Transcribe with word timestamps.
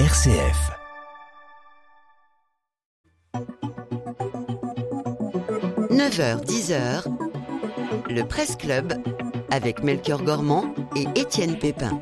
RCF. 0.00 0.72
«9h, 5.88 6.44
10h, 6.44 7.04
le 8.10 8.24
Presse 8.24 8.56
Club 8.56 8.94
avec 9.52 9.84
Melchior 9.84 10.20
Gormand 10.24 10.74
et 10.96 11.06
Étienne 11.14 11.56
Pépin. 11.56 12.00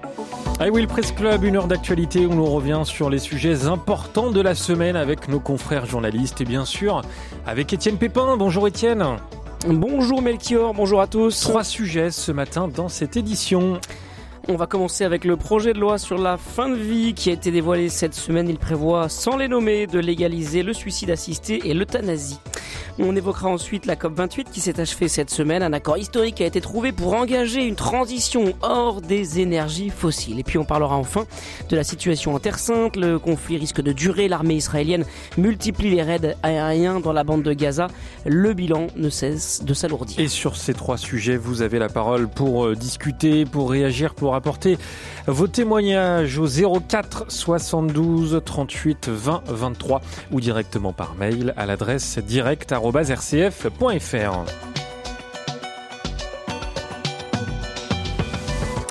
Ah 0.58 0.68
oui, 0.72 0.80
le 0.80 0.88
Presse 0.88 1.12
Club, 1.12 1.44
une 1.44 1.56
heure 1.56 1.68
d'actualité 1.68 2.24
où 2.24 2.30
l'on 2.30 2.46
revient 2.46 2.80
sur 2.84 3.10
les 3.10 3.18
sujets 3.18 3.66
importants 3.66 4.30
de 4.30 4.40
la 4.40 4.54
semaine 4.54 4.96
avec 4.96 5.28
nos 5.28 5.40
confrères 5.40 5.84
journalistes 5.84 6.40
et 6.40 6.46
bien 6.46 6.64
sûr 6.64 7.02
avec 7.46 7.74
Étienne 7.74 7.98
Pépin. 7.98 8.38
Bonjour 8.38 8.66
Étienne. 8.66 9.04
Bonjour 9.68 10.22
Melchior, 10.22 10.72
bonjour 10.72 11.02
à 11.02 11.06
tous. 11.08 11.42
Trois 11.42 11.62
sujets 11.62 12.10
ce 12.10 12.32
matin 12.32 12.68
dans 12.68 12.88
cette 12.88 13.18
édition. 13.18 13.78
On 14.48 14.56
va 14.56 14.66
commencer 14.66 15.04
avec 15.04 15.24
le 15.24 15.36
projet 15.36 15.72
de 15.72 15.78
loi 15.78 15.98
sur 15.98 16.18
la 16.18 16.36
fin 16.36 16.68
de 16.68 16.74
vie 16.74 17.14
qui 17.14 17.30
a 17.30 17.32
été 17.32 17.52
dévoilé 17.52 17.88
cette 17.88 18.14
semaine. 18.14 18.48
Il 18.48 18.58
prévoit, 18.58 19.08
sans 19.08 19.36
les 19.36 19.46
nommer, 19.46 19.86
de 19.86 20.00
légaliser 20.00 20.64
le 20.64 20.72
suicide 20.72 21.10
assisté 21.10 21.68
et 21.68 21.74
l'euthanasie. 21.74 22.40
On 22.98 23.16
évoquera 23.16 23.48
ensuite 23.48 23.86
la 23.86 23.96
COP28 23.96 24.44
qui 24.52 24.60
s'est 24.60 24.78
achevée 24.78 25.08
cette 25.08 25.30
semaine. 25.30 25.62
Un 25.62 25.72
accord 25.72 25.96
historique 25.96 26.40
a 26.42 26.44
été 26.44 26.60
trouvé 26.60 26.92
pour 26.92 27.14
engager 27.14 27.64
une 27.66 27.74
transition 27.74 28.52
hors 28.60 29.00
des 29.00 29.40
énergies 29.40 29.88
fossiles. 29.88 30.38
Et 30.38 30.42
puis 30.42 30.58
on 30.58 30.64
parlera 30.64 30.96
enfin 30.96 31.24
de 31.70 31.76
la 31.76 31.84
situation 31.84 32.34
en 32.34 32.38
Terre 32.38 32.58
Sainte. 32.58 32.96
Le 32.96 33.18
conflit 33.18 33.56
risque 33.56 33.80
de 33.80 33.92
durer. 33.92 34.28
L'armée 34.28 34.54
israélienne 34.54 35.04
multiplie 35.38 35.90
les 35.90 36.02
raids 36.02 36.36
aériens 36.42 37.00
dans 37.00 37.12
la 37.12 37.24
bande 37.24 37.42
de 37.42 37.52
Gaza. 37.54 37.86
Le 38.26 38.52
bilan 38.52 38.88
ne 38.96 39.08
cesse 39.08 39.64
de 39.64 39.72
s'alourdir. 39.72 40.20
Et 40.20 40.28
sur 40.28 40.56
ces 40.56 40.74
trois 40.74 40.98
sujets, 40.98 41.38
vous 41.38 41.62
avez 41.62 41.78
la 41.78 41.88
parole 41.88 42.28
pour 42.28 42.66
euh, 42.66 42.76
discuter, 42.76 43.46
pour 43.46 43.70
réagir, 43.70 44.14
pour 44.14 44.31
apporter 44.34 44.78
vos 45.26 45.46
témoignages 45.46 46.38
au 46.38 46.46
04 46.46 47.26
72 47.28 48.42
38 48.44 49.08
20 49.08 49.42
23 49.46 50.02
ou 50.30 50.40
directement 50.40 50.92
par 50.92 51.14
mail 51.14 51.54
à 51.56 51.64
l'adresse 51.66 52.18
direct.rcf.fr. 52.18 54.72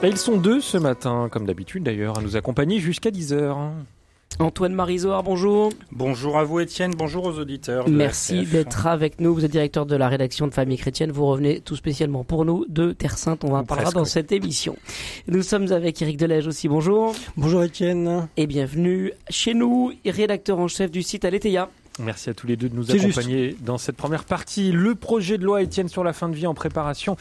Et 0.04 0.08
ils 0.08 0.18
sont 0.18 0.38
deux 0.38 0.62
ce 0.62 0.80
matin, 0.80 1.30
comme 1.32 1.46
d'habitude 1.46 1.84
d'ailleurs, 1.84 2.18
à 2.18 2.22
nous 2.22 2.36
accompagner 2.36 2.80
jusqu'à 2.80 3.12
10h. 3.12 3.70
Antoine 4.42 4.74
Marizoire, 4.74 5.22
bonjour. 5.22 5.72
Bonjour 5.92 6.38
à 6.40 6.44
vous 6.44 6.60
Étienne, 6.60 6.94
bonjour 6.98 7.26
aux 7.26 7.40
auditeurs. 7.40 7.88
Merci 7.88 8.46
d'être 8.46 8.88
avec 8.88 9.22
nous. 9.22 9.36
Vous 9.36 9.46
êtes 9.46 9.52
directeur 9.52 9.86
de 9.86 9.96
la 9.96 10.10
rédaction 10.10 10.48
de 10.48 10.54
Famille 10.54 10.78
Chrétienne. 10.78 11.12
Vous 11.12 11.28
revenez 11.28 11.60
tout 11.60 11.76
spécialement 11.76 12.24
pour 12.24 12.44
nous 12.44 12.66
de 12.68 12.92
Terre 12.92 13.18
Sainte. 13.18 13.44
On 13.44 13.52
va 13.52 13.60
en 13.60 13.64
parler 13.64 13.86
dans 13.94 14.06
cette 14.06 14.32
émission. 14.32 14.76
Nous 15.28 15.44
sommes 15.44 15.72
avec 15.72 16.02
Eric 16.02 16.18
Delège 16.18 16.48
aussi, 16.48 16.68
bonjour. 16.68 17.14
Bonjour 17.38 17.64
Étienne. 17.64 18.28
Et 18.36 18.48
bienvenue 18.48 19.14
chez 19.30 19.54
nous, 19.54 19.94
rédacteur 20.06 20.58
en 20.58 20.68
chef 20.68 20.90
du 20.90 21.04
site 21.04 21.24
Aletheia. 21.24 21.70
Merci 22.00 22.32
à 22.32 22.34
tous 22.34 22.48
les 22.48 22.56
deux 22.56 22.70
de 22.70 22.76
nous 22.76 22.90
accompagner 22.90 23.56
dans 23.62 23.78
cette 23.78 23.96
première 23.96 24.26
partie. 24.26 24.72
Le 24.72 24.96
projet 24.96 25.38
de 25.38 25.46
loi 25.46 25.62
Étienne 25.62 25.88
sur 25.88 26.04
la 26.04 26.14
fin 26.14 26.30
de 26.30 26.36
vie 26.36 26.48
en 26.48 26.56
préparation 26.56 27.16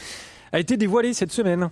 a 0.53 0.59
été 0.59 0.75
dévoilé 0.75 1.13
cette 1.13 1.31
semaine. 1.31 1.69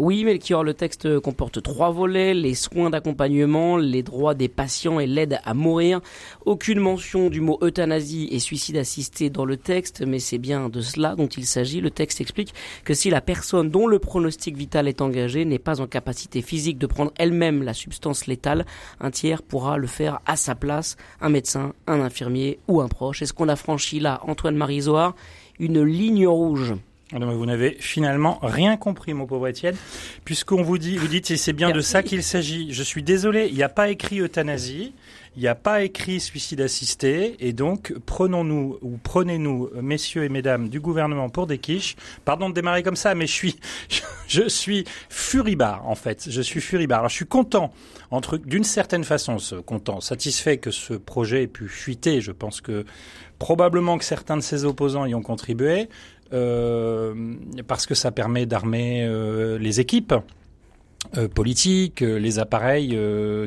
Oui, 0.00 0.22
Melchior, 0.22 0.62
le 0.62 0.74
texte 0.74 1.18
comporte 1.18 1.60
trois 1.60 1.90
volets, 1.90 2.32
les 2.32 2.54
soins 2.54 2.88
d'accompagnement, 2.88 3.76
les 3.76 4.04
droits 4.04 4.34
des 4.34 4.46
patients 4.46 5.00
et 5.00 5.08
l'aide 5.08 5.40
à 5.44 5.54
mourir. 5.54 6.00
Aucune 6.46 6.78
mention 6.78 7.30
du 7.30 7.40
mot 7.40 7.58
euthanasie 7.64 8.28
et 8.30 8.38
suicide 8.38 8.76
assisté 8.76 9.28
dans 9.28 9.44
le 9.44 9.56
texte, 9.56 10.04
mais 10.06 10.20
c'est 10.20 10.38
bien 10.38 10.68
de 10.68 10.80
cela 10.82 11.16
dont 11.16 11.26
il 11.26 11.44
s'agit. 11.44 11.80
Le 11.80 11.90
texte 11.90 12.20
explique 12.20 12.54
que 12.84 12.94
si 12.94 13.10
la 13.10 13.20
personne 13.20 13.70
dont 13.70 13.88
le 13.88 13.98
pronostic 13.98 14.56
vital 14.56 14.86
est 14.86 15.00
engagé 15.00 15.44
n'est 15.44 15.58
pas 15.58 15.80
en 15.80 15.88
capacité 15.88 16.42
physique 16.42 16.78
de 16.78 16.86
prendre 16.86 17.12
elle-même 17.16 17.64
la 17.64 17.74
substance 17.74 18.28
létale, 18.28 18.66
un 19.00 19.10
tiers 19.10 19.42
pourra 19.42 19.78
le 19.78 19.88
faire 19.88 20.20
à 20.26 20.36
sa 20.36 20.54
place, 20.54 20.96
un 21.20 21.28
médecin, 21.28 21.72
un 21.88 22.00
infirmier 22.00 22.60
ou 22.68 22.80
un 22.80 22.88
proche. 22.88 23.20
Est-ce 23.22 23.32
qu'on 23.32 23.48
a 23.48 23.56
franchi 23.56 23.98
là, 23.98 24.20
Antoine 24.28 24.54
Marizoire, 24.54 25.16
une 25.58 25.82
ligne 25.82 26.28
rouge? 26.28 26.76
Vous 27.12 27.46
n'avez 27.46 27.76
finalement 27.80 28.38
rien 28.42 28.76
compris, 28.76 29.14
mon 29.14 29.26
pauvre 29.26 29.48
Étienne, 29.48 29.76
puisqu'on 30.24 30.62
vous 30.62 30.76
dit, 30.76 30.98
vous 30.98 31.08
dites, 31.08 31.36
c'est 31.36 31.52
bien 31.52 31.70
de 31.70 31.80
ça 31.80 32.02
qu'il 32.02 32.22
s'agit. 32.22 32.72
Je 32.72 32.82
suis 32.82 33.02
désolé, 33.02 33.48
il 33.48 33.54
n'y 33.54 33.62
a 33.62 33.70
pas 33.70 33.88
écrit 33.88 34.20
euthanasie, 34.20 34.92
il 35.36 35.42
n'y 35.42 35.48
a 35.48 35.54
pas 35.54 35.84
écrit 35.84 36.20
suicide 36.20 36.60
assisté, 36.60 37.36
et 37.40 37.52
donc 37.52 37.94
prenons-nous 38.04 38.78
ou 38.82 38.98
prenez-nous, 39.02 39.70
messieurs 39.80 40.24
et 40.24 40.28
mesdames 40.28 40.68
du 40.68 40.80
gouvernement, 40.80 41.30
pour 41.30 41.46
des 41.46 41.58
quiches. 41.58 41.96
Pardon 42.24 42.50
de 42.50 42.54
démarrer 42.54 42.82
comme 42.82 42.96
ça, 42.96 43.14
mais 43.14 43.26
je 43.26 43.32
suis, 43.32 43.56
je 44.28 44.48
suis 44.48 44.84
furibard 45.08 45.88
en 45.88 45.94
fait. 45.94 46.28
Je 46.28 46.42
suis 46.42 46.60
furibard. 46.60 46.98
Alors 46.98 47.10
je 47.10 47.14
suis 47.14 47.26
content, 47.26 47.72
entre 48.10 48.36
d'une 48.36 48.64
certaine 48.64 49.04
façon, 49.04 49.36
content, 49.64 50.00
satisfait 50.00 50.58
que 50.58 50.70
ce 50.70 50.94
projet 50.94 51.44
ait 51.44 51.46
pu 51.46 51.68
fuiter. 51.68 52.20
Je 52.20 52.32
pense 52.32 52.60
que 52.60 52.84
probablement 53.38 53.98
que 53.98 54.04
certains 54.04 54.36
de 54.36 54.42
ses 54.42 54.64
opposants 54.64 55.06
y 55.06 55.14
ont 55.14 55.22
contribué. 55.22 55.88
Euh, 56.32 57.14
parce 57.66 57.86
que 57.86 57.94
ça 57.94 58.10
permet 58.10 58.46
d'armer 58.46 59.04
euh, 59.04 59.58
les 59.58 59.80
équipes. 59.80 60.14
Euh, 61.16 61.28
politiques, 61.28 62.00
les 62.00 62.38
appareils 62.38 62.98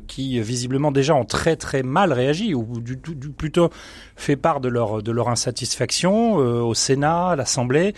qui 0.07 0.39
visiblement 0.41 0.91
déjà 0.91 1.13
ont 1.13 1.25
très 1.25 1.57
très 1.57 1.83
mal 1.83 2.13
réagi 2.13 2.55
ou 2.55 2.79
du, 2.79 2.95
du, 2.95 3.29
plutôt 3.29 3.69
fait 4.15 4.37
part 4.37 4.61
de 4.61 4.69
leur 4.69 5.03
de 5.03 5.11
leur 5.11 5.27
insatisfaction 5.27 6.35
au 6.35 6.73
Sénat, 6.73 7.31
à 7.31 7.35
l'Assemblée, 7.35 7.93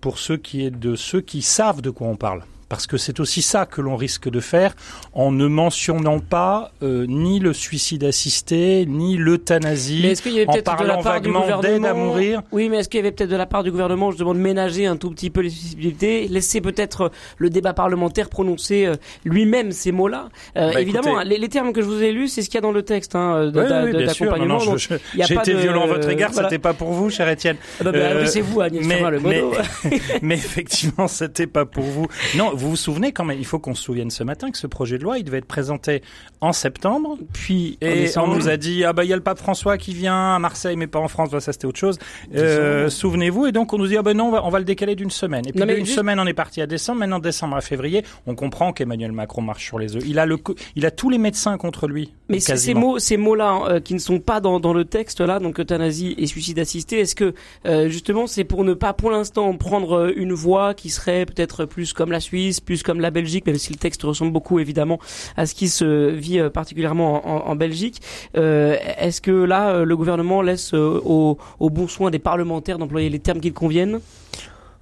pour 0.00 0.18
ceux 0.18 0.36
qui 0.36 0.66
est 0.66 0.70
de 0.70 0.96
ceux 0.96 1.20
qui 1.20 1.40
savent 1.40 1.80
de 1.80 1.90
quoi 1.90 2.08
on 2.08 2.16
parle 2.16 2.42
parce 2.68 2.86
que 2.86 2.96
c'est 2.96 3.20
aussi 3.20 3.42
ça 3.42 3.66
que 3.66 3.80
l'on 3.80 3.96
risque 3.96 4.28
de 4.28 4.40
faire 4.40 4.74
en 5.12 5.30
ne 5.30 5.46
mentionnant 5.46 6.18
pas 6.18 6.72
euh, 6.82 7.06
ni 7.08 7.38
le 7.38 7.52
suicide 7.52 8.04
assisté, 8.04 8.86
ni 8.86 9.16
l'euthanasie, 9.16 10.14
en 10.48 10.62
parlant 10.62 11.00
vaguement 11.00 11.60
d'aide 11.60 11.84
à 11.84 11.94
mourir. 11.94 12.42
Oui, 12.52 12.68
mais 12.68 12.78
est-ce 12.78 12.88
qu'il 12.88 12.98
y 12.98 13.02
avait 13.02 13.12
peut-être 13.12 13.30
de 13.30 13.36
la 13.36 13.46
part 13.46 13.62
du 13.62 13.70
gouvernement, 13.70 14.10
je 14.10 14.18
demande, 14.18 14.38
ménager 14.38 14.86
un 14.86 14.96
tout 14.96 15.10
petit 15.10 15.30
peu 15.30 15.40
les 15.40 15.50
possibilités, 15.50 16.28
laisser 16.28 16.60
peut-être 16.60 17.10
le 17.38 17.50
débat 17.50 17.72
parlementaire 17.72 18.28
prononcer 18.28 18.86
euh, 18.86 18.94
lui-même 19.24 19.72
ces 19.72 19.92
mots-là? 19.92 20.28
Euh, 20.56 20.72
bah, 20.72 20.80
Évidemment, 20.80 21.20
les, 21.22 21.48
termes 21.48 21.72
que 21.72 21.80
je 21.80 21.86
vous 21.86 22.02
ai 22.02 22.12
lus, 22.12 22.28
c'est 22.28 22.42
ce 22.42 22.48
qu'il 22.48 22.56
y 22.56 22.58
a 22.58 22.62
dans 22.62 22.72
le 22.72 22.82
texte 22.82 23.14
hein, 23.14 23.50
d'accompagnement. 23.52 24.58
Oui, 24.66 24.98
J'ai 25.14 25.34
été 25.34 25.54
violent 25.54 25.84
à 25.84 25.86
votre 25.86 26.08
égard, 26.08 26.34
c'était 26.34 26.58
pas 26.58 26.74
pour 26.74 26.90
vous, 26.90 27.10
cher 27.10 27.28
Étienne. 27.28 27.56
Ah 27.80 27.84
bah, 27.84 27.92
bah, 27.92 28.26
c'est 28.26 28.40
vous, 28.40 28.60
Agnès 28.60 28.84
mais, 28.84 29.10
le 29.10 29.20
mais, 29.20 29.42
mais 30.22 30.34
effectivement, 30.34 31.06
c'était 31.06 31.46
pas 31.46 31.64
pour 31.64 31.84
vous. 31.84 32.06
Non, 32.36 32.55
vous 32.56 32.70
vous 32.70 32.76
souvenez 32.76 33.12
quand 33.12 33.24
même, 33.24 33.38
il 33.38 33.44
faut 33.46 33.58
qu'on 33.58 33.74
se 33.74 33.82
souvienne 33.82 34.10
ce 34.10 34.24
matin 34.24 34.50
que 34.50 34.58
ce 34.58 34.66
projet 34.66 34.98
de 34.98 35.04
loi, 35.04 35.18
il 35.18 35.24
devait 35.24 35.38
être 35.38 35.46
présenté 35.46 36.02
en 36.40 36.52
septembre, 36.52 37.18
puis 37.32 37.78
et 37.80 38.06
on 38.16 38.28
nous 38.28 38.48
a 38.48 38.56
dit 38.56 38.84
ah 38.84 38.92
bah 38.92 39.04
il 39.04 39.10
y 39.10 39.12
a 39.12 39.16
le 39.16 39.22
pape 39.22 39.38
François 39.38 39.78
qui 39.78 39.94
vient 39.94 40.34
à 40.34 40.38
Marseille 40.38 40.76
mais 40.76 40.86
pas 40.86 40.98
en 40.98 41.08
France, 41.08 41.30
ça 41.38 41.52
c'était 41.52 41.66
autre 41.66 41.78
chose. 41.78 41.98
Euh, 42.34 42.88
souvenez-vous 42.88 43.46
et 43.46 43.52
donc 43.52 43.72
on 43.72 43.78
nous 43.78 43.86
dit 43.86 43.96
ah 43.96 44.02
ben 44.02 44.16
non 44.16 44.28
on 44.28 44.30
va, 44.32 44.44
on 44.44 44.50
va 44.50 44.58
le 44.58 44.64
décaler 44.64 44.94
d'une 44.94 45.10
semaine. 45.10 45.46
Et 45.46 45.52
puis 45.52 45.64
d'une 45.64 45.86
semaine 45.86 46.18
on 46.20 46.26
est 46.26 46.34
parti 46.34 46.60
à 46.60 46.66
décembre, 46.66 47.00
maintenant 47.00 47.18
décembre 47.18 47.56
à 47.56 47.60
février, 47.60 48.04
on 48.26 48.34
comprend 48.34 48.72
qu'Emmanuel 48.72 49.12
Macron 49.12 49.42
marche 49.42 49.64
sur 49.64 49.78
les 49.78 49.96
œufs. 49.96 50.02
Il 50.06 50.18
a 50.18 50.26
le 50.26 50.36
il 50.74 50.86
a 50.86 50.90
tous 50.90 51.10
les 51.10 51.18
médecins 51.18 51.56
contre 51.58 51.86
lui. 51.88 52.12
Mais 52.28 52.40
ces 52.40 52.74
mots 52.74 52.98
ces 52.98 53.16
mots 53.16 53.34
là 53.34 53.60
euh, 53.68 53.80
qui 53.80 53.94
ne 53.94 53.98
sont 53.98 54.20
pas 54.20 54.40
dans, 54.40 54.60
dans 54.60 54.72
le 54.72 54.84
texte 54.84 55.20
là 55.20 55.38
donc 55.38 55.60
euthanasie 55.60 56.14
et 56.18 56.26
suicide 56.26 56.58
assisté, 56.58 57.00
est-ce 57.00 57.14
que 57.14 57.34
euh, 57.66 57.88
justement 57.88 58.26
c'est 58.26 58.44
pour 58.44 58.64
ne 58.64 58.74
pas 58.74 58.92
pour 58.92 59.10
l'instant 59.10 59.54
prendre 59.56 60.12
une 60.16 60.32
voie 60.32 60.74
qui 60.74 60.90
serait 60.90 61.26
peut-être 61.26 61.64
plus 61.64 61.92
comme 61.92 62.12
la 62.12 62.20
Suisse 62.20 62.45
plus 62.64 62.82
comme 62.82 63.00
la 63.00 63.10
Belgique, 63.10 63.46
même 63.46 63.58
si 63.58 63.72
le 63.72 63.78
texte 63.78 64.02
ressemble 64.02 64.32
beaucoup 64.32 64.58
évidemment 64.58 64.98
à 65.36 65.46
ce 65.46 65.54
qui 65.54 65.68
se 65.68 66.10
vit 66.10 66.38
euh, 66.38 66.50
particulièrement 66.50 67.48
en, 67.48 67.56
Belgique. 67.56 68.00
Euh, 68.36 68.76
est-ce 68.98 69.20
que 69.20 69.30
là, 69.30 69.70
euh, 69.70 69.84
le 69.84 69.96
gouvernement 69.96 70.42
laisse 70.42 70.74
au, 70.74 71.38
au 71.58 71.70
bon 71.70 71.88
soin 71.88 72.10
des 72.10 72.18
parlementaires 72.18 72.78
d'employer 72.78 73.08
les 73.08 73.18
termes 73.18 73.40
qu'ils 73.40 73.54
conviennent? 73.54 74.00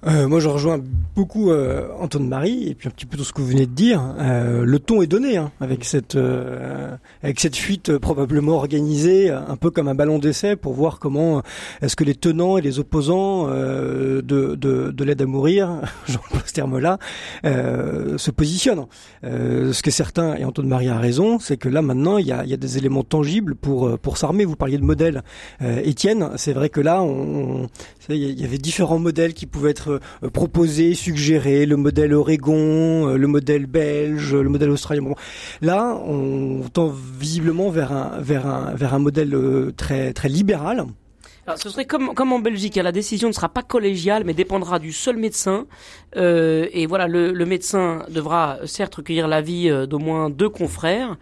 Euh, 0.07 0.27
moi, 0.27 0.39
je 0.39 0.49
rejoins 0.49 0.79
beaucoup 1.15 1.49
euh, 1.49 1.87
Antoine 1.99 2.27
Marie 2.27 2.67
et 2.69 2.75
puis 2.75 2.87
un 2.87 2.91
petit 2.91 3.05
peu 3.05 3.17
tout 3.17 3.23
ce 3.23 3.33
que 3.33 3.41
vous 3.41 3.47
venez 3.47 3.65
de 3.65 3.71
dire. 3.71 4.03
Euh, 4.19 4.63
le 4.63 4.79
ton 4.79 5.01
est 5.01 5.07
donné 5.07 5.37
hein, 5.37 5.51
avec 5.61 5.85
cette 5.85 6.15
euh, 6.15 6.95
avec 7.23 7.39
cette 7.39 7.55
fuite 7.55 7.89
euh, 7.89 7.99
probablement 7.99 8.53
organisée, 8.53 9.29
un 9.31 9.55
peu 9.55 9.71
comme 9.71 9.87
un 9.87 9.95
ballon 9.95 10.19
d'essai 10.19 10.55
pour 10.55 10.73
voir 10.73 10.99
comment 10.99 11.41
est-ce 11.81 11.95
que 11.95 12.03
les 12.03 12.15
tenants 12.15 12.57
et 12.57 12.61
les 12.61 12.79
opposants 12.79 13.47
de, 13.47 14.21
de, 14.21 14.55
de 14.55 15.03
l'aide 15.03 15.21
à 15.21 15.25
mourir, 15.25 15.81
j'emploie 16.07 16.41
ce 16.45 16.53
terme-là, 16.53 16.99
se 17.43 18.31
positionnent. 18.31 18.85
ce 19.23 19.81
que 19.81 19.91
certains 19.91 20.35
et 20.35 20.45
Antoine 20.45 20.67
Marie 20.67 20.89
a 20.89 20.99
raison, 20.99 21.39
c'est 21.39 21.57
que 21.57 21.69
là 21.69 21.81
maintenant 21.81 22.17
il 22.17 22.27
y 22.27 22.31
a, 22.31 22.43
il 22.43 22.49
y 22.49 22.53
a 22.53 22.57
des 22.57 22.77
éléments 22.77 23.03
tangibles 23.03 23.55
pour 23.55 23.97
pour 23.99 24.17
s'armer. 24.17 24.45
Vous 24.45 24.55
parliez 24.55 24.77
de 24.77 24.83
modèles, 24.83 25.23
Étienne. 25.61 26.29
C'est 26.35 26.53
vrai 26.53 26.69
que 26.69 26.81
là, 26.81 27.01
on, 27.01 27.67
il 28.09 28.39
y 28.39 28.43
avait 28.43 28.57
différents 28.57 28.99
modèles 28.99 29.33
qui 29.33 29.45
pouvaient 29.45 29.71
être 29.71 29.84
euh, 29.89 30.29
proposé, 30.29 30.93
suggéré, 30.93 31.65
le 31.65 31.77
modèle 31.77 32.13
Oregon, 32.13 33.09
euh, 33.09 33.17
le 33.17 33.27
modèle 33.27 33.65
belge, 33.65 34.35
le 34.35 34.49
modèle 34.49 34.69
australien. 34.69 35.03
là, 35.61 35.97
on 36.05 36.61
tend 36.71 36.87
visiblement 37.19 37.69
vers 37.69 37.91
un, 37.91 38.99
modèle 38.99 39.33
euh, 39.33 39.71
très 39.75 40.13
libéral 40.29 40.85
Alors, 41.47 41.59
ce 41.59 41.69
serait 41.69 41.85
comme, 41.85 42.15
comme 42.15 42.33
en 42.33 42.39
Belgique, 42.39 42.77
hein, 42.77 42.83
la 42.83 42.91
décision 42.91 43.27
ne 43.27 43.33
sera 43.33 43.49
pas 43.49 43.61
collégiale, 43.61 44.23
mais 44.25 44.33
dépendra 44.33 44.79
du 44.79 44.91
seul 44.91 45.17
médecin. 45.17 45.67
Euh, 46.17 46.67
et 46.71 46.87
voilà, 46.87 47.07
le, 47.07 47.33
le, 47.33 47.45
médecin 47.45 48.03
devra 48.09 48.57
certes 48.65 48.95
recueillir 48.95 49.27
l'avis 49.27 49.69
euh, 49.69 49.85
d'au 49.85 49.99
moins 49.99 50.31
deux 50.31 50.49
confrères, 50.49 51.17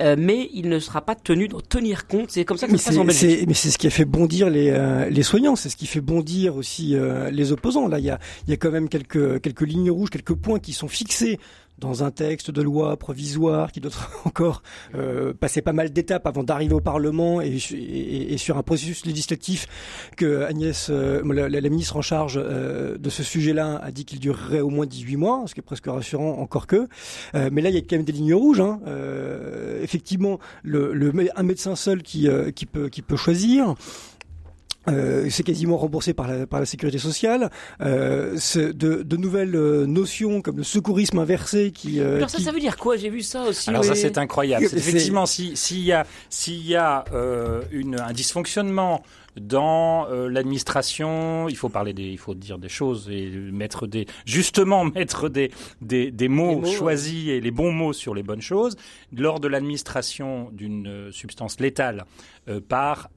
euh, 0.00 0.16
mais 0.18 0.50
il 0.52 0.68
ne 0.68 0.80
sera 0.80 1.02
pas 1.02 1.14
tenu 1.14 1.46
d'en 1.46 1.60
tenir 1.60 2.08
compte. 2.08 2.30
C'est 2.30 2.44
comme 2.44 2.56
ça 2.56 2.66
que 2.66 2.72
ça 2.72 2.78
se 2.78 2.88
passe 2.88 2.98
en 2.98 3.04
Belgique. 3.04 3.44
Mais 3.46 3.54
c'est 3.54 3.70
ce 3.70 3.78
qui 3.78 3.86
a 3.86 3.90
fait 3.90 4.04
bondir 4.04 4.50
les, 4.50 4.70
euh, 4.70 5.08
les 5.10 5.22
soignants, 5.22 5.54
c'est 5.54 5.68
ce 5.68 5.76
qui 5.76 5.86
fait 5.86 6.00
bondir 6.00 6.56
aussi 6.56 6.96
euh, 6.96 7.30
les 7.30 7.52
opposants. 7.52 7.86
Là, 7.86 8.00
il 8.00 8.04
y 8.04 8.10
a, 8.10 8.18
y 8.48 8.52
a 8.52 8.56
quand 8.56 8.72
même 8.72 8.88
quelques, 8.88 9.40
quelques 9.40 9.62
lignes 9.62 9.92
rouges, 9.92 10.10
quelques 10.10 10.34
points 10.34 10.58
qui 10.58 10.72
sont 10.72 10.88
fixés 10.88 11.38
dans 11.78 12.02
un 12.04 12.10
texte 12.10 12.50
de 12.50 12.62
loi 12.62 12.96
provisoire 12.96 13.72
qui 13.72 13.80
doit 13.80 13.92
encore 14.24 14.62
euh, 14.94 15.32
passer 15.32 15.62
pas 15.62 15.72
mal 15.72 15.90
d'étapes 15.92 16.26
avant 16.26 16.42
d'arriver 16.42 16.74
au 16.74 16.80
Parlement 16.80 17.40
et, 17.40 17.58
et, 17.72 18.32
et, 18.32 18.38
sur 18.38 18.58
un 18.58 18.62
processus 18.62 19.06
législatif 19.06 19.66
que 20.16 20.42
Agnès, 20.44 20.88
euh, 20.90 21.22
la, 21.24 21.48
la, 21.48 21.68
ministre 21.68 21.96
en 21.96 22.02
charge 22.02 22.40
euh, 22.42 22.98
de 22.98 23.10
ce 23.10 23.22
sujet-là, 23.22 23.80
a 23.82 23.90
dit 23.90 24.04
qu'il 24.04 24.20
durerait 24.20 24.60
au 24.60 24.70
moins 24.70 24.86
18 24.86 25.16
mois, 25.16 25.44
ce 25.46 25.54
qui 25.54 25.60
est 25.60 25.62
presque 25.62 25.86
rassurant 25.86 26.38
encore 26.38 26.66
que. 26.66 26.88
Euh, 27.34 27.50
mais 27.52 27.62
là, 27.62 27.70
il 27.70 27.74
y 27.74 27.78
a 27.78 27.80
quand 27.80 27.96
même 27.96 28.04
des 28.04 28.12
lignes 28.12 28.34
rouges. 28.34 28.60
Hein. 28.60 28.80
Euh, 28.86 29.82
effectivement, 29.82 30.38
le, 30.62 30.92
le, 30.92 31.12
un 31.36 31.42
médecin 31.42 31.76
seul 31.76 32.02
qui, 32.02 32.28
qui, 32.54 32.66
peut, 32.66 32.88
qui 32.88 33.02
peut 33.02 33.16
choisir. 33.16 33.74
Euh, 34.88 35.28
c'est 35.30 35.42
quasiment 35.42 35.76
remboursé 35.76 36.14
par 36.14 36.28
la, 36.28 36.46
par 36.46 36.60
la 36.60 36.66
sécurité 36.66 36.98
sociale. 36.98 37.50
Euh, 37.80 38.36
de, 38.54 39.02
de, 39.02 39.16
nouvelles 39.16 39.54
euh, 39.54 39.86
notions 39.86 40.42
comme 40.42 40.56
le 40.56 40.64
secourisme 40.64 41.18
inversé 41.18 41.70
qui. 41.72 42.00
Euh, 42.00 42.16
Alors 42.16 42.30
ça, 42.30 42.38
qui... 42.38 42.44
ça 42.44 42.52
veut 42.52 42.60
dire 42.60 42.76
quoi? 42.76 42.96
J'ai 42.96 43.10
vu 43.10 43.22
ça 43.22 43.44
aussi. 43.44 43.70
Alors 43.70 43.84
ça, 43.84 43.94
c'est 43.94 44.18
incroyable. 44.18 44.64
Effectivement, 44.64 45.26
s'il 45.26 45.56
si 45.56 45.82
y 45.82 45.92
a, 45.92 46.06
s'il 46.30 46.66
y 46.66 46.76
a 46.76 47.04
euh, 47.12 47.62
une, 47.72 48.00
un 48.00 48.12
dysfonctionnement 48.12 49.02
dans 49.40 50.06
euh, 50.08 50.28
l'administration, 50.28 51.48
il 51.48 51.56
faut 51.56 51.68
parler 51.68 51.92
des, 51.92 52.04
il 52.04 52.18
faut 52.18 52.34
dire 52.34 52.58
des 52.58 52.68
choses 52.68 53.08
et 53.10 53.30
mettre 53.30 53.86
des, 53.86 54.06
justement 54.24 54.84
mettre 54.96 55.28
des 55.28 55.50
des, 55.80 56.10
des 56.10 56.28
mots, 56.28 56.60
mots 56.60 56.66
choisis 56.66 57.26
ouais. 57.26 57.36
et 57.36 57.40
les 57.40 57.50
bons 57.50 57.72
mots 57.72 57.92
sur 57.92 58.14
les 58.14 58.22
bonnes 58.22 58.42
choses 58.42 58.76
lors 59.16 59.40
de 59.40 59.48
l'administration 59.48 60.50
d'une 60.52 61.10
substance 61.12 61.60
létale 61.60 62.04
euh, 62.48 62.60
par 62.66 63.10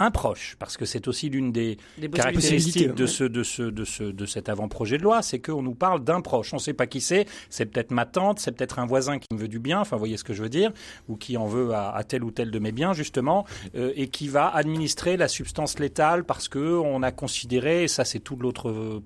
un 0.00 0.10
proche, 0.10 0.56
parce 0.58 0.76
que 0.76 0.84
c'est 0.84 1.06
aussi 1.06 1.28
l'une 1.28 1.52
des, 1.52 1.76
des 1.98 2.08
caractéristiques 2.08 2.94
de, 2.94 3.06
ce, 3.06 3.22
de, 3.22 3.42
ce, 3.42 3.62
de, 3.62 3.84
ce, 3.84 4.02
de 4.02 4.26
cet 4.26 4.48
avant-projet 4.48 4.98
de 4.98 5.02
loi, 5.02 5.22
c'est 5.22 5.38
qu'on 5.38 5.62
nous 5.62 5.74
parle 5.74 6.02
d'un 6.02 6.22
proche. 6.22 6.52
On 6.52 6.56
ne 6.56 6.60
sait 6.60 6.72
pas 6.72 6.86
qui 6.86 7.00
c'est, 7.00 7.26
c'est 7.50 7.66
peut-être 7.66 7.90
ma 7.92 8.06
tante, 8.06 8.38
c'est 8.40 8.50
peut-être 8.50 8.78
un 8.78 8.86
voisin 8.86 9.18
qui 9.18 9.28
me 9.32 9.38
veut 9.38 9.48
du 9.48 9.58
bien, 9.58 9.78
enfin, 9.80 9.96
vous 9.96 10.00
voyez 10.00 10.16
ce 10.16 10.24
que 10.24 10.32
je 10.32 10.42
veux 10.42 10.48
dire, 10.48 10.72
ou 11.08 11.16
qui 11.16 11.36
en 11.36 11.46
veut 11.46 11.72
à, 11.72 11.90
à 11.94 12.02
tel 12.02 12.24
ou 12.24 12.30
tel 12.30 12.50
de 12.50 12.58
mes 12.58 12.72
biens, 12.72 12.94
justement, 12.94 13.44
euh, 13.76 13.92
et 13.94 14.08
qui 14.08 14.28
va 14.28 14.48
administrer 14.48 15.16
la 15.16 15.28
substance 15.28 15.78
létale 15.78 16.24
parce 16.24 16.48
que 16.48 16.78
on 16.78 17.02
a 17.02 17.12
considéré, 17.12 17.84
et 17.84 17.88
ça 17.88 18.04
c'est 18.06 18.20
tout 18.20 18.36
l'autre 18.36 19.02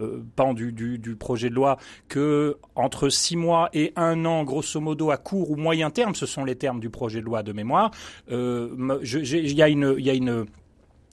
euh, 0.00 0.22
du, 0.54 1.16
projet 1.16 1.50
de 1.50 1.54
loi 1.54 1.78
que 2.08 2.56
entre 2.74 3.08
six 3.08 3.36
mois 3.36 3.68
et 3.72 3.92
un 3.96 4.24
an, 4.24 4.44
grosso 4.44 4.80
modo, 4.80 5.10
à 5.10 5.16
court 5.16 5.50
ou 5.50 5.56
moyen 5.56 5.90
terme, 5.90 6.14
ce 6.14 6.26
sont 6.26 6.44
les 6.44 6.56
termes 6.56 6.80
du 6.80 6.90
projet 6.90 7.20
de 7.20 7.24
loi 7.24 7.42
de 7.42 7.52
mémoire. 7.52 7.90
Euh, 8.30 8.68
Il 9.02 9.52
y 9.52 9.62
a 9.62 9.68
une, 9.68 9.94
y 9.98 10.10
a 10.10 10.14
une 10.14 10.46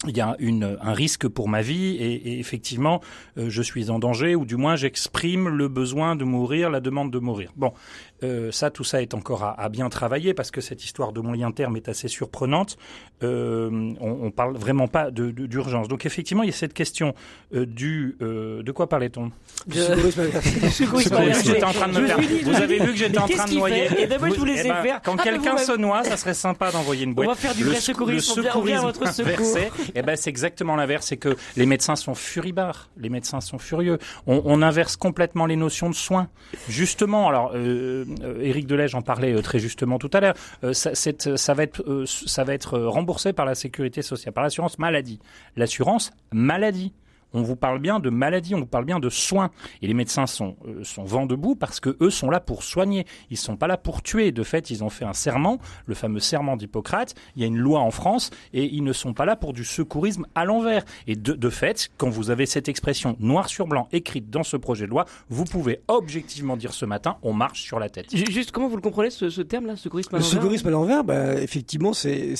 il 0.07 0.15
y 0.15 0.21
a 0.21 0.35
une, 0.39 0.77
un 0.81 0.93
risque 0.93 1.27
pour 1.27 1.49
ma 1.49 1.61
vie 1.61 1.95
et, 1.95 2.13
et 2.13 2.39
effectivement, 2.39 3.01
euh, 3.37 3.49
je 3.49 3.61
suis 3.61 3.89
en 3.89 3.99
danger 3.99 4.35
ou 4.35 4.45
du 4.45 4.55
moins 4.55 4.75
j'exprime 4.75 5.47
le 5.47 5.67
besoin 5.67 6.15
de 6.15 6.23
mourir, 6.23 6.69
la 6.69 6.79
demande 6.79 7.11
de 7.11 7.19
mourir. 7.19 7.51
Bon, 7.55 7.73
euh, 8.23 8.51
ça, 8.51 8.69
tout 8.69 8.83
ça 8.83 9.01
est 9.01 9.13
encore 9.13 9.43
à, 9.43 9.59
à, 9.59 9.67
bien 9.67 9.89
travailler 9.89 10.33
parce 10.33 10.49
que 10.49 10.61
cette 10.61 10.83
histoire 10.83 11.11
de 11.11 11.19
moyen 11.19 11.51
terme 11.51 11.75
est 11.75 11.89
assez 11.89 12.07
surprenante. 12.07 12.77
Euh, 13.23 13.93
on, 13.99 14.19
on 14.23 14.31
parle 14.31 14.55
vraiment 14.55 14.87
pas 14.87 15.11
d'urgence. 15.11 15.87
Donc 15.87 16.05
effectivement, 16.05 16.43
il 16.43 16.47
y 16.47 16.49
a 16.49 16.55
cette 16.55 16.73
question 16.73 17.13
euh, 17.53 17.65
du 17.65 18.15
euh, 18.21 18.63
de 18.63 18.71
quoi 18.71 18.87
parlait-on? 18.87 19.31
Du 19.67 19.79
secourisme 19.79 21.15
J'étais 21.43 21.63
en 21.63 21.73
train 21.73 21.89
de 21.89 21.99
me 21.99 22.07
faire. 22.07 22.19
Vous 22.43 22.55
avez 22.55 22.79
vu 22.79 22.91
que 22.91 22.97
j'étais 22.97 23.17
en 23.17 23.27
train 23.27 23.45
de 23.45 23.53
noyer. 23.53 23.87
Et 24.01 24.07
d'abord, 24.07 24.29
je 24.29 24.39
vous 24.39 24.45
laissais 24.45 24.63
faire. 24.63 25.01
Quand 25.03 25.15
ah, 25.19 25.23
quelqu'un 25.23 25.57
se 25.57 25.73
noie, 25.73 26.03
ça 26.03 26.15
serait 26.15 26.33
sympa 26.33 26.71
d'envoyer 26.71 27.03
une 27.03 27.13
boîte. 27.13 27.27
On 27.27 27.31
va 27.31 27.35
faire 27.35 27.55
du 27.55 27.65
vrai 27.65 27.75
secourisme. 27.75 28.39
Le 28.39 28.43
secourisme 28.43 28.81
votre 28.81 29.13
secours. 29.13 29.31
inversé, 29.33 29.71
eh 29.93 30.01
ben 30.01 30.15
c'est 30.15 30.29
exactement 30.29 30.75
l'inverse. 30.75 31.07
C'est 31.07 31.17
que 31.17 31.35
les 31.57 31.65
médecins 31.65 31.95
sont 31.95 32.15
furibards. 32.15 32.89
Les 32.97 33.09
médecins 33.09 33.41
sont 33.41 33.59
furieux. 33.59 33.97
On, 34.25 34.41
on 34.45 34.61
inverse 34.61 34.95
complètement 34.95 35.45
les 35.45 35.57
notions 35.57 35.89
de 35.89 35.95
soins. 35.95 36.29
Justement, 36.69 37.27
alors. 37.27 37.51
Euh, 37.55 38.04
Éric 38.41 38.67
Delège 38.67 38.95
en 38.95 39.01
parlait 39.01 39.33
euh, 39.33 39.41
très 39.41 39.59
justement 39.59 39.97
tout 39.97 40.09
à 40.13 40.19
l'heure. 40.19 40.35
Euh, 40.63 40.73
ça, 40.73 40.91
ça, 40.93 41.53
va 41.53 41.63
être, 41.63 41.81
euh, 41.89 42.05
ça 42.05 42.43
va 42.43 42.53
être 42.53 42.79
remboursé 42.79 43.33
par 43.33 43.45
la 43.45 43.55
sécurité 43.55 44.01
sociale, 44.01 44.33
par 44.33 44.43
l'assurance 44.43 44.79
maladie. 44.79 45.19
L'assurance 45.55 46.11
maladie. 46.31 46.93
On 47.35 47.43
vous 47.43 47.57
parle 47.57 47.79
bien 47.79 47.99
de 47.99 48.09
maladie, 48.09 48.55
on 48.55 48.59
vous 48.59 48.65
parle 48.65 48.85
bien 48.85 48.99
de 48.99 49.09
soins. 49.09 49.51
Et 49.81 49.87
les 49.87 49.93
médecins 49.93 50.25
sont, 50.25 50.55
euh, 50.67 50.83
sont 50.83 51.03
vent 51.03 51.25
debout 51.25 51.55
parce 51.55 51.79
que 51.79 51.97
eux 52.01 52.09
sont 52.09 52.29
là 52.29 52.39
pour 52.39 52.63
soigner. 52.63 53.05
Ils 53.29 53.37
sont 53.37 53.57
pas 53.57 53.67
là 53.67 53.77
pour 53.77 54.01
tuer. 54.01 54.31
De 54.31 54.43
fait, 54.43 54.69
ils 54.69 54.83
ont 54.83 54.89
fait 54.89 55.05
un 55.05 55.13
serment, 55.13 55.59
le 55.85 55.95
fameux 55.95 56.21
serment 56.21 56.55
d'Hippocrate. 56.55 57.13
Il 57.35 57.41
y 57.41 57.45
a 57.45 57.47
une 57.47 57.57
loi 57.57 57.81
en 57.81 57.91
France 57.91 58.31
et 58.53 58.73
ils 58.73 58.83
ne 58.83 58.93
sont 58.93 59.13
pas 59.13 59.25
là 59.25 59.35
pour 59.35 59.53
du 59.53 59.65
secourisme 59.65 60.25
à 60.33 60.45
l'envers. 60.45 60.85
Et 61.07 61.15
de, 61.15 61.33
de 61.33 61.49
fait, 61.49 61.89
quand 61.97 62.09
vous 62.09 62.29
avez 62.29 62.45
cette 62.45 62.69
expression 62.69 63.17
noir 63.19 63.49
sur 63.49 63.67
blanc 63.67 63.89
écrite 63.91 64.29
dans 64.29 64.43
ce 64.43 64.55
projet 64.55 64.85
de 64.85 64.91
loi, 64.91 65.05
vous 65.29 65.43
pouvez 65.43 65.81
objectivement 65.89 66.55
dire 66.55 66.73
ce 66.73 66.85
matin, 66.85 67.17
on 67.21 67.33
marche 67.33 67.61
sur 67.61 67.79
la 67.79 67.89
tête. 67.89 68.15
Juste, 68.15 68.51
comment 68.51 68.69
vous 68.69 68.77
le 68.77 68.81
comprenez 68.81 69.09
ce, 69.09 69.29
ce 69.29 69.41
terme-là, 69.41 69.75
secourisme 69.75 70.15
à 70.15 70.19
Le 70.19 70.23
l'envers 70.23 70.39
secourisme 70.39 70.67
à 70.67 70.71
l'envers, 70.71 71.03
bah, 71.03 71.35
effectivement, 71.41 71.93
c'est 71.93 72.35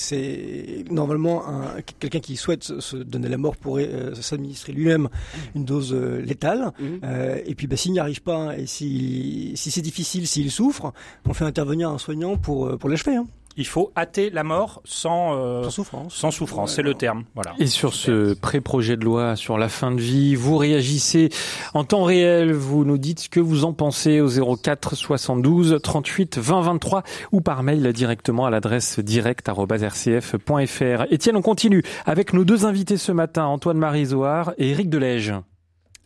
normalement 0.90 1.42
quelqu'un 1.98 2.20
qui 2.20 2.36
souhaite 2.36 2.64
se, 2.64 2.96
donner 2.96 3.28
la 3.28 3.36
mort 3.36 3.56
pour 3.56 3.78
euh, 3.78 4.14
s'administrer 4.14 4.72
lui-même 4.86 5.08
une 5.54 5.64
dose 5.64 5.92
euh, 5.92 6.20
létale. 6.22 6.72
Mhm. 6.78 7.00
Euh, 7.04 7.40
et 7.44 7.54
puis, 7.54 7.66
bah, 7.66 7.76
s'il 7.76 7.92
n'y 7.92 7.98
arrive 7.98 8.22
pas 8.22 8.56
et 8.56 8.66
si, 8.66 9.52
si 9.54 9.70
c'est 9.70 9.82
difficile, 9.82 10.26
s'il 10.26 10.50
souffre, 10.50 10.92
on 11.26 11.34
fait 11.34 11.44
intervenir 11.44 11.90
un 11.90 11.98
soignant 11.98 12.36
pour, 12.36 12.66
euh, 12.66 12.76
pour 12.76 12.88
l'achever. 12.88 13.16
Hein. 13.16 13.26
Il 13.56 13.66
faut 13.66 13.90
hâter 13.96 14.30
la 14.30 14.44
mort 14.44 14.82
sans, 14.84 15.34
euh, 15.36 15.62
Sans 15.64 15.70
souffrance. 15.70 16.14
sans 16.14 16.30
souffrance, 16.30 16.74
c'est 16.74 16.82
le 16.82 16.94
terme. 16.94 17.24
Voilà. 17.34 17.54
Et 17.58 17.66
sur 17.66 17.94
ce 17.94 18.34
pré-projet 18.34 18.96
de 18.96 19.04
loi 19.04 19.36
sur 19.36 19.58
la 19.58 19.68
fin 19.68 19.90
de 19.92 20.00
vie, 20.00 20.34
vous 20.34 20.56
réagissez 20.58 21.30
en 21.74 21.84
temps 21.84 22.04
réel, 22.04 22.52
vous 22.52 22.84
nous 22.84 22.98
dites 22.98 23.20
ce 23.20 23.28
que 23.28 23.40
vous 23.40 23.64
en 23.64 23.72
pensez 23.72 24.20
au 24.20 24.28
04 24.56 24.94
72 24.94 25.78
38 25.82 26.38
20 26.38 26.60
23 26.60 27.02
ou 27.32 27.40
par 27.40 27.62
mail 27.62 27.92
directement 27.92 28.46
à 28.46 28.50
l'adresse 28.50 29.00
direct@rcf.fr. 29.00 31.04
Étienne, 31.10 31.36
on 31.36 31.42
continue 31.42 31.82
avec 32.04 32.32
nos 32.32 32.44
deux 32.44 32.66
invités 32.66 32.96
ce 32.96 33.12
matin, 33.12 33.44
Antoine 33.46 33.78
Marizoire 33.78 34.52
et 34.58 34.70
Éric 34.70 34.90
Delège. 34.90 35.32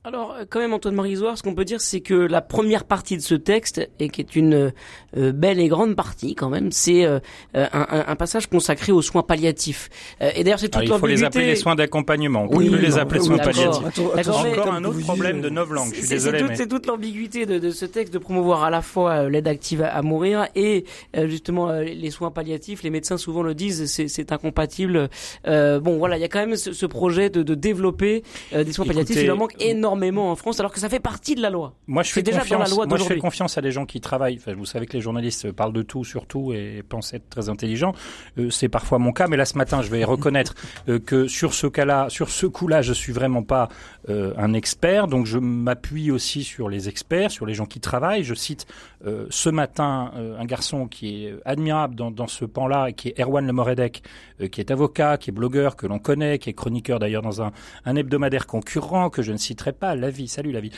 Alors, 0.02 0.32
euh, 0.32 0.44
quand 0.48 0.60
même, 0.60 0.72
Antoine 0.72 0.94
Marisoire, 0.94 1.36
ce 1.36 1.42
qu'on 1.42 1.54
peut 1.54 1.66
dire, 1.66 1.82
c'est 1.82 2.00
que 2.00 2.14
la 2.14 2.40
première 2.40 2.84
partie 2.84 3.18
de 3.18 3.22
ce 3.22 3.34
texte, 3.34 3.86
et 3.98 4.08
qui 4.08 4.22
est 4.22 4.34
une 4.34 4.72
euh, 5.14 5.32
belle 5.32 5.60
et 5.60 5.68
grande 5.68 5.94
partie 5.94 6.34
quand 6.34 6.48
même, 6.48 6.72
c'est 6.72 7.04
euh, 7.04 7.18
un, 7.54 8.04
un, 8.08 8.16
passage 8.16 8.46
consacré 8.46 8.92
aux 8.92 9.02
soins 9.02 9.22
palliatifs. 9.22 9.90
Euh, 10.22 10.30
et 10.34 10.42
d'ailleurs, 10.42 10.58
c'est 10.58 10.70
toute 10.70 10.84
Il 10.84 10.88
faut 10.88 11.06
les 11.06 11.22
appeler 11.22 11.44
les 11.44 11.56
soins 11.56 11.74
d'accompagnement. 11.74 12.44
On 12.44 12.48
peut 12.48 12.56
Oui, 12.56 12.70
plus 12.70 12.78
les 12.80 12.96
appeler 12.96 13.20
oui, 13.20 13.26
soins 13.26 13.36
palliatifs. 13.38 13.84
Attends, 14.16 14.42
mais- 14.42 14.58
Encore 14.58 14.72
un 14.72 14.84
autre 14.84 15.00
problème 15.00 15.42
de 15.42 15.50
novlangue. 15.50 15.90
Je 15.90 15.96
suis 15.98 16.02
C'est- 16.06 16.14
désolé, 16.14 16.38
C'est 16.38 16.42
toute, 16.44 16.50
mais 16.50 16.56
c'est 16.56 16.68
toute 16.68 16.86
l'ambiguïté 16.86 17.44
de, 17.44 17.58
de 17.58 17.70
ce 17.70 17.84
texte 17.84 18.14
de 18.14 18.18
promouvoir 18.18 18.64
à 18.64 18.70
la 18.70 18.80
fois 18.80 19.10
euh, 19.24 19.28
l'aide 19.28 19.48
active 19.48 19.82
à, 19.82 19.88
à 19.88 20.00
mourir 20.00 20.46
et 20.54 20.86
euh, 21.14 21.28
justement 21.28 21.68
euh, 21.68 21.82
les 21.82 22.10
soins 22.10 22.30
palliatifs. 22.30 22.82
Les 22.82 22.90
médecins 22.90 23.18
souvent 23.18 23.42
le 23.42 23.52
disent, 23.54 23.84
c'est, 23.84 24.08
c'est 24.08 24.32
incompatible. 24.32 25.10
Euh, 25.46 25.78
bon, 25.78 25.98
voilà, 25.98 26.16
il 26.16 26.20
y 26.22 26.24
a 26.24 26.28
quand 26.28 26.40
même 26.40 26.56
ce, 26.56 26.72
ce 26.72 26.86
projet 26.86 27.28
de, 27.28 27.42
de 27.42 27.54
développer 27.54 28.22
euh, 28.54 28.64
des 28.64 28.72
soins 28.72 28.86
Écoutez, 28.86 29.00
palliatifs. 29.00 29.22
Il 29.24 29.30
en 29.30 29.36
manque 29.36 29.56
énormément 29.60 29.89
en 29.92 30.36
France, 30.36 30.60
alors 30.60 30.72
que 30.72 30.80
ça 30.80 30.88
fait 30.88 31.00
partie 31.00 31.34
de 31.34 31.42
la 31.42 31.50
loi. 31.50 31.74
Moi, 31.86 32.02
je 32.02 32.12
fais 32.12 32.22
déjà 32.22 32.38
dans 32.38 32.58
la 32.58 32.64
confiance. 32.64 32.76
loi 32.76 32.86
moi, 32.86 32.98
je 32.98 33.04
fais 33.04 33.18
confiance 33.18 33.58
à 33.58 33.60
des 33.60 33.70
gens 33.70 33.86
qui 33.86 34.00
travaillent. 34.00 34.36
Enfin, 34.36 34.54
vous 34.54 34.64
savez 34.64 34.86
que 34.86 34.94
les 34.94 35.00
journalistes 35.00 35.52
parlent 35.52 35.72
de 35.72 35.82
tout, 35.82 36.04
sur 36.04 36.26
tout, 36.26 36.52
et 36.52 36.82
pensent 36.88 37.14
être 37.14 37.28
très 37.28 37.48
intelligents. 37.48 37.94
Euh, 38.38 38.50
c'est 38.50 38.68
parfois 38.68 38.98
mon 38.98 39.12
cas, 39.12 39.26
mais 39.28 39.36
là, 39.36 39.44
ce 39.44 39.56
matin, 39.58 39.82
je 39.82 39.90
vais 39.90 40.04
reconnaître 40.10 40.54
euh, 40.88 40.98
que 40.98 41.26
sur 41.26 41.54
ce 41.54 41.66
cas-là, 41.66 42.08
sur 42.08 42.30
ce 42.30 42.46
coup-là, 42.46 42.82
je 42.82 42.92
suis 42.92 43.12
vraiment 43.12 43.42
pas 43.42 43.68
euh, 44.08 44.32
un 44.36 44.52
expert. 44.52 45.06
Donc, 45.06 45.26
je 45.26 45.38
m'appuie 45.38 46.10
aussi 46.10 46.44
sur 46.44 46.68
les 46.68 46.88
experts, 46.88 47.30
sur 47.30 47.46
les 47.46 47.54
gens 47.54 47.66
qui 47.66 47.80
travaillent. 47.80 48.24
Je 48.24 48.34
cite 48.34 48.66
euh, 49.06 49.26
ce 49.30 49.48
matin 49.48 50.12
euh, 50.16 50.38
un 50.38 50.44
garçon 50.44 50.86
qui 50.86 51.24
est 51.24 51.34
admirable 51.46 51.94
dans, 51.94 52.26
ce 52.26 52.44
pan-là, 52.44 52.92
qui 52.92 53.08
est 53.08 53.20
Erwan 53.20 53.46
Lemoredec, 53.46 54.02
euh, 54.40 54.48
qui 54.48 54.60
est 54.60 54.70
avocat, 54.70 55.16
qui 55.16 55.30
est 55.30 55.32
blogueur, 55.32 55.76
que 55.76 55.86
l'on 55.86 55.98
connaît, 55.98 56.38
qui 56.38 56.50
est 56.50 56.52
chroniqueur 56.52 56.98
d'ailleurs 56.98 57.22
dans 57.22 57.40
un, 57.42 57.52
hebdomadaire 57.86 58.46
concurrent 58.46 59.08
que 59.08 59.22
je 59.22 59.32
ne 59.32 59.38
citerai 59.38 59.72
pas 59.72 59.94
la 59.94 60.10
vie. 60.10 60.28
Salut 60.28 60.52
la 60.52 60.60
vie. 60.60 60.70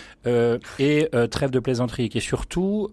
Et 0.79 1.09
trêve 1.31 1.51
de 1.51 1.61
plaisanterie, 1.61 2.09
qui 2.09 2.19
est 2.19 2.23
surtout 2.23 2.91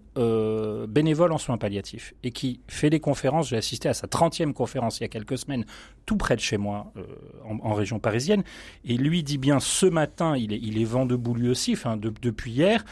bénévole 0.88 1.32
en 1.32 1.38
soins 1.38 1.58
palliatifs 1.58 2.14
et 2.22 2.30
qui 2.30 2.60
fait 2.68 2.90
des 2.90 3.00
conférences. 3.00 3.48
J'ai 3.48 3.56
assisté 3.56 3.88
à 3.88 3.94
sa 3.94 4.06
30e 4.06 4.52
conférence 4.52 5.00
il 5.00 5.02
y 5.02 5.06
a 5.06 5.08
quelques 5.08 5.38
semaines, 5.38 5.64
tout 6.06 6.16
près 6.16 6.36
de 6.36 6.40
chez 6.40 6.58
moi, 6.58 6.92
en, 7.48 7.74
région 7.74 7.98
parisienne. 7.98 8.42
Et 8.84 8.96
lui 8.96 9.22
dit 9.22 9.38
bien 9.38 9.58
ce 9.58 9.86
matin, 9.86 10.36
il 10.36 10.52
est, 10.52 10.58
il 10.58 10.84
vent 10.86 11.06
debout 11.06 11.34
lui 11.34 11.48
aussi, 11.48 11.72
enfin 11.72 11.96
de- 11.96 12.12
depuis 12.22 12.52
hier, 12.52 12.84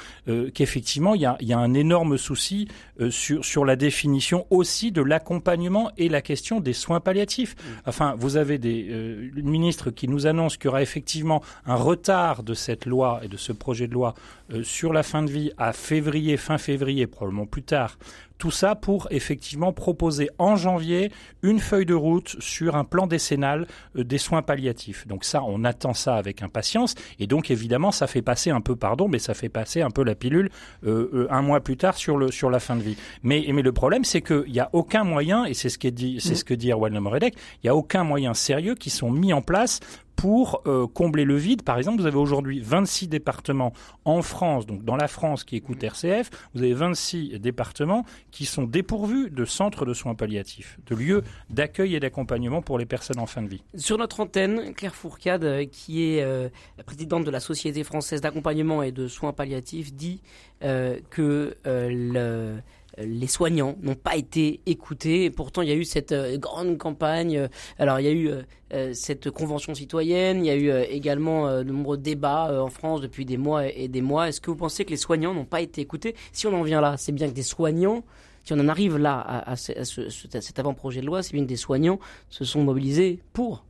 qu'effectivement 0.54 1.14
il 1.14 1.20
y 1.20 1.26
a, 1.26 1.36
y 1.40 1.52
a 1.52 1.58
un 1.58 1.74
énorme 1.74 2.16
souci 2.28 2.68
euh, 3.00 3.10
sur, 3.10 3.44
sur 3.44 3.64
la 3.64 3.76
définition 3.76 4.46
aussi 4.50 4.92
de 4.92 5.02
l'accompagnement 5.02 5.90
et 5.96 6.08
la 6.08 6.20
question 6.20 6.60
des 6.60 6.74
soins 6.74 7.00
palliatifs. 7.00 7.56
Enfin, 7.86 8.14
vous 8.18 8.36
avez 8.36 8.58
des 8.58 8.88
euh, 8.90 9.30
une 9.34 9.48
ministre 9.48 9.90
qui 9.90 10.08
nous 10.08 10.26
annonce 10.26 10.56
qu'il 10.56 10.66
y 10.66 10.68
aura 10.68 10.82
effectivement 10.82 11.42
un 11.64 11.74
retard 11.74 12.42
de 12.42 12.54
cette 12.54 12.84
loi 12.86 13.20
et 13.22 13.28
de 13.28 13.36
ce 13.36 13.52
projet 13.52 13.86
de 13.86 13.94
loi 13.94 14.14
euh, 14.52 14.62
sur 14.62 14.92
la 14.92 15.02
fin 15.02 15.22
de 15.22 15.30
vie 15.30 15.50
à 15.56 15.72
février, 15.72 16.36
fin 16.36 16.58
février, 16.58 17.06
probablement 17.06 17.46
plus 17.46 17.62
tard. 17.62 17.96
Tout 18.38 18.50
ça 18.50 18.74
pour 18.74 19.08
effectivement 19.10 19.72
proposer 19.72 20.30
en 20.38 20.56
janvier 20.56 21.10
une 21.42 21.58
feuille 21.58 21.86
de 21.86 21.94
route 21.94 22.36
sur 22.38 22.76
un 22.76 22.84
plan 22.84 23.06
décennal 23.06 23.66
euh, 23.96 24.04
des 24.04 24.18
soins 24.18 24.42
palliatifs. 24.42 25.06
Donc 25.06 25.24
ça, 25.24 25.42
on 25.42 25.64
attend 25.64 25.94
ça 25.94 26.14
avec 26.14 26.42
impatience. 26.42 26.94
Et 27.18 27.26
donc 27.26 27.50
évidemment, 27.50 27.92
ça 27.92 28.06
fait 28.06 28.22
passer 28.22 28.50
un 28.50 28.60
peu, 28.60 28.76
pardon, 28.76 29.08
mais 29.08 29.18
ça 29.18 29.34
fait 29.34 29.48
passer 29.48 29.82
un 29.82 29.90
peu 29.90 30.04
la 30.04 30.14
pilule 30.14 30.50
euh, 30.86 31.10
euh, 31.12 31.26
un 31.30 31.42
mois 31.42 31.60
plus 31.60 31.76
tard 31.76 31.96
sur 31.96 32.16
le 32.16 32.30
sur 32.30 32.50
la 32.50 32.60
fin 32.60 32.76
de 32.76 32.82
vie. 32.82 32.96
Mais 33.22 33.44
mais 33.52 33.62
le 33.62 33.72
problème, 33.72 34.04
c'est 34.04 34.22
qu'il 34.22 34.52
n'y 34.52 34.60
a 34.60 34.70
aucun 34.72 35.04
moyen, 35.04 35.44
et 35.44 35.54
c'est 35.54 35.68
ce 35.68 35.78
que 35.78 35.88
dit 35.88 36.18
c'est 36.20 36.34
ce 36.34 36.44
que 36.44 36.54
dit 36.54 36.70
Erwan 36.70 36.98
Moredek, 36.98 37.34
il 37.34 37.66
n'y 37.66 37.70
a 37.70 37.74
aucun 37.74 38.04
moyen 38.04 38.34
sérieux 38.34 38.74
qui 38.74 38.90
sont 38.90 39.10
mis 39.10 39.32
en 39.32 39.42
place 39.42 39.80
pour 40.18 40.62
euh, 40.66 40.88
combler 40.88 41.24
le 41.24 41.36
vide. 41.36 41.62
Par 41.62 41.78
exemple, 41.78 42.00
vous 42.00 42.06
avez 42.06 42.16
aujourd'hui 42.16 42.60
26 42.60 43.06
départements 43.06 43.72
en 44.04 44.20
France, 44.20 44.66
donc 44.66 44.84
dans 44.84 44.96
la 44.96 45.06
France 45.06 45.44
qui 45.44 45.54
écoute 45.54 45.80
RCF, 45.80 46.28
vous 46.54 46.62
avez 46.62 46.74
26 46.74 47.38
départements 47.38 48.04
qui 48.32 48.44
sont 48.44 48.64
dépourvus 48.64 49.30
de 49.30 49.44
centres 49.44 49.84
de 49.86 49.94
soins 49.94 50.16
palliatifs, 50.16 50.76
de 50.88 50.96
lieux 50.96 51.22
d'accueil 51.50 51.94
et 51.94 52.00
d'accompagnement 52.00 52.62
pour 52.62 52.78
les 52.80 52.84
personnes 52.86 53.20
en 53.20 53.26
fin 53.26 53.42
de 53.42 53.48
vie. 53.48 53.62
Sur 53.76 53.96
notre 53.96 54.18
antenne, 54.18 54.74
Claire 54.74 54.96
Fourcade, 54.96 55.44
euh, 55.44 55.64
qui 55.70 56.02
est 56.02 56.22
euh, 56.24 56.48
présidente 56.84 57.22
de 57.24 57.30
la 57.30 57.38
Société 57.40 57.84
française 57.84 58.20
d'accompagnement 58.20 58.82
et 58.82 58.90
de 58.90 59.06
soins 59.06 59.32
palliatifs, 59.32 59.94
dit 59.94 60.20
euh, 60.64 60.98
que 61.10 61.56
le- 61.64 62.56
les 63.00 63.26
soignants 63.26 63.76
n'ont 63.82 63.94
pas 63.94 64.16
été 64.16 64.60
écoutés. 64.66 65.30
Pourtant, 65.30 65.62
il 65.62 65.68
y 65.68 65.72
a 65.72 65.74
eu 65.74 65.84
cette 65.84 66.12
euh, 66.12 66.36
grande 66.38 66.78
campagne. 66.78 67.36
euh, 67.36 67.48
Alors, 67.78 68.00
il 68.00 68.06
y 68.06 68.08
a 68.08 68.12
eu 68.12 68.30
euh, 68.72 68.92
cette 68.94 69.30
convention 69.30 69.74
citoyenne. 69.74 70.44
Il 70.44 70.48
y 70.48 70.50
a 70.50 70.56
eu 70.56 70.70
également 70.90 71.58
de 71.58 71.70
nombreux 71.70 71.98
débats 71.98 72.62
en 72.62 72.68
France 72.68 73.00
depuis 73.00 73.24
des 73.24 73.36
mois 73.36 73.66
et 73.66 73.88
des 73.88 74.02
mois. 74.02 74.28
Est-ce 74.28 74.40
que 74.40 74.50
vous 74.50 74.56
pensez 74.56 74.84
que 74.84 74.90
les 74.90 74.96
soignants 74.96 75.34
n'ont 75.34 75.44
pas 75.44 75.60
été 75.60 75.80
écoutés? 75.80 76.14
Si 76.32 76.46
on 76.46 76.54
en 76.54 76.62
vient 76.62 76.80
là, 76.80 76.96
c'est 76.96 77.12
bien 77.12 77.28
que 77.28 77.34
des 77.34 77.42
soignants 77.42 78.04
si 78.44 78.54
on 78.54 78.60
en 78.60 78.68
arrive 78.68 78.96
là 78.96 79.18
à, 79.18 79.52
à 79.52 79.56
cet 79.56 80.58
avant-projet 80.58 81.02
de 81.02 81.06
loi, 81.06 81.22
c'est 81.22 81.34
bien 81.34 81.42
que 81.42 81.48
des 81.48 81.56
soignants 81.56 81.98
se 82.30 82.46
sont 82.46 82.64
mobilisés 82.64 83.20
pour. 83.34 83.66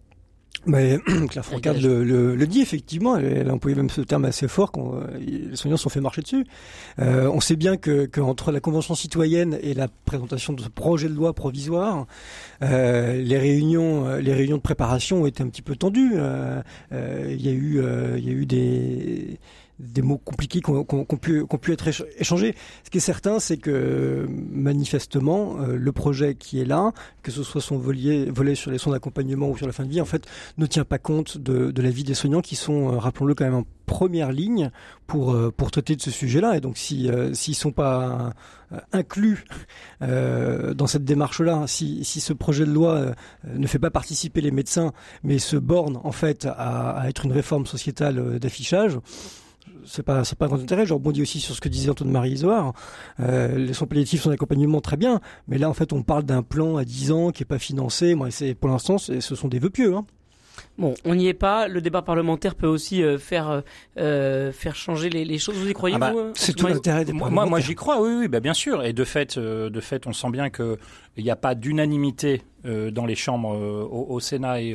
Mais 0.67 0.99
Claire 1.31 1.45
Fourcade 1.45 1.81
le, 1.81 2.03
le, 2.05 2.35
le 2.35 2.47
dit 2.47 2.61
effectivement, 2.61 3.17
elle, 3.17 3.25
elle 3.25 3.49
a 3.49 3.55
employé 3.55 3.77
même 3.77 3.91
ce 3.91 4.01
terme 4.01 4.25
assez 4.25 4.49
fort 4.49 4.73
quand 4.73 4.95
euh, 4.97 5.07
les 5.19 5.57
soignants 5.57 5.77
se 5.77 5.85
sont 5.85 5.89
fait 5.89 6.01
marcher 6.01 6.21
dessus. 6.23 6.45
Euh, 6.99 7.31
on 7.33 7.41
sait 7.41 7.57
bien 7.57 7.77
que, 7.77 8.07
que 8.07 8.21
entre 8.21 8.51
la 8.51 8.61
convention 8.61 8.95
citoyenne 8.95 9.59
et 9.63 9.73
la 9.73 9.89
présentation 10.05 10.53
de 10.53 10.61
ce 10.61 10.69
projet 10.69 11.09
de 11.09 11.15
loi 11.15 11.33
provisoire, 11.33 12.07
euh, 12.63 13.23
les 13.23 13.39
réunions, 13.39 14.07
euh, 14.07 14.21
les 14.21 14.35
réunions 14.35 14.57
de 14.57 14.63
préparation 14.63 15.23
ont 15.23 15.27
été 15.27 15.43
un 15.43 15.49
petit 15.49 15.63
peu 15.63 15.77
tendues. 15.77 16.13
Euh, 16.17 16.61
euh, 16.93 17.33
Il 17.33 17.45
y 17.45 17.49
a 17.49 17.53
eu, 17.53 17.81
euh, 17.81 18.17
il 18.19 18.25
y 18.27 18.29
a 18.29 18.33
eu 18.33 18.45
des 18.47 19.39
des 19.79 20.03
mots 20.03 20.19
compliqués 20.19 20.61
qui 20.61 20.71
ont, 20.71 20.85
pu, 20.85 21.73
être 21.73 21.89
éch- 21.89 22.05
échangés. 22.19 22.55
Ce 22.85 22.91
qui 22.91 22.99
est 22.99 23.03
certain, 23.03 23.39
c'est 23.39 23.59
que 23.59 24.27
manifestement, 24.29 25.59
euh, 25.61 25.77
le 25.77 25.93
projet 25.93 26.35
qui 26.35 26.61
est 26.61 26.65
là, 26.65 26.93
que 27.23 27.31
ce 27.31 27.43
soit 27.43 27.61
son 27.61 27.79
volet, 27.79 28.29
volet 28.31 28.55
sur 28.55 28.71
les 28.71 28.79
soins 28.79 28.93
d'accompagnement 28.93 29.49
ou 29.49 29.57
sur 29.57 29.67
la 29.67 29.73
fin 29.73 29.85
de 29.85 29.91
vie, 29.91 30.01
en 30.01 30.07
fait, 30.07 30.27
ne 30.57 30.67
tient 30.67 30.85
pas 30.85 30.99
compte 30.99 31.39
de, 31.39 31.73
la 31.81 31.91
vie 31.91 32.03
des 32.03 32.15
soignants 32.15 32.41
qui 32.41 32.57
sont, 32.57 32.93
euh, 32.93 32.99
rappelons-le, 32.99 33.35
quand 33.35 33.45
même 33.45 33.55
en 33.55 33.65
première 33.87 34.33
ligne 34.33 34.71
pour 35.07 35.33
euh, 35.33 35.51
pour 35.51 35.71
traiter 35.71 35.97
de 35.97 36.03
ce 36.03 36.11
sujet-là. 36.11 36.57
Et 36.57 36.61
donc, 36.61 36.77
si 36.77 37.09
s'ils 37.33 37.55
sont 37.55 37.73
pas 37.73 38.35
inclus 38.93 39.45
euh, 40.03 40.75
dans 40.75 40.87
cette 40.87 41.05
démarche-là, 41.05 41.67
si 41.67 42.05
si 42.05 42.21
ce 42.21 42.35
projet 42.35 42.67
de 42.67 42.73
loi 42.73 43.13
ne 43.47 43.67
fait 43.67 43.79
pas 43.79 43.91
participer 43.91 44.43
les 44.43 44.51
médecins, 44.51 44.93
mais 45.23 45.39
se 45.39 45.57
borne 45.57 45.99
en 46.05 46.13
fait 46.13 46.47
à, 46.47 47.05
être 47.09 47.25
une 47.25 47.33
réforme 47.33 47.65
sociétale 47.65 48.39
d'affichage. 48.39 48.99
C'est 49.89 50.03
pas, 50.03 50.23
c'est 50.25 50.39
pas 50.39 50.45
un 50.45 50.49
grand 50.49 50.61
intérêt. 50.61 50.85
Je 50.87 50.93
rebondis 50.95 51.23
aussi 51.23 51.41
sur 51.41 51.55
ce 51.55 51.61
que 51.61 51.69
disait 51.69 51.91
Antoine 51.91 52.11
Marie 52.11 52.33
Isoire. 52.33 52.75
Euh, 53.21 53.57
les 53.57 53.73
soins 53.73 53.87
palliatifs, 53.87 54.23
son 54.23 54.31
accompagnement, 54.31 54.81
très 54.81 54.97
bien. 54.97 55.21
Mais 55.49 55.59
là, 55.59 55.69
en 55.69 55.75
fait, 55.75 55.93
on 55.93 56.03
parle 56.03 56.25
d'un 56.25 56.43
plan 56.43 56.77
à 56.77 56.85
10 56.85 57.11
ans 57.13 57.31
qui 57.31 57.43
est 57.43 57.47
pas 57.47 57.59
financé. 57.59 58.15
Moi, 58.15 58.31
c'est, 58.31 58.55
pour 58.55 58.69
l'instant, 58.69 58.99
c'est- 58.99 59.21
ce 59.21 59.35
sont 59.35 59.49
des 59.49 59.59
vœux 59.59 59.71
pieux, 59.71 59.95
hein. 59.95 60.05
Bon, 60.77 60.95
on 61.05 61.15
n'y 61.15 61.29
est 61.29 61.35
pas. 61.35 61.69
Le 61.69 61.81
débat 61.81 62.03
parlementaire 62.03 62.57
peut 62.57 62.67
aussi 62.67 63.01
euh, 63.03 63.17
faire 63.17 63.49
euh, 63.49 63.61
euh, 63.99 64.51
faire 64.53 64.75
changer 64.75 65.09
les, 65.09 65.25
les 65.25 65.39
choses. 65.39 65.57
Vous 65.57 65.69
y 65.69 65.73
croyez 65.73 65.95
Ah 65.95 65.99
bah, 66.01 66.11
vous 66.13 66.19
euh, 66.19 66.33
C'est 66.35 66.53
tout 66.53 66.67
l'intérêt 66.67 67.05
des 67.05 67.13
Moi, 67.13 67.31
moi, 67.31 67.61
j'y 67.61 67.77
crois, 67.77 68.01
oui, 68.03 68.11
oui, 68.19 68.29
bah, 68.29 68.41
bien 68.41 68.55
sûr. 68.55 68.83
Et 68.85 68.93
de 68.93 69.05
fait, 69.05 69.37
euh, 69.39 69.71
de 69.71 69.81
fait, 69.81 70.07
on 70.09 70.13
sent 70.13 70.31
bien 70.31 70.51
que 70.51 70.77
il 71.19 71.25
n'y 71.25 71.31
a 71.31 71.37
pas 71.37 71.55
d'unanimité 71.55 72.43
euh, 72.65 72.91
dans 72.91 73.07
les 73.07 73.15
chambres 73.15 73.55
euh, 73.55 73.87
au, 73.89 74.19
Sénat 74.19 74.61
et, 74.61 74.75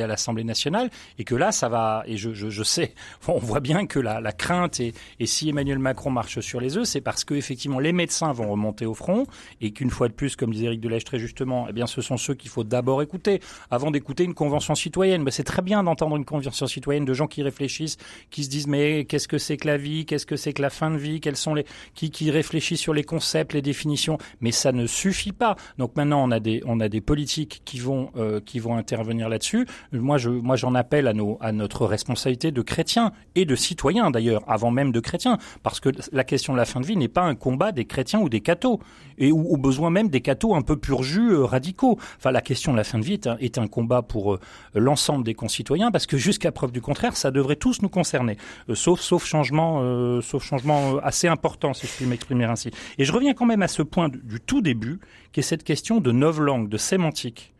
à 0.00 0.06
l'Assemblée 0.06 0.44
nationale, 0.44 0.88
et 1.18 1.24
que 1.24 1.34
là, 1.34 1.50
ça 1.50 1.68
va. 1.68 2.04
Et 2.06 2.16
je, 2.16 2.62
sais, 2.62 2.94
on 3.28 3.38
voit 3.38 3.58
bien 3.58 3.86
que 3.86 3.98
la, 3.98 4.20
la 4.20 4.30
crainte 4.30 4.78
et, 4.78 4.94
si 5.24 5.48
Emmanuel 5.48 5.80
Macron 5.80 6.10
marche 6.10 6.38
sur 6.40 6.60
les 6.60 6.76
œufs, 6.76 6.86
c'est 6.86 7.00
parce 7.00 7.24
que 7.24 7.34
effectivement 7.34 7.80
les 7.80 7.92
médecins 7.92 8.32
vont 8.32 8.50
remonter 8.50 8.86
au 8.86 8.94
front, 8.94 9.26
et 9.60 9.72
qu'une 9.72 9.90
fois 9.90 10.06
de 10.06 10.12
plus, 10.12 10.36
comme 10.36 10.52
disait 10.52 10.66
Eric 10.66 10.80
Delèche 10.80 11.02
très 11.02 11.18
justement, 11.18 11.66
eh 11.68 11.72
bien, 11.72 11.88
ce 11.88 12.00
sont 12.02 12.16
ceux 12.16 12.34
qu'il 12.34 12.50
faut 12.50 12.62
d'abord 12.62 13.02
écouter 13.02 13.40
avant 13.68 13.90
d'écouter 13.90 14.22
une 14.22 14.34
convention 14.34 14.76
citoyenne. 14.76 15.24
Mais 15.24 15.32
c'est 15.32 15.44
très 15.44 15.62
bien 15.62 15.82
d'entendre 15.82 16.16
une 16.16 16.24
convention 16.24 16.68
citoyenne 16.68 17.04
de 17.04 17.14
gens 17.14 17.26
qui 17.26 17.42
réfléchissent, 17.42 17.96
qui 18.30 18.44
se 18.44 18.48
disent 18.48 18.68
mais 18.68 19.06
qu'est-ce 19.06 19.26
que 19.26 19.38
c'est 19.38 19.56
que 19.56 19.66
la 19.66 19.76
vie, 19.76 20.06
qu'est-ce 20.06 20.26
que 20.26 20.36
c'est 20.36 20.52
que 20.52 20.62
la 20.62 20.70
fin 20.70 20.90
de 20.90 20.98
vie, 20.98 21.20
quels 21.20 21.36
sont 21.36 21.54
les 21.54 21.66
qui, 21.94 22.30
réfléchissent 22.30 22.80
sur 22.80 22.94
les 22.94 23.02
concepts, 23.04 23.54
les 23.54 23.62
définitions, 23.62 24.18
mais 24.40 24.52
ça 24.52 24.70
ne 24.70 24.86
suffit 24.86 25.32
pas. 25.32 25.56
Maintenant, 25.96 26.22
on 26.26 26.30
a 26.30 26.40
des, 26.40 26.62
on 26.66 26.80
a 26.80 26.88
des 26.88 27.00
politiques 27.00 27.62
qui 27.64 27.78
vont, 27.78 28.10
euh, 28.16 28.40
qui 28.40 28.58
vont 28.58 28.76
intervenir 28.76 29.28
là-dessus. 29.28 29.66
Moi, 29.92 30.18
je, 30.18 30.30
moi, 30.30 30.56
j'en 30.56 30.74
appelle 30.74 31.06
à, 31.06 31.12
nos, 31.12 31.38
à 31.40 31.52
notre 31.52 31.86
responsabilité 31.86 32.50
de 32.50 32.62
chrétiens 32.62 33.12
et 33.34 33.44
de 33.44 33.54
citoyens 33.56 34.10
d'ailleurs, 34.10 34.42
avant 34.46 34.70
même 34.70 34.92
de 34.92 35.00
chrétiens, 35.00 35.38
parce 35.62 35.80
que 35.80 35.90
la 36.12 36.24
question 36.24 36.52
de 36.52 36.58
la 36.58 36.64
fin 36.64 36.80
de 36.80 36.86
vie 36.86 36.96
n'est 36.96 37.08
pas 37.08 37.22
un 37.22 37.34
combat 37.34 37.72
des 37.72 37.84
chrétiens 37.84 38.20
ou 38.20 38.28
des 38.28 38.40
cathos, 38.40 38.78
et 39.18 39.32
ou 39.32 39.46
au 39.52 39.56
besoin 39.56 39.90
même 39.90 40.08
des 40.08 40.20
cathos 40.20 40.54
un 40.54 40.62
peu 40.62 40.76
pur 40.76 41.02
jus 41.02 41.32
euh, 41.32 41.44
radicaux. 41.44 41.98
Enfin, 42.18 42.30
la 42.30 42.40
question 42.40 42.72
de 42.72 42.76
la 42.76 42.84
fin 42.84 42.98
de 42.98 43.04
vie 43.04 43.20
est 43.40 43.58
un, 43.58 43.66
combat 43.68 44.02
pour 44.02 44.34
euh, 44.34 44.40
l'ensemble 44.74 45.24
des 45.24 45.34
concitoyens, 45.34 45.90
parce 45.90 46.06
que 46.06 46.16
jusqu'à 46.16 46.52
preuve 46.52 46.72
du 46.72 46.80
contraire, 46.80 47.16
ça 47.16 47.30
devrait 47.30 47.56
tous 47.56 47.82
nous 47.82 47.88
concerner, 47.88 48.36
sauf, 48.74 49.00
sauf 49.00 49.24
changement, 49.24 50.20
sauf 50.20 50.44
changement 50.44 50.98
assez 50.98 51.28
important, 51.28 51.72
si 51.72 51.86
je 51.86 51.92
puis 51.92 52.06
m'exprimer 52.06 52.44
ainsi. 52.44 52.70
Et 52.98 53.04
je 53.04 53.12
reviens 53.12 53.34
quand 53.34 53.46
même 53.46 53.62
à 53.62 53.68
ce 53.68 53.82
point 53.82 54.08
du, 54.08 54.40
tout 54.40 54.60
début, 54.60 55.00
qui 55.32 55.40
est 55.40 55.42
cette 55.42 55.64
question 55.74 55.98
de 56.00 56.12
novlangue, 56.12 56.68
de 56.68 56.76
sémantique. 56.76 57.52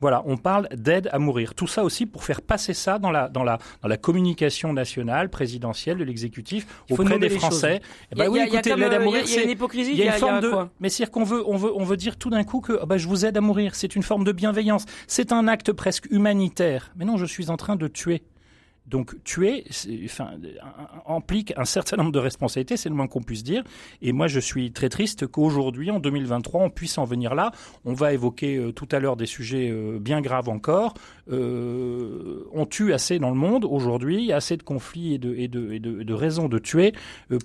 Voilà, 0.00 0.22
on 0.24 0.38
parle 0.38 0.66
d'aide 0.74 1.10
à 1.12 1.18
mourir. 1.18 1.54
Tout 1.54 1.66
ça 1.66 1.84
aussi 1.84 2.06
pour 2.06 2.24
faire 2.24 2.40
passer 2.40 2.72
ça 2.72 2.98
dans 2.98 3.10
la 3.10 3.28
dans 3.28 3.44
la 3.44 3.58
dans 3.82 3.88
la 3.88 3.98
communication 3.98 4.72
nationale, 4.72 5.28
présidentielle 5.28 5.98
de 5.98 6.04
l'exécutif 6.04 6.66
auprès 6.88 7.18
des 7.18 7.28
Français. 7.28 7.82
Eh 8.10 8.14
ben 8.14 8.30
oui, 8.30 8.38
il 8.38 8.42
a 8.44 8.46
écoutez, 8.46 8.74
l'aide 8.76 8.94
à 8.94 8.98
mourir, 8.98 9.28
c'est 9.28 9.44
une 9.44 9.50
hypocrisie. 9.50 9.90
il 9.92 9.98
y 9.98 10.00
a 10.00 10.04
une 10.04 10.08
il 10.08 10.12
y 10.12 10.16
a 10.16 10.18
forme 10.18 10.40
de 10.40 10.48
quoi 10.48 10.70
mais 10.80 10.88
c'est-à-dire 10.88 11.12
qu'on 11.12 11.24
veut 11.24 11.42
on 11.46 11.58
veut 11.58 11.72
on 11.74 11.84
veut 11.84 11.98
dire 11.98 12.16
tout 12.16 12.30
d'un 12.30 12.44
coup 12.44 12.60
que 12.62 12.78
ah 12.80 12.86
bah, 12.86 12.96
je 12.96 13.06
vous 13.06 13.26
aide 13.26 13.36
à 13.36 13.42
mourir, 13.42 13.74
c'est 13.74 13.94
une 13.94 14.02
forme 14.02 14.24
de 14.24 14.32
bienveillance, 14.32 14.86
c'est 15.06 15.32
un 15.32 15.46
acte 15.46 15.70
presque 15.72 16.06
humanitaire. 16.10 16.92
Mais 16.96 17.04
non, 17.04 17.18
je 17.18 17.26
suis 17.26 17.50
en 17.50 17.58
train 17.58 17.76
de 17.76 17.86
tuer. 17.86 18.22
Donc 18.90 19.22
tuer, 19.22 19.64
implique 21.06 21.52
un 21.56 21.64
certain 21.64 21.96
nombre 21.96 22.10
de 22.10 22.18
responsabilités, 22.18 22.76
c'est 22.76 22.88
le 22.88 22.96
moins 22.96 23.06
qu'on 23.06 23.22
puisse 23.22 23.44
dire. 23.44 23.62
Et 24.02 24.12
moi, 24.12 24.26
je 24.26 24.40
suis 24.40 24.72
très 24.72 24.88
triste 24.88 25.28
qu'aujourd'hui, 25.28 25.92
en 25.92 26.00
2023, 26.00 26.60
on 26.60 26.70
puisse 26.70 26.98
en 26.98 27.04
venir 27.04 27.36
là. 27.36 27.52
On 27.84 27.92
va 27.92 28.12
évoquer 28.12 28.56
euh, 28.56 28.72
tout 28.72 28.88
à 28.90 28.98
l'heure 28.98 29.16
des 29.16 29.26
sujets 29.26 29.70
euh, 29.70 30.00
bien 30.00 30.20
graves 30.20 30.48
encore. 30.48 30.94
Euh, 31.30 32.44
on 32.52 32.66
tue 32.66 32.92
assez 32.92 33.20
dans 33.20 33.30
le 33.30 33.36
monde 33.36 33.64
aujourd'hui, 33.64 34.16
il 34.16 34.24
y 34.26 34.32
a 34.32 34.36
assez 34.36 34.56
de 34.56 34.64
conflits 34.64 35.14
et 35.14 35.18
de, 35.18 36.12
raisons 36.12 36.48
de 36.48 36.58
tuer 36.58 36.92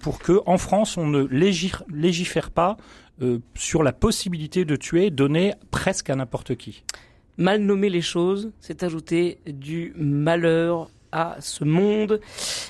pour 0.02 0.18
que, 0.18 0.42
en 0.48 0.58
France, 0.58 0.98
on 0.98 1.06
ne 1.06 1.24
légif- 1.26 1.84
légifère 1.94 2.50
pas 2.50 2.78
sur 3.54 3.84
la 3.84 3.94
possibilité 3.94 4.66
de 4.66 4.76
tuer 4.76 5.12
donnée 5.12 5.54
presque 5.70 6.10
à 6.10 6.16
n'importe 6.16 6.56
qui. 6.56 6.84
Mal 7.38 7.62
nommer 7.62 7.90
les 7.90 8.02
choses, 8.02 8.52
c'est 8.60 8.82
ajouter 8.84 9.40
du 9.46 9.94
malheur 9.96 10.90
à 11.16 11.38
ce 11.40 11.64
monde. 11.64 12.20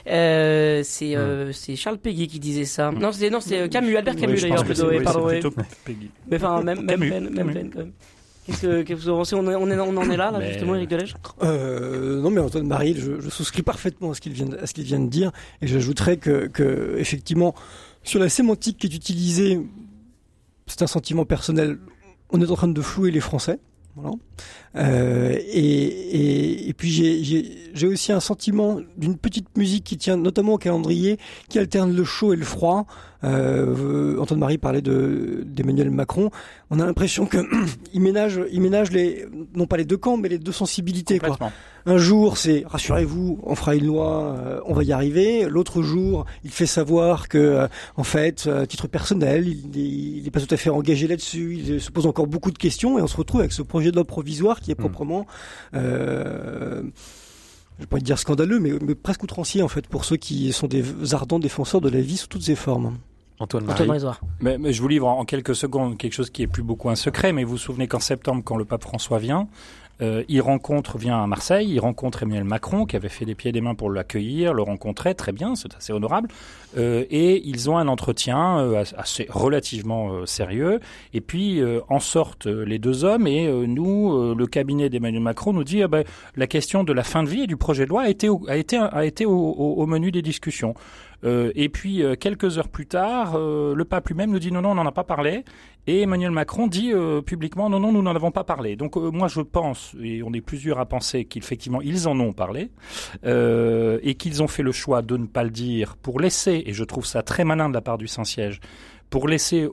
Euh, 0.08 0.82
c'est 0.84 1.16
euh, 1.16 1.52
c'est 1.52 1.76
Charles 1.76 1.98
Péguy 1.98 2.28
qui 2.28 2.40
disait 2.40 2.66
ça. 2.66 2.92
Non, 2.92 3.12
c'était 3.12 3.30
non, 3.30 3.40
c'était 3.42 3.62
euh, 3.62 3.68
Camus, 3.68 3.96
Albert 3.98 4.16
Camus 4.16 4.40
d'ailleurs. 4.42 4.64
plutôt, 4.64 4.90
c'est- 4.90 4.98
oui, 4.98 5.04
pardon, 5.04 5.28
c'est 5.30 5.40
plutôt 5.40 5.56
Peggy. 5.84 6.10
Mais 6.30 6.38
enfin, 6.38 6.62
même, 6.62 6.78
même 6.82 6.88
Camus, 6.88 7.10
même 7.12 7.34
Camus. 7.36 7.54
veine, 7.54 7.70
quand 7.72 7.80
même. 7.80 7.92
Qu'est-ce 8.46 8.62
que, 8.62 8.82
qu'est-ce 8.84 9.00
que 9.00 9.04
vous 9.06 9.10
en 9.10 9.18
pensez? 9.18 9.36
On, 9.36 9.50
est- 9.50 9.56
on, 9.56 9.68
est- 9.72 9.80
on 9.80 9.98
en 9.98 10.10
est 10.12 10.18
là, 10.18 10.30
là 10.30 10.38
Mais- 10.38 10.50
justement, 10.52 10.76
Eric 10.76 10.90
Delège 10.90 11.16
Euh, 11.42 12.22
non 12.22 12.30
mais 12.30 12.40
Antoine 12.42 12.68
Marie, 12.68 12.96
je, 12.96 13.20
je 13.20 13.30
souscris 13.32 13.64
parfaitement 13.64 14.12
à 14.12 14.14
ce 14.14 14.22
qu'il 14.22 14.34
vient, 14.34 14.46
de- 14.46 14.58
à 14.58 14.68
ce 14.68 14.74
qu'il 14.76 14.84
vient 14.84 15.00
de 15.00 15.10
dire, 15.10 15.32
et 15.64 15.68
j'ajouterais 15.68 16.18
que, 16.18 16.46
que 16.46 16.96
effectivement 17.00 17.56
sur 18.04 18.20
la 18.20 18.30
sémantique 18.30 18.78
qui 18.78 18.86
est 18.86 18.94
utilisée, 18.96 19.60
c'est 20.68 20.84
un 20.84 20.88
sentiment 20.88 21.26
personnel. 21.26 21.80
On 22.30 22.40
est 22.40 22.50
en 22.52 22.56
train 22.56 22.68
de 22.68 22.82
flouer 22.82 23.10
les 23.10 23.20
Français. 23.20 23.58
Voilà. 23.96 24.12
Euh, 24.76 25.36
et, 25.38 25.62
et, 25.64 26.70
et 26.70 26.74
puis 26.74 26.92
j'ai- 26.92 27.88
aussi 27.88 28.12
un 28.12 28.20
sentiment 28.20 28.80
d'une 28.98 29.18
petite 29.18 29.58
musique 29.58 29.84
qui 29.84 29.98
tient 29.98 30.18
notamment 30.18 30.54
au 30.54 30.58
calendrier, 30.58 31.18
qui 31.50 31.60
alterne 31.60 31.96
le 31.96 32.04
chaud 32.04 32.34
et 32.34 32.36
le 32.36 32.44
froid. 32.46 32.86
Euh, 33.24 34.18
Antoine 34.20 34.40
Marie 34.40 34.58
parlait 34.58 34.82
de 34.82 35.44
d'Emmanuel 35.46 35.92
Macron. 35.92 36.30
On 36.72 36.80
a 36.80 36.86
l'impression 36.86 37.26
que 37.26 37.38
il 37.94 38.02
ménage, 38.02 38.40
il 38.52 38.62
ménage 38.62 38.92
les 38.92 39.26
non 39.56 39.66
pas 39.68 39.78
les 39.78 39.86
deux 39.86 39.98
camps, 39.98 40.18
mais 40.18 40.30
les 40.30 40.40
deux 40.40 40.52
sensibilités. 40.52 41.20
Quoi. 41.20 41.38
Un 41.88 41.98
jour, 41.98 42.38
c'est 42.38 42.64
rassurez-vous, 42.66 43.40
on 43.44 43.54
fera 43.54 43.76
une 43.76 43.86
loi, 43.86 44.36
euh, 44.40 44.60
on 44.66 44.74
va 44.74 44.84
y 44.84 44.92
arriver. 44.92 45.48
L'autre 45.48 45.84
jour, 45.84 46.26
il 46.44 46.50
fait 46.50 46.66
savoir 46.66 47.30
que, 47.30 47.38
euh, 47.38 47.68
en 47.96 48.04
fait, 48.04 48.48
euh, 48.48 48.64
à 48.64 48.66
titre 48.66 48.88
personnel, 48.88 49.48
il 49.48 50.24
n'est 50.24 50.32
pas 50.32 50.42
tout 50.42 50.52
à 50.52 50.58
fait 50.58 50.72
engagé 50.72 51.08
là-dessus. 51.08 51.58
Il 51.64 51.80
se 51.80 51.92
pose 51.92 52.08
encore 52.08 52.26
beaucoup 52.26 52.50
de 52.50 52.58
questions 52.58 52.98
et 52.98 53.04
on 53.04 53.08
se 53.08 53.16
retrouve 53.16 53.42
avec 53.42 53.52
ce 53.52 53.62
projet 53.62 53.92
de 53.92 53.96
loi 53.98 54.04
provisoire 54.04 54.62
qui 54.62 54.72
est 54.72 54.76
proprement, 54.76 55.28
euh, 55.76 56.82
je 57.78 57.84
vais 57.84 57.88
pas 57.88 58.00
dire 58.00 58.18
scandaleux, 58.18 58.60
mais, 58.60 58.72
mais 58.82 58.96
presque 58.96 59.22
outrancier 59.22 59.62
en 59.62 59.68
fait 59.68 59.86
pour 59.86 60.06
ceux 60.06 60.18
qui 60.18 60.52
sont 60.54 60.68
des 60.68 61.14
ardents 61.14 61.40
défenseurs 61.40 61.82
de 61.82 61.90
la 61.90 62.02
vie 62.02 62.18
sous 62.18 62.28
toutes 62.28 62.44
ses 62.44 62.56
formes. 62.56 62.98
Antoine 63.38 63.70
Antoine 63.70 63.90
Marie. 63.90 64.02
Marie 64.02 64.18
Mais, 64.40 64.58
mais 64.58 64.72
je 64.72 64.82
vous 64.82 64.88
livre 64.88 65.08
en, 65.08 65.20
en 65.20 65.26
quelques 65.26 65.56
secondes 65.56 65.98
quelque 65.98 66.14
chose 66.14 66.30
qui 66.30 66.42
est 66.42 66.48
plus 66.48 66.64
beaucoup 66.64 66.90
un 66.90 66.96
secret, 66.96 67.34
mais 67.34 67.44
vous 67.44 67.52
vous 67.52 67.58
souvenez 67.58 67.88
qu'en 67.88 68.00
septembre, 68.00 68.42
quand 68.44 68.56
le 68.56 68.64
pape 68.64 68.84
François 68.84 69.20
vient, 69.20 69.50
euh, 70.02 70.24
il 70.28 70.42
rencontre, 70.42 70.98
vient 70.98 71.24
à 71.24 71.28
Marseille, 71.28 71.70
il 71.72 71.80
rencontre 71.80 72.24
Emmanuel 72.24 72.44
Macron, 72.44 72.86
qui 72.86 72.96
avait 72.96 73.10
fait 73.10 73.26
des 73.26 73.36
pieds 73.36 73.50
et 73.50 73.52
des 73.54 73.62
mains 73.62 73.76
pour 73.76 73.90
l'accueillir, 73.90 74.54
le 74.54 74.62
rencontrer, 74.62 75.16
très 75.16 75.32
bien, 75.32 75.56
c'est 75.56 75.74
assez 75.76 75.94
honorable, 75.94 76.30
euh, 76.78 77.06
et 77.10 77.42
ils 77.48 77.70
ont 77.70 77.78
un 77.78 77.88
entretien 77.88 78.60
euh, 78.60 78.84
assez 78.98 79.26
relativement 79.30 80.12
euh, 80.12 80.26
sérieux, 80.26 80.80
et 81.14 81.22
puis 81.22 81.62
euh, 81.62 81.80
en 81.90 82.00
sortent 82.00 82.48
euh, 82.48 82.66
les 82.66 82.80
deux 82.80 83.04
hommes, 83.06 83.28
et 83.28 83.48
nous, 83.50 84.36
le 84.36 84.48
cabinet 84.48 84.90
d'Emmanuel 84.90 85.22
Macron 85.22 85.54
nous 85.54 85.64
dit, 85.64 85.82
ah 85.82 85.88
ben, 85.88 86.04
la 86.36 86.48
question 86.48 86.84
de 86.84 86.92
la 86.94 87.04
fin 87.04 87.24
de 87.24 87.30
vie 87.30 87.42
et 87.44 87.48
du 87.48 87.58
projet 87.58 87.86
de 87.86 87.90
loi 87.90 88.04
a 88.04 88.10
été 88.10 88.28
a 88.48 88.58
été, 88.58 88.78
a 88.78 89.06
été 89.06 89.26
au- 89.26 89.34
au 89.34 89.86
menu 89.86 90.12
des 90.12 90.22
discussions. 90.22 90.74
Euh, 91.26 91.52
et 91.56 91.70
puis 91.70 92.04
euh, 92.04 92.16
quelques 92.16 92.58
heures 92.58 92.70
plus 92.70 92.86
tard, 92.86 93.34
euh, 93.36 93.74
le 93.74 93.86
pape 93.86 94.08
lui-même 94.08 94.32
nous 94.32 94.40
dit 94.40 94.52
non, 94.52 94.62
non, 94.62 94.72
on 94.72 94.76
n'en 94.76 94.86
a 94.86 94.92
pas 94.92 95.04
parlé. 95.04 95.44
Et 95.88 96.02
Emmanuel 96.02 96.32
Macron 96.32 96.66
dit 96.66 96.92
publiquement 97.28 97.70
non, 97.70 97.80
non, 97.80 97.92
nous 97.92 98.02
n'en 98.02 98.16
avons 98.16 98.32
pas 98.32 98.44
parlé. 98.44 98.76
Donc 98.76 98.96
moi 98.96 99.28
je 99.28 99.42
pense, 99.42 99.96
et 100.02 100.24
on 100.24 100.34
est 100.34 100.42
plusieurs 100.42 100.80
à 100.80 100.88
penser 100.88 101.26
qu'effectivement 101.26 101.80
ils 101.80 102.08
en 102.08 102.20
ont 102.20 102.34
parlé, 102.34 102.72
et 103.24 104.16
qu'ils 104.16 104.42
ont 104.42 104.48
fait 104.48 104.64
le 104.64 104.72
choix 104.72 105.04
de 105.04 105.16
ne 105.16 105.28
pas 105.28 105.44
le 105.44 105.52
dire 105.52 105.96
pour 105.96 106.20
laisser, 106.20 106.64
et 106.66 106.74
je 106.74 106.84
trouve 106.84 107.06
ça 107.06 107.22
très 107.22 107.44
malin 107.44 107.70
de 107.70 107.76
la 107.76 107.82
part 107.82 108.00
du 108.00 108.08
Saint-Siège, 108.08 108.62
pour 109.10 109.28
laisser 109.28 109.68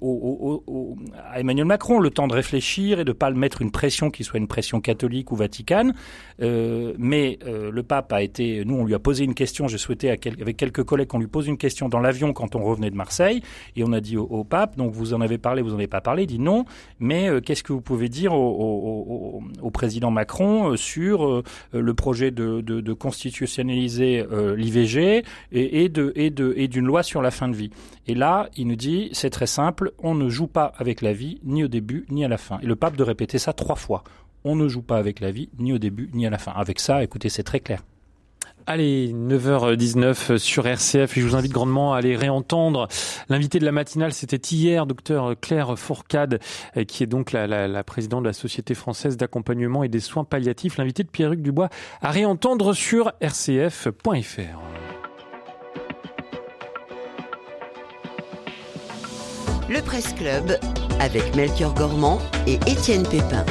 à 1.24 1.40
Emmanuel 1.40 1.66
Macron 1.66 1.98
le 1.98 2.10
temps 2.10 2.28
de 2.28 2.34
réfléchir 2.34 3.00
et 3.00 3.04
de 3.04 3.12
pas 3.12 3.30
le 3.30 3.36
mettre 3.36 3.62
une 3.62 3.70
pression 3.70 4.10
qui 4.10 4.24
soit 4.24 4.38
une 4.38 4.48
pression 4.48 4.80
catholique 4.80 5.32
ou 5.32 5.36
vaticane. 5.36 5.94
Euh, 6.40 6.94
mais 6.98 7.38
euh, 7.46 7.70
le 7.70 7.82
pape 7.82 8.12
a 8.12 8.22
été, 8.22 8.64
nous 8.64 8.76
on 8.76 8.84
lui 8.84 8.94
a 8.94 8.98
posé 8.98 9.24
une 9.24 9.34
question, 9.34 9.68
j'ai 9.68 9.78
souhaité 9.78 10.10
avec 10.10 10.56
quelques 10.56 10.82
collègues 10.84 11.08
qu'on 11.08 11.18
lui 11.18 11.26
pose 11.26 11.46
une 11.46 11.58
question 11.58 11.88
dans 11.88 12.00
l'avion 12.00 12.32
quand 12.32 12.54
on 12.54 12.62
revenait 12.62 12.90
de 12.90 12.96
Marseille, 12.96 13.42
et 13.76 13.84
on 13.84 13.92
a 13.92 14.00
dit 14.00 14.16
au, 14.16 14.44
pape, 14.44 14.76
donc 14.76 14.92
vous 14.92 15.14
en 15.14 15.20
avez 15.20 15.38
parlé, 15.38 15.62
vous 15.62 15.70
n'en 15.70 15.76
avez 15.76 15.86
pas 15.86 16.00
parlé, 16.00 16.24
il 16.24 16.26
dit 16.26 16.38
non, 16.38 16.64
mais 16.98 17.28
euh, 17.28 17.40
qu'est-ce 17.40 17.62
que 17.62 17.72
vous 17.72 17.80
pouvez 17.80 18.08
dire 18.08 18.32
au, 18.34 19.42
président 19.72 20.10
Macron 20.10 20.76
sur 20.76 21.42
le 21.72 21.94
projet 21.94 22.30
de, 22.30 22.92
constitutionnaliser 22.92 24.24
l'IVG 24.54 25.24
et 25.52 25.88
d'une 25.88 26.84
loi 26.84 27.02
sur 27.02 27.22
la 27.22 27.30
fin 27.30 27.48
de 27.48 27.56
vie? 27.56 27.70
Et 28.06 28.14
là, 28.14 28.48
il 28.56 28.66
nous 28.66 28.76
dit, 28.76 29.10
c'est 29.22 29.30
très 29.30 29.46
simple, 29.46 29.92
on 30.00 30.16
ne 30.16 30.28
joue 30.28 30.48
pas 30.48 30.72
avec 30.76 31.00
la 31.00 31.12
vie, 31.12 31.38
ni 31.44 31.62
au 31.62 31.68
début, 31.68 32.06
ni 32.10 32.24
à 32.24 32.28
la 32.28 32.38
fin. 32.38 32.58
Et 32.60 32.66
le 32.66 32.74
pape 32.74 32.96
de 32.96 33.04
répéter 33.04 33.38
ça 33.38 33.52
trois 33.52 33.76
fois. 33.76 34.02
On 34.42 34.56
ne 34.56 34.66
joue 34.66 34.82
pas 34.82 34.96
avec 34.96 35.20
la 35.20 35.30
vie, 35.30 35.48
ni 35.60 35.72
au 35.72 35.78
début, 35.78 36.10
ni 36.12 36.26
à 36.26 36.30
la 36.30 36.38
fin. 36.38 36.50
Avec 36.50 36.80
ça, 36.80 37.04
écoutez, 37.04 37.28
c'est 37.28 37.44
très 37.44 37.60
clair. 37.60 37.84
Allez, 38.66 39.12
9h19 39.12 40.38
sur 40.38 40.66
RCF 40.66 41.14
je 41.14 41.20
vous 41.20 41.36
invite 41.36 41.52
grandement 41.52 41.94
à 41.94 41.98
aller 41.98 42.16
réentendre 42.16 42.88
l'invité 43.28 43.60
de 43.60 43.64
la 43.64 43.70
matinale. 43.70 44.12
C'était 44.12 44.38
hier, 44.38 44.86
docteur 44.86 45.38
Claire 45.40 45.78
Fourcade, 45.78 46.40
euh, 46.76 46.82
qui 46.82 47.04
est 47.04 47.06
donc 47.06 47.30
la 47.30 47.84
présidente 47.84 48.24
de 48.24 48.28
la 48.28 48.32
Société 48.32 48.74
française 48.74 49.16
d'accompagnement 49.16 49.84
et 49.84 49.88
des 49.88 50.00
soins 50.00 50.24
palliatifs. 50.24 50.78
L'invité 50.78 51.04
de 51.04 51.10
Pierre-Hugues 51.10 51.42
Dubois 51.42 51.68
à 52.00 52.10
réentendre 52.10 52.74
sur 52.74 53.12
rcf.fr. 53.22 54.81
Le 59.72 59.80
Presse 59.80 60.12
Club 60.12 60.58
avec 61.00 61.34
Melchior 61.34 61.72
Gormand 61.72 62.18
et 62.46 62.56
Étienne 62.70 63.04
Pépin. 63.04 63.42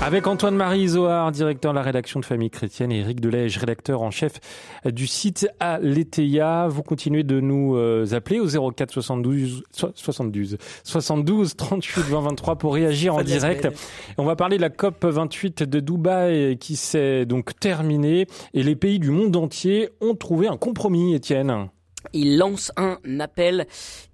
Avec 0.00 0.28
Antoine-Marie 0.28 0.82
Isoard, 0.82 1.32
directeur 1.32 1.72
de 1.72 1.76
la 1.76 1.82
rédaction 1.82 2.20
de 2.20 2.24
Famille 2.24 2.50
Chrétienne, 2.50 2.92
et 2.92 3.00
Eric 3.00 3.20
Delège, 3.20 3.58
rédacteur 3.58 4.02
en 4.02 4.12
chef 4.12 4.34
du 4.84 5.08
site 5.08 5.48
à 5.58 5.80
l'ETIA. 5.80 6.68
Vous 6.68 6.84
continuez 6.84 7.24
de 7.24 7.40
nous 7.40 7.74
euh, 7.74 8.06
appeler 8.12 8.38
au 8.38 8.46
04 8.46 8.92
72 8.92 9.64
so- 9.72 9.90
72 9.96 10.56
72 10.84 11.56
38 11.56 12.00
20 12.02 12.20
23 12.20 12.56
pour 12.58 12.74
réagir 12.74 13.16
en 13.16 13.22
direct. 13.22 13.66
On 14.18 14.24
va 14.24 14.36
parler 14.36 14.58
de 14.58 14.62
la 14.62 14.70
COP 14.70 15.04
28 15.04 15.64
de 15.64 15.80
Dubaï 15.80 16.58
qui 16.58 16.76
s'est 16.76 17.26
donc 17.26 17.58
terminée 17.58 18.28
et 18.54 18.62
les 18.62 18.76
pays 18.76 19.00
du 19.00 19.10
monde 19.10 19.34
entier 19.34 19.88
ont 20.00 20.14
trouvé 20.14 20.46
un 20.46 20.56
compromis, 20.56 21.14
Étienne. 21.14 21.70
Il 22.12 22.38
lance 22.38 22.70
un 22.76 22.98
appel 23.18 23.66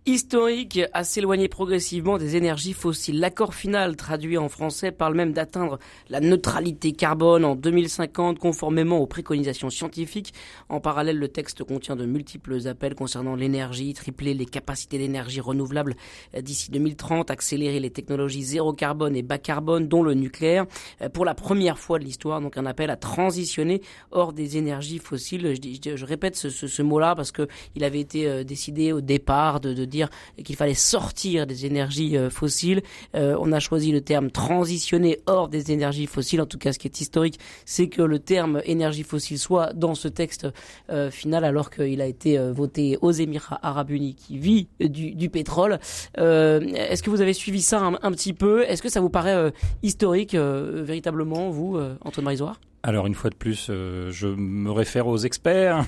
historique 0.05 0.81
à 0.93 1.05
s'éloigner 1.05 1.47
progressivement 1.47 2.19
des 2.19 2.35
énergies 2.35 2.73
fossiles. 2.73 3.21
L'accord 3.21 3.55
final, 3.55 3.95
traduit 3.95 4.37
en 4.37 4.49
français, 4.49 4.91
parle 4.91 5.15
même 5.15 5.33
d'atteindre 5.33 5.79
la 6.09 6.19
neutralité 6.19 6.93
carbone 6.93 7.45
en 7.45 7.55
2050, 7.55 8.41
conformément 8.41 8.99
aux 8.99 9.07
préconisations 9.07 9.71
scientifiques. 9.71 10.35
En 10.69 10.81
parallèle, 10.81 11.19
le 11.19 11.29
texte 11.29 11.63
contient 11.63 11.95
de 11.95 12.05
multiples 12.05 12.67
appels 12.67 12.97
concernant 12.97 13.37
l'énergie, 13.37 13.95
tripler 13.95 14.35
les 14.35 14.47
capacités 14.47 14.99
d'énergie 14.99 15.41
renouvelable 15.41 15.95
d'ici 16.37 16.73
2030, 16.73 17.31
accélérer 17.31 17.79
les 17.79 17.91
technologies 17.91 18.43
zéro 18.43 18.73
carbone 18.73 19.15
et 19.15 19.23
bas 19.23 19.39
carbone, 19.39 19.87
dont 19.87 20.03
le 20.03 20.15
nucléaire. 20.15 20.67
Euh, 21.01 21.09
Pour 21.11 21.25
la 21.25 21.35
première 21.35 21.79
fois 21.79 22.01
de 22.01 22.05
l'histoire, 22.05 22.41
donc 22.41 22.57
un 22.57 22.67
appel 22.67 22.91
à 22.91 22.97
transitionner 22.97 23.83
hors 24.11 24.33
des 24.33 24.57
énergies 24.57 24.99
fossiles. 24.99 25.55
Je, 25.55 26.05
répète 26.05 26.35
ce, 26.35 26.83
mot-là 26.83 27.15
parce 27.15 27.31
que 27.31 27.47
il 27.77 27.85
avait 27.85 28.01
été 28.01 28.27
euh, 28.27 28.43
décidé 28.43 28.93
au 28.93 29.01
départ 29.01 29.61
de 29.61 29.92
dire 29.93 30.09
qu'il 30.43 30.57
fallait 30.57 30.75
sortir 30.75 31.47
des 31.47 31.67
énergies 31.67 32.17
euh, 32.17 32.31
fossiles. 32.31 32.83
Euh, 33.15 33.37
on 33.39 33.53
a 33.53 33.61
choisi 33.61 33.93
le 33.93 34.01
terme 34.01 34.31
transitionner 34.31 35.21
hors 35.27 35.49
des 35.49 35.71
énergies 35.71 36.07
fossiles. 36.07 36.41
En 36.41 36.47
tout 36.47 36.59
cas, 36.59 36.73
ce 36.73 36.79
qui 36.81 36.89
est 36.89 37.01
historique, 37.01 37.39
c'est 37.65 37.89
que 37.89 38.03
le 38.03 38.19
terme 38.19 38.61
énergie 38.65 39.05
fossile 39.05 39.39
soit 39.39 39.73
dans 39.75 39.95
ce 39.95 40.09
texte 40.09 40.49
euh, 40.91 41.11
final, 41.11 41.45
alors 41.45 41.71
qu'il 41.71 42.01
a 42.01 42.07
été 42.07 42.39
voté 42.51 42.99
aux 43.01 43.13
Émirats 43.13 43.61
Arabes 43.63 43.91
Unis, 43.91 44.15
qui 44.15 44.39
vit 44.39 44.69
du, 44.81 45.29
pétrole. 45.29 45.79
Est-ce 46.17 47.03
que 47.03 47.11
vous 47.11 47.21
avez 47.21 47.35
suivi 47.35 47.61
ça 47.61 47.81
un, 47.81 48.13
petit 48.13 48.33
peu? 48.33 48.65
Est-ce 48.65 48.83
que 48.83 48.89
ça 48.89 49.01
vous 49.01 49.11
paraît 49.11 49.53
historique 49.83 50.35
véritablement, 50.35 51.51
vous, 51.51 51.79
Antoine 52.01 52.25
Marisoire 52.25 52.61
Alors 52.83 53.07
une 53.07 53.15
fois 53.15 53.31
de 53.31 53.35
plus, 53.35 53.67
je 53.69 54.27
me 54.27 54.71
réfère 54.71 55.07
aux 55.07 55.19
experts. 55.19 55.85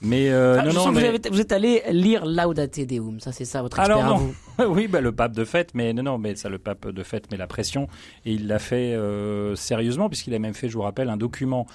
Mais 0.00 0.30
euh, 0.30 0.56
Ah, 0.60 0.62
non, 0.64 0.70
je 0.70 0.76
non, 0.76 0.82
sens 0.84 0.90
que 0.90 0.94
mais... 1.00 1.00
vous, 1.00 1.06
avez- 1.16 1.30
vous 1.30 1.40
êtes 1.40 1.50
allé 1.52 1.82
lire 1.90 2.24
Laudate 2.24 2.78
Deum, 2.86 3.18
ça 3.20 3.32
c'est 3.32 3.44
ça 3.44 3.62
votre 3.62 3.78
expert 3.80 3.96
Alors 3.96 4.14
à 4.14 4.18
non. 4.18 4.32
vous. 4.58 4.64
oui, 4.74 4.86
bah, 4.86 5.00
le 5.00 5.10
pape 5.12 5.32
de 5.32 5.44
fête, 5.44 5.70
mais 5.74 5.92
non, 5.92 6.02
non, 6.04 6.18
mais 6.18 6.36
ça, 6.36 6.48
le 6.48 6.58
pape 6.58 6.88
de 6.88 7.02
fête 7.02 7.30
met 7.32 7.36
la 7.36 7.46
pression 7.48 7.88
et 8.24 8.32
il 8.32 8.46
l'a 8.46 8.58
fait 8.60 8.94
euh, 8.94 9.56
sérieusement 9.56 10.08
puisqu'il 10.08 10.34
a 10.34 10.38
même 10.38 10.54
fait, 10.54 10.68
je 10.68 10.74
vous 10.74 10.82
rappelle, 10.82 11.08
un 11.10 11.16
document 11.16 11.66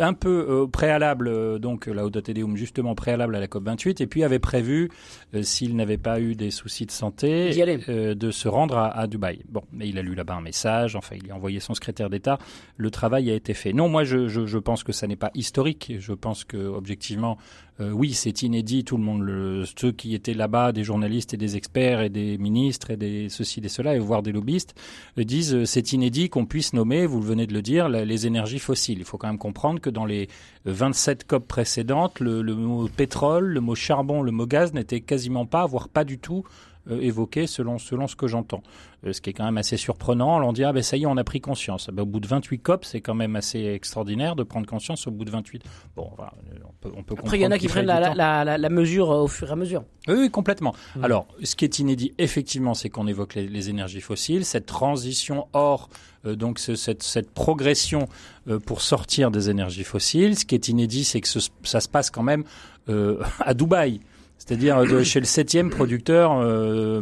un 0.00 0.12
peu 0.14 0.46
euh, 0.48 0.66
préalable, 0.66 1.28
euh, 1.28 1.58
donc 1.58 1.86
Laudate 1.86 2.30
Deum, 2.30 2.56
justement 2.56 2.94
préalable 2.94 3.34
à 3.36 3.40
la 3.40 3.46
COP 3.46 3.64
28, 3.64 4.00
et 4.00 4.06
puis 4.06 4.24
avait 4.24 4.38
prévu, 4.38 4.90
euh, 5.34 5.42
s'il 5.42 5.76
n'avait 5.76 5.98
pas 5.98 6.20
eu 6.20 6.34
des 6.34 6.50
soucis 6.50 6.86
de 6.86 6.90
santé, 6.90 7.50
de 7.88 8.30
se 8.30 8.48
rendre 8.48 8.76
à, 8.78 8.88
à 8.96 9.06
Dubaï. 9.06 9.40
Bon, 9.48 9.62
mais 9.72 9.88
il 9.88 9.98
a 9.98 10.02
lu 10.02 10.14
là-bas 10.14 10.34
un 10.34 10.40
message, 10.40 10.96
enfin, 10.96 11.16
il 11.22 11.30
a 11.30 11.34
envoyé 11.36 11.60
son 11.60 11.74
secrétaire 11.74 12.10
d'État. 12.10 12.38
Le 12.76 12.90
travail 12.90 13.30
a 13.30 13.34
été 13.34 13.54
fait. 13.54 13.72
Non, 13.72 13.88
moi, 13.88 14.04
je, 14.04 14.28
je, 14.28 14.46
je 14.46 14.58
pense 14.58 14.84
que 14.84 14.92
ça 14.92 15.06
n'est 15.06 15.16
pas 15.16 15.30
historique. 15.34 15.92
Je 15.98 16.12
pense 16.12 16.44
que 16.44 16.56
objectivement, 16.56 17.36
oui, 17.78 18.12
c'est 18.12 18.42
inédit. 18.42 18.84
Tout 18.84 18.98
le 18.98 19.02
monde, 19.02 19.22
le, 19.22 19.64
ceux 19.64 19.90
qui 19.90 20.14
étaient 20.14 20.34
là-bas, 20.34 20.72
des 20.72 20.84
journalistes 20.84 21.32
et 21.32 21.38
des 21.38 21.56
experts 21.56 22.02
et 22.02 22.10
des 22.10 22.36
ministres 22.36 22.90
et 22.90 22.98
des 22.98 23.28
ceci, 23.30 23.60
des 23.62 23.70
cela, 23.70 23.94
et 23.96 23.98
voire 23.98 24.22
des 24.22 24.32
lobbyistes, 24.32 24.74
disent 25.16 25.64
c'est 25.64 25.92
inédit 25.94 26.28
qu'on 26.28 26.44
puisse 26.44 26.72
nommer, 26.74 27.06
vous 27.06 27.20
le 27.20 27.26
venez 27.26 27.46
de 27.46 27.54
le 27.54 27.62
dire, 27.62 27.88
la- 27.88 28.04
les 28.04 28.26
énergies 28.26 28.58
fossiles. 28.58 28.98
Il 28.98 29.04
faut 29.04 29.16
quand 29.18 29.28
même 29.28 29.38
comprendre 29.38 29.80
que 29.80 29.89
dans 29.90 30.04
les 30.04 30.28
euh, 30.66 30.72
27 30.72 31.26
COP 31.26 31.46
précédentes, 31.46 32.20
le, 32.20 32.42
mot 32.42 32.88
pétrole, 32.88 33.46
le 33.46 33.60
mot 33.60 33.74
charbon, 33.74 34.22
le 34.22 34.32
mot 34.32 34.46
gaz 34.46 34.72
n'était 34.74 35.00
quasiment 35.00 35.46
pas, 35.46 35.66
voire 35.66 35.88
pas 35.88 36.04
du 36.04 36.18
tout 36.18 36.44
évoqué 36.88 37.46
selon, 37.46 37.78
selon 37.78 38.06
ce 38.06 38.16
que 38.16 38.26
j'entends. 38.26 38.62
ce 39.10 39.20
qui 39.20 39.30
est 39.30 39.32
quand 39.32 39.44
même 39.44 39.58
assez 39.58 39.76
surprenant. 39.76 40.42
On 40.42 40.52
dit, 40.52 40.64
ah 40.64 40.72
ben 40.72 40.82
ça 40.82 40.96
y 40.96 41.02
est, 41.02 41.06
on 41.06 41.16
a 41.16 41.24
pris 41.24 41.40
conscience. 41.40 41.88
Ben, 41.92 42.02
au 42.02 42.06
bout 42.06 42.20
de 42.20 42.26
28 42.26 42.58
COP, 42.60 42.84
c'est 42.84 43.00
quand 43.00 43.14
même 43.14 43.36
assez 43.36 43.64
extraordinaire 43.64 44.36
de 44.36 44.42
prendre 44.42 44.66
conscience 44.66 45.06
au 45.06 45.10
bout 45.10 45.24
de 45.24 45.30
28. 45.30 45.62
Bon, 45.96 46.10
voilà, 46.16 46.32
on 46.64 46.72
peut, 46.80 46.90
on 46.96 47.02
peut 47.02 47.14
Après, 47.18 47.38
il 47.38 47.42
y 47.42 47.46
en 47.46 47.50
a 47.50 47.58
qui 47.58 47.68
prennent 47.68 47.86
la, 47.86 48.14
la, 48.14 48.44
la, 48.44 48.58
la, 48.58 48.68
mesure 48.70 49.08
au 49.08 49.28
fur 49.28 49.48
et 49.48 49.52
à 49.52 49.56
mesure. 49.56 49.84
Oui, 50.08 50.30
complètement. 50.30 50.74
Mmh. 50.96 51.04
Alors, 51.04 51.26
ce 51.42 51.54
qui 51.54 51.64
est 51.64 51.78
inédit, 51.78 52.12
effectivement, 52.18 52.74
c'est 52.74 52.88
qu'on 52.88 53.06
évoque 53.06 53.34
les, 53.34 53.46
les, 53.46 53.70
énergies 53.70 54.00
fossiles, 54.00 54.44
cette 54.44 54.66
transition 54.66 55.46
hors 55.52 55.88
euh, 56.26 56.36
donc 56.36 56.58
cette, 56.58 57.02
cette, 57.02 57.30
progression 57.30 58.08
euh, 58.48 58.58
pour 58.58 58.82
sortir 58.82 59.30
des 59.30 59.50
énergies 59.50 59.84
fossiles. 59.84 60.38
Ce 60.38 60.44
qui 60.44 60.54
est 60.54 60.68
inédit, 60.68 61.04
c'est 61.04 61.20
que 61.20 61.28
ce, 61.28 61.38
ça 61.62 61.80
se 61.80 61.88
passe 61.88 62.10
quand 62.10 62.22
même 62.22 62.44
euh, 62.88 63.22
à 63.40 63.54
Dubaï. 63.54 64.00
C'est-à-dire 64.40 65.04
chez 65.04 65.20
le 65.20 65.26
septième 65.26 65.70
producteur 65.70 66.32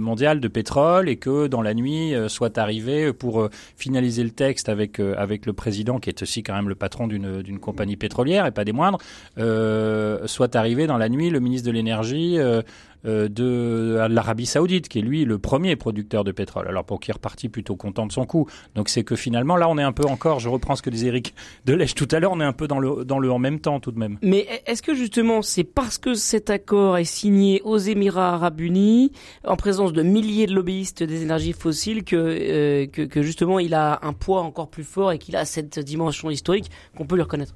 mondial 0.01 0.41
de 0.41 0.49
pétrole 0.49 1.09
et 1.09 1.17
que 1.17 1.47
dans 1.47 1.63
la 1.63 1.73
nuit 1.73 2.13
soit 2.27 2.59
arrivé 2.59 3.13
pour 3.13 3.49
finaliser 3.77 4.25
le 4.25 4.31
texte 4.31 4.69
avec 4.69 4.99
avec 4.99 5.47
le 5.47 5.53
président 5.53 6.01
qui 6.01 6.11
est 6.11 6.21
aussi 6.21 6.43
quand 6.43 6.55
même 6.55 6.69
le 6.69 6.75
patron 6.75 7.07
d'une 7.07 7.59
compagnie 7.61 7.97
pétrolière 7.97 8.45
et 8.45 8.51
pas 8.51 8.65
des 8.65 8.73
moindres, 8.73 8.99
soit 9.37 10.57
arrivé 10.57 10.87
dans 10.87 10.99
la 10.99 11.09
nuit 11.09 11.31
le 11.31 11.41
ministre 11.41 11.69
de 11.69 11.73
l'énergie 11.73 12.39
euh, 12.39 12.63
de 13.05 14.07
l'Arabie 14.09 14.47
Saoudite, 14.47 14.89
qui 14.89 14.99
est 14.99 15.03
lui 15.03 15.25
le 15.25 15.39
premier 15.39 15.77
producteur 15.77 16.25
de 16.25 16.33
pétrole. 16.33 16.67
Alors 16.69 16.85
pour 16.85 17.01
qui 17.01 17.11
est 17.11 17.15
reparti 17.15 17.49
plutôt 17.49 17.77
content 17.77 18.07
de 18.07 18.13
son 18.13 18.27
coup. 18.27 18.49
Donc 18.75 18.89
c'est 18.89 19.05
que 19.05 19.17
finalement 19.17 19.57
là 19.57 19.69
on 19.69 19.79
est 19.79 19.83
un 19.83 19.93
peu 19.93 20.05
encore, 20.05 20.41
je 20.41 20.49
reprends 20.49 20.77
ce 20.77 20.83
que 20.83 20.91
disait 20.91 21.09
Eric 21.09 21.35
Delèche 21.65 21.95
tout 21.95 22.09
à 22.11 22.21
l'heure, 22.21 22.33
on 22.33 22.41
est 22.41 22.45
un 22.45 22.53
peu 22.53 22.69
dans 22.69 22.79
le 22.79 23.05
dans 23.05 23.19
le 23.19 23.31
en 23.31 23.39
même 23.39 23.61
temps 23.61 23.81
tout 23.81 23.93
de 23.93 23.99
même. 23.99 24.19
Mais 24.23 24.47
est-ce 24.67 24.83
que 24.83 24.95
justement 24.95 25.43
c'est 25.43 25.65
parce 25.65 25.99
que 25.99 26.15
cet 26.15 26.51
accord 26.51 26.99
est 26.99 27.05
signé 27.05 27.61
aux 27.65 27.79
Émirats 27.79 28.35
Arabes 28.35 28.61
Unis 28.61 29.13
en 29.45 29.57
présence 29.57 29.93
de 29.93 30.03
milliers 30.03 30.47
de 30.47 30.55
lobbyistes 30.55 31.03
des 31.03 31.23
énergies 31.23 31.53
fossiles 31.53 32.05
que 32.05 32.17
euh, 32.17 32.87
que, 32.87 33.03
que 33.03 33.23
justement 33.23 33.59
il 33.59 33.75
a 33.75 34.01
un 34.03 34.13
poids 34.13 34.43
encore 34.43 34.69
plus 34.69 34.85
fort 34.85 35.13
et 35.13 35.19
qu'il 35.19 35.37
a 35.37 35.45
cette 35.45 35.79
dimension 35.79 36.31
historique 36.31 36.71
qu'on 36.97 37.07
peut 37.07 37.17
lui 37.17 37.23
reconnaître? 37.23 37.55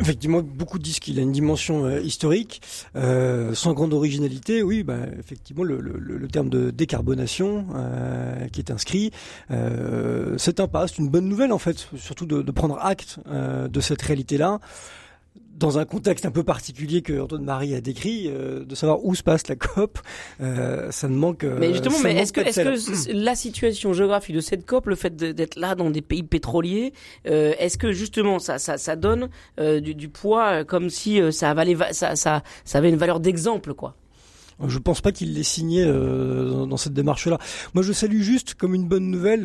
Effectivement, 0.00 0.42
beaucoup 0.42 0.78
disent 0.78 1.00
qu'il 1.00 1.18
a 1.18 1.22
une 1.22 1.32
dimension 1.32 1.84
euh, 1.84 2.00
historique, 2.00 2.62
euh, 2.96 3.54
sans 3.54 3.72
grande 3.74 3.92
originalité. 3.92 4.62
Oui, 4.62 4.82
bah, 4.82 4.98
effectivement, 5.18 5.64
le, 5.64 5.80
le, 5.80 5.98
le, 5.98 6.28
terme 6.28 6.48
de 6.48 6.70
décarbonation 6.70 7.66
euh, 7.74 8.48
qui 8.48 8.60
est 8.60 8.70
inscrit, 8.70 9.10
euh, 9.50 10.34
c'est 10.38 10.60
un 10.60 10.68
pas, 10.68 10.88
c'est 10.88 10.98
une 10.98 11.08
bonne 11.08 11.28
nouvelle 11.28 11.52
en 11.52 11.58
fait, 11.58 11.88
surtout 11.96 12.26
de, 12.26 12.42
de 12.42 12.50
prendre 12.52 12.78
acte 12.80 13.18
euh, 13.28 13.68
de 13.68 13.80
cette 13.80 14.02
réalité-là 14.02 14.60
dans 15.62 15.78
un 15.78 15.84
contexte 15.84 16.26
un 16.26 16.30
peu 16.30 16.42
particulier 16.42 17.02
que 17.02 17.20
Antoine 17.20 17.44
Marie 17.44 17.74
a 17.74 17.80
décrit, 17.80 18.24
euh, 18.26 18.64
de 18.64 18.74
savoir 18.74 19.04
où 19.04 19.14
se 19.14 19.22
passe 19.22 19.46
la 19.48 19.56
COP, 19.56 19.98
euh, 20.40 20.90
ça 20.90 21.08
ne 21.08 21.14
manque. 21.14 21.44
Euh, 21.44 21.56
mais 21.58 21.72
justement, 21.72 21.98
mais 22.02 22.16
est-ce 22.16 22.32
que, 22.32 22.40
est-ce 22.40 22.60
que 22.60 23.12
la 23.12 23.34
situation 23.34 23.92
géographique 23.92 24.34
de 24.34 24.40
cette 24.40 24.66
COP, 24.66 24.86
le 24.88 24.96
fait 24.96 25.14
d'être 25.14 25.56
là 25.56 25.74
dans 25.74 25.90
des 25.90 26.02
pays 26.02 26.24
pétroliers, 26.24 26.92
euh, 27.28 27.54
est-ce 27.58 27.78
que 27.78 27.92
justement 27.92 28.40
ça, 28.40 28.58
ça, 28.58 28.76
ça 28.76 28.96
donne 28.96 29.28
euh, 29.60 29.80
du, 29.80 29.94
du, 29.94 30.08
poids 30.08 30.64
comme 30.64 30.90
si 30.90 31.20
ça, 31.32 31.54
valait, 31.54 31.76
ça, 31.92 32.16
ça, 32.16 32.42
ça 32.64 32.78
avait 32.78 32.90
une 32.90 32.96
valeur 32.96 33.20
d'exemple, 33.20 33.74
quoi? 33.74 33.94
Je 34.68 34.78
pense 34.78 35.00
pas 35.00 35.12
qu'il 35.12 35.34
l'ait 35.34 35.42
signé 35.42 35.84
euh, 35.84 36.66
dans 36.66 36.76
cette 36.76 36.92
démarche-là. 36.92 37.38
Moi, 37.74 37.82
je 37.82 37.92
salue 37.92 38.20
juste 38.20 38.54
comme 38.54 38.74
une 38.74 38.86
bonne 38.86 39.10
nouvelle 39.10 39.42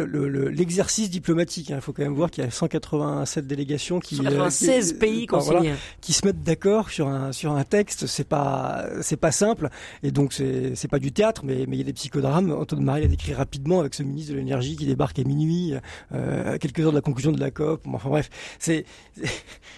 l'exercice 0.52 1.06
le, 1.06 1.12
diplomatique. 1.12 1.72
Hein. 1.72 1.76
Il 1.78 1.82
faut 1.82 1.94
quand 1.94 2.04
même 2.04 2.16
voir 2.16 2.32
qu'il 2.32 2.44
y 2.44 2.48
a 2.48 2.52
187 2.52 3.48
délégations 3.48 4.00
qui, 4.00 4.16
196 4.16 4.94
euh, 4.94 5.00
pays 5.00 5.28
voilà, 5.30 5.62
qui 6.02 6.14
se 6.14 6.26
mettent 6.26 6.44
d'accord 6.44 6.90
sur 6.90 7.08
un 7.08 7.32
sur 7.32 7.52
un 7.52 7.64
texte. 7.64 8.08
C'est 8.08 8.28
pas 8.28 8.86
c'est 9.02 9.18
pas 9.18 9.32
simple 9.32 9.70
et 10.04 10.12
donc 10.12 10.34
c'est 10.34 10.76
c'est 10.76 10.88
pas 10.88 11.00
du 11.00 11.12
théâtre, 11.12 11.42
mais 11.44 11.66
mais 11.68 11.76
il 11.76 11.80
y 11.80 11.82
a 11.82 11.86
des 11.86 11.94
psychodrames. 11.94 12.52
Antoine 12.52 12.84
Marie 12.84 13.02
l'a 13.02 13.08
décrit 13.08 13.34
rapidement 13.34 13.80
avec 13.80 13.94
ce 13.94 14.04
ministre 14.04 14.34
de 14.34 14.38
l'énergie 14.38 14.76
qui 14.76 14.86
débarque 14.86 15.20
à 15.20 15.24
minuit, 15.24 15.74
euh, 16.14 16.54
à 16.54 16.58
quelques 16.58 16.80
heures 16.80 16.92
de 16.92 16.98
la 16.98 17.02
conclusion 17.02 17.32
de 17.32 17.40
la 17.40 17.52
COP. 17.52 17.86
Enfin 17.88 18.10
bref, 18.10 18.30
c'est 18.60 18.86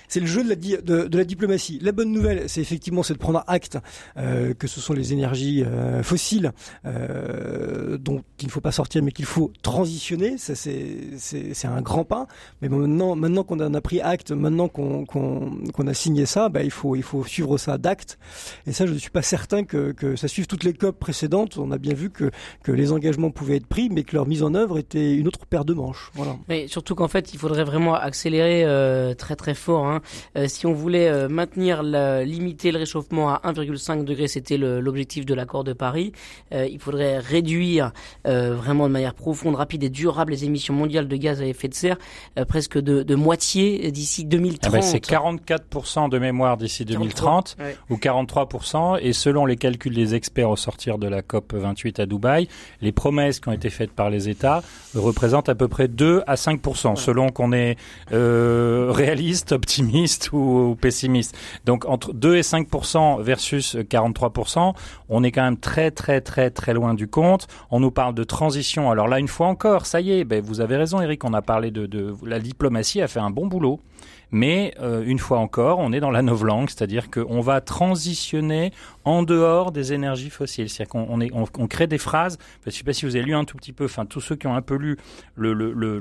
c'est 0.07 0.19
le 0.19 0.25
jeu 0.25 0.43
de 0.43 0.49
la 0.49 0.55
de, 0.55 1.07
de, 1.07 1.17
la 1.17 1.23
diplomatie. 1.23 1.79
La 1.81 1.91
bonne 1.91 2.11
nouvelle, 2.11 2.49
c'est 2.49 2.61
effectivement 2.61 3.03
c'est 3.03 3.13
de 3.13 3.19
prendre 3.19 3.43
acte 3.47 3.77
euh, 4.17 4.53
que 4.53 4.67
ce 4.67 4.79
sont 4.79 4.93
les 4.93 5.13
énergies 5.13 5.28
énergies 5.29 5.63
euh, 5.65 6.03
fossiles 6.03 6.51
euh, 6.85 7.97
dont 7.97 8.23
il 8.39 8.47
ne 8.47 8.51
faut 8.51 8.61
pas 8.61 8.71
sortir 8.71 9.03
mais 9.03 9.11
qu'il 9.11 9.25
faut 9.25 9.51
transitionner. 9.61 10.37
Ça 10.37 10.55
c'est 10.55 11.67
un 11.67 11.81
grand 11.81 12.03
pas. 12.03 12.27
Mais 12.61 12.69
maintenant 12.69 13.15
maintenant 13.15 13.43
qu'on 13.43 13.59
en 13.59 13.73
a 13.73 13.81
pris 13.81 14.01
acte, 14.01 14.31
maintenant 14.31 14.67
qu'on 14.67 15.05
qu'on 15.05 15.87
a 15.87 15.93
signé 15.93 16.25
ça, 16.25 16.49
bah, 16.49 16.63
il 16.63 16.71
faut 16.71 16.95
il 16.95 17.03
faut 17.03 17.23
suivre 17.23 17.57
ça 17.57 17.77
d'acte. 17.77 18.17
Et 18.65 18.73
ça 18.73 18.85
je 18.85 18.93
ne 18.93 18.97
suis 18.97 19.11
pas 19.11 19.21
certain 19.21 19.63
que, 19.63 19.91
que 19.91 20.15
ça 20.15 20.27
suive 20.27 20.47
toutes 20.47 20.63
les 20.63 20.73
COP 20.73 20.97
précédentes. 20.99 21.57
On 21.57 21.71
a 21.71 21.77
bien 21.77 21.93
vu 21.93 22.09
que 22.09 22.31
que 22.63 22.71
les 22.71 22.91
engagements 22.91 23.31
pouvaient 23.31 23.57
être 23.57 23.67
pris, 23.67 23.89
mais 23.89 24.03
que 24.03 24.15
leur 24.15 24.27
mise 24.27 24.43
en 24.43 24.53
œuvre 24.53 24.77
était 24.77 25.13
une 25.13 25.27
autre 25.27 25.45
paire 25.45 25.65
de 25.65 25.73
manches. 25.73 26.11
Voilà. 26.13 26.35
Mais 26.47 26.67
surtout 26.67 26.95
qu'en 26.95 27.07
fait 27.07 27.33
il 27.33 27.39
faudrait 27.39 27.63
vraiment 27.63 27.95
accélérer 27.95 28.63
euh, 28.65 29.13
très 29.13 29.35
très 29.35 29.53
fort. 29.53 29.87
Hein. 29.87 30.01
Si 30.47 30.65
on 30.65 30.73
voulait 30.73 31.27
maintenir 31.27 31.83
la, 31.83 32.23
limiter 32.23 32.71
le 32.71 32.79
réchauffement 32.79 33.29
à 33.29 33.41
1,5 33.51 34.03
degré, 34.03 34.27
c'était 34.27 34.57
l'objectif 34.57 35.18
de 35.25 35.33
l'accord 35.33 35.63
de 35.63 35.73
Paris. 35.73 36.11
Euh, 36.53 36.67
il 36.67 36.79
faudrait 36.79 37.19
réduire 37.19 37.91
euh, 38.27 38.55
vraiment 38.55 38.87
de 38.87 38.93
manière 38.93 39.13
profonde, 39.13 39.55
rapide 39.55 39.83
et 39.83 39.89
durable 39.89 40.31
les 40.31 40.45
émissions 40.45 40.73
mondiales 40.73 41.07
de 41.07 41.15
gaz 41.15 41.41
à 41.41 41.45
effet 41.45 41.67
de 41.67 41.73
serre 41.73 41.97
euh, 42.37 42.45
presque 42.45 42.77
de, 42.77 43.03
de, 43.03 43.15
moitié 43.15 43.91
d'ici 43.91 44.25
2030. 44.25 44.65
Ah 44.65 44.77
ben 44.77 44.81
c'est 44.81 45.03
44% 45.03 46.09
de 46.09 46.19
mémoire 46.19 46.57
d'ici 46.57 46.85
2030 46.85 47.57
ouais. 47.59 47.77
ou 47.89 47.95
43% 47.95 48.99
et 49.01 49.13
selon 49.13 49.45
les 49.45 49.57
calculs 49.57 49.93
des 49.93 50.15
experts 50.15 50.49
au 50.49 50.55
sortir 50.55 50.97
de 50.97 51.07
la 51.07 51.21
COP 51.21 51.53
28 51.53 51.99
à 51.99 52.05
Dubaï, 52.05 52.47
les 52.81 52.91
promesses 52.91 53.39
qui 53.39 53.49
ont 53.49 53.53
été 53.53 53.69
faites 53.69 53.91
par 53.91 54.09
les 54.09 54.29
États 54.29 54.61
représentent 54.95 55.49
à 55.49 55.55
peu 55.55 55.67
près 55.67 55.87
2 55.87 56.23
à 56.27 56.35
5% 56.35 56.89
ouais. 56.89 56.95
selon 56.95 57.29
qu'on 57.29 57.51
est 57.51 57.77
réaliste, 58.11 59.51
optimiste 59.51 60.31
ou, 60.31 60.71
ou 60.71 60.75
pessimiste. 60.75 61.37
Donc 61.65 61.85
entre 61.85 62.13
2 62.13 62.37
et 62.37 62.41
5% 62.41 63.21
versus 63.21 63.75
43%, 63.75 64.73
on 65.09 65.23
est 65.23 65.31
quand 65.31 65.43
même 65.43 65.57
très 65.57 65.91
très 65.91 66.21
très 66.21 66.49
très 66.49 66.73
loin 66.73 66.93
du 66.93 67.07
compte. 67.07 67.47
On 67.71 67.79
nous 67.79 67.91
parle 67.91 68.13
de 68.13 68.23
transition. 68.23 68.89
Alors 68.91 69.07
là, 69.07 69.19
une 69.19 69.27
fois 69.27 69.47
encore, 69.47 69.85
ça 69.85 70.01
y 70.01 70.11
est, 70.11 70.23
ben, 70.23 70.41
vous 70.41 70.61
avez 70.61 70.77
raison 70.77 71.01
Eric, 71.01 71.23
on 71.25 71.33
a 71.33 71.41
parlé 71.41 71.71
de, 71.71 71.85
de 71.85 72.13
la 72.25 72.39
diplomatie 72.39 73.01
a 73.01 73.07
fait 73.07 73.19
un 73.19 73.29
bon 73.29 73.47
boulot. 73.47 73.79
Mais 74.31 74.73
euh, 74.79 75.03
une 75.05 75.19
fois 75.19 75.39
encore, 75.39 75.79
on 75.79 75.91
est 75.91 75.99
dans 75.99 76.11
la 76.11 76.21
novlangue, 76.21 76.69
c'est-à-dire 76.69 77.09
qu'on 77.09 77.41
va 77.41 77.61
transitionner 77.61 78.71
en 79.05 79.23
dehors 79.23 79.71
des 79.71 79.93
énergies 79.93 80.29
fossiles. 80.29 80.69
C'est-à-dire 80.69 80.91
qu'on 80.91 81.07
on, 81.09 81.43
on, 81.43 81.45
on, 81.57 81.67
crée 81.67 81.87
des 81.87 81.97
phrases. 81.97 82.37
Je 82.63 82.69
ne 82.69 82.71
sais 82.71 82.83
pas 82.83 82.93
si 82.93 83.05
vous 83.05 83.15
avez 83.15 83.25
lu 83.25 83.33
un 83.33 83.45
tout 83.45 83.57
petit 83.57 83.73
peu. 83.73 83.85
Enfin, 83.85 84.05
tous 84.05 84.21
ceux 84.21 84.35
qui 84.35 84.47
ont 84.47 84.55
un 84.55 84.61
peu 84.61 84.75
lu 84.75 84.97
le, 85.35 85.53
le, 85.53 85.73
le, 85.73 85.99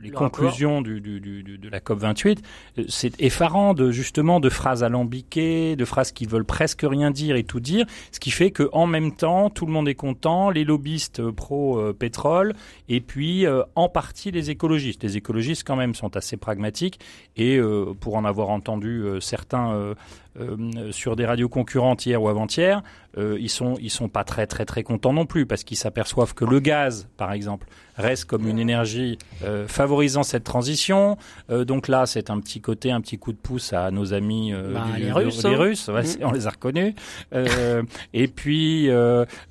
les 0.00 0.08
le 0.08 0.14
conclusions 0.14 0.82
du, 0.82 1.00
du, 1.00 1.20
du, 1.20 1.58
de 1.58 1.68
la 1.68 1.80
COP 1.80 2.00
28, 2.00 2.42
euh, 2.78 2.84
c'est 2.88 3.20
effarant 3.20 3.74
de 3.74 3.90
justement 3.90 4.40
de 4.40 4.48
phrases 4.48 4.82
alambiquées, 4.82 5.76
de 5.76 5.84
phrases 5.84 6.12
qui 6.12 6.26
veulent 6.26 6.44
presque 6.44 6.84
rien 6.88 7.10
dire 7.10 7.36
et 7.36 7.44
tout 7.44 7.60
dire, 7.60 7.86
ce 8.10 8.18
qui 8.18 8.30
fait 8.30 8.50
que 8.50 8.68
en 8.72 8.86
même 8.86 9.12
temps, 9.12 9.50
tout 9.50 9.66
le 9.66 9.72
monde 9.72 9.88
est 9.88 9.94
content, 9.94 10.50
les 10.50 10.64
lobbyistes 10.64 11.20
euh, 11.20 11.32
pro 11.32 11.92
pétrole 11.92 12.54
et 12.88 13.00
puis 13.00 13.46
euh, 13.46 13.62
en 13.74 13.88
partie 13.88 14.30
les 14.30 14.50
écologistes. 14.50 15.02
Les 15.02 15.16
écologistes 15.16 15.64
quand 15.66 15.76
même 15.76 15.94
sont 15.94 16.16
assez 16.16 16.36
pragmatiques 16.36 16.98
et 17.36 17.56
euh, 17.56 17.94
pour 17.98 18.16
en 18.16 18.24
avoir 18.24 18.48
entendu 18.48 19.02
euh, 19.02 19.20
certains 19.20 19.94
euh, 20.38 20.92
sur 20.92 21.16
des 21.16 21.26
radios 21.26 21.48
concurrentes 21.48 22.06
hier 22.06 22.22
ou 22.22 22.28
avant-hier, 22.28 22.82
euh, 23.18 23.36
ils 23.40 23.48
sont 23.48 23.76
ils 23.80 23.90
sont 23.90 24.08
pas 24.08 24.24
très 24.24 24.46
très 24.46 24.64
très 24.64 24.82
contents 24.82 25.12
non 25.12 25.26
plus 25.26 25.46
parce 25.46 25.64
qu'ils 25.64 25.76
s'aperçoivent 25.76 26.34
que 26.34 26.44
le 26.44 26.60
gaz, 26.60 27.08
par 27.16 27.32
exemple, 27.32 27.66
reste 27.96 28.26
comme 28.26 28.46
une 28.46 28.58
énergie 28.58 29.18
euh, 29.44 29.66
favorisant 29.66 30.22
cette 30.22 30.44
transition. 30.44 31.16
Euh, 31.50 31.64
donc 31.64 31.88
là, 31.88 32.06
c'est 32.06 32.30
un 32.30 32.40
petit 32.40 32.60
côté, 32.60 32.90
un 32.90 33.00
petit 33.00 33.18
coup 33.18 33.32
de 33.32 33.38
pouce 33.38 33.72
à 33.72 33.90
nos 33.90 34.12
amis 34.12 34.52
euh, 34.52 34.74
bah, 34.74 34.86
du, 34.94 35.02
les 35.02 35.12
Russes. 35.12 35.44
Les 35.44 35.56
Russes 35.56 35.88
ouais, 35.88 36.02
mmh. 36.02 36.22
on 36.22 36.32
les 36.32 36.46
a 36.46 36.50
reconnus. 36.50 36.94
Euh, 37.34 37.82
et 38.12 38.28
puis 38.28 38.88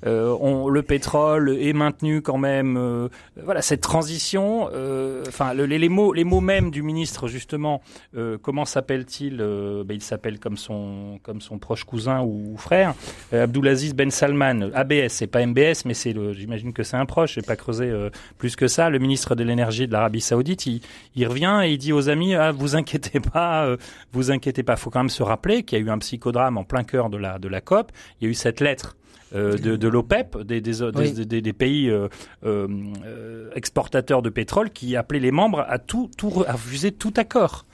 on, 0.04 0.68
le 0.68 0.82
pétrole 0.82 1.56
est 1.60 1.72
maintenu 1.72 2.22
quand 2.22 2.38
même. 2.38 3.08
voilà 3.42 3.62
cette 3.62 3.80
transition. 3.80 4.68
Enfin, 5.26 5.54
le, 5.54 5.66
les, 5.66 5.78
les, 5.78 5.88
mots 5.88 6.12
les 6.12 6.24
mots 6.24 6.40
mêmes 6.40 6.70
du 6.70 6.82
ministre 6.82 7.28
justement. 7.28 7.82
comment 8.42 8.64
s'appelle-t-il 8.64 9.38
ben, 9.38 9.94
Il 9.94 10.02
s'appelle 10.02 10.38
comme 10.38 10.56
son 10.56 10.75
son, 10.76 11.18
comme 11.22 11.40
son 11.40 11.58
proche 11.58 11.84
cousin 11.84 12.22
ou 12.22 12.56
frère, 12.56 12.94
euh, 13.32 13.44
Abdulaziz 13.44 13.94
Ben 13.94 14.10
Salman, 14.10 14.70
ABS, 14.74 15.08
c'est 15.08 15.26
pas 15.26 15.44
MBS, 15.44 15.84
mais 15.84 15.94
c'est 15.94 16.12
le, 16.12 16.32
j'imagine 16.32 16.72
que 16.72 16.82
c'est 16.82 16.96
un 16.96 17.06
proche, 17.06 17.34
j'ai 17.34 17.42
pas 17.42 17.56
creusé 17.56 17.86
euh, 17.86 18.10
plus 18.38 18.56
que 18.56 18.68
ça, 18.68 18.90
le 18.90 18.98
ministre 18.98 19.34
de 19.34 19.44
l'énergie 19.44 19.86
de 19.86 19.92
l'Arabie 19.92 20.20
Saoudite, 20.20 20.66
il, 20.66 20.80
il, 21.14 21.26
revient 21.26 21.60
et 21.64 21.72
il 21.72 21.78
dit 21.78 21.92
aux 21.92 22.08
amis, 22.08 22.34
ah, 22.34 22.52
vous 22.52 22.76
inquiétez 22.76 23.20
pas, 23.20 23.64
euh, 23.66 23.76
vous 24.12 24.30
inquiétez 24.30 24.62
pas. 24.62 24.76
Faut 24.76 24.90
quand 24.90 25.00
même 25.00 25.08
se 25.08 25.22
rappeler 25.22 25.62
qu'il 25.62 25.78
y 25.78 25.82
a 25.82 25.84
eu 25.84 25.90
un 25.90 25.98
psychodrame 25.98 26.58
en 26.58 26.64
plein 26.64 26.84
cœur 26.84 27.10
de 27.10 27.16
la, 27.16 27.38
de 27.38 27.48
la 27.48 27.60
COP. 27.60 27.92
Il 28.20 28.24
y 28.24 28.26
a 28.28 28.30
eu 28.30 28.34
cette 28.34 28.60
lettre 28.60 28.96
euh, 29.34 29.58
de, 29.58 29.74
de 29.74 29.88
l'OPEP, 29.88 30.38
des, 30.42 30.60
des, 30.60 30.82
oui. 30.82 31.12
des, 31.12 31.40
des, 31.42 31.52
pays 31.52 31.90
euh, 31.90 32.06
euh, 32.44 33.50
exportateurs 33.56 34.22
de 34.22 34.30
pétrole, 34.30 34.70
qui 34.70 34.94
appelaient 34.94 35.18
les 35.18 35.32
membres 35.32 35.64
à 35.68 35.80
tout, 35.80 36.08
tout 36.16 36.44
à 36.46 36.52
refuser 36.52 36.92
tout 36.92 37.12
accord. 37.16 37.66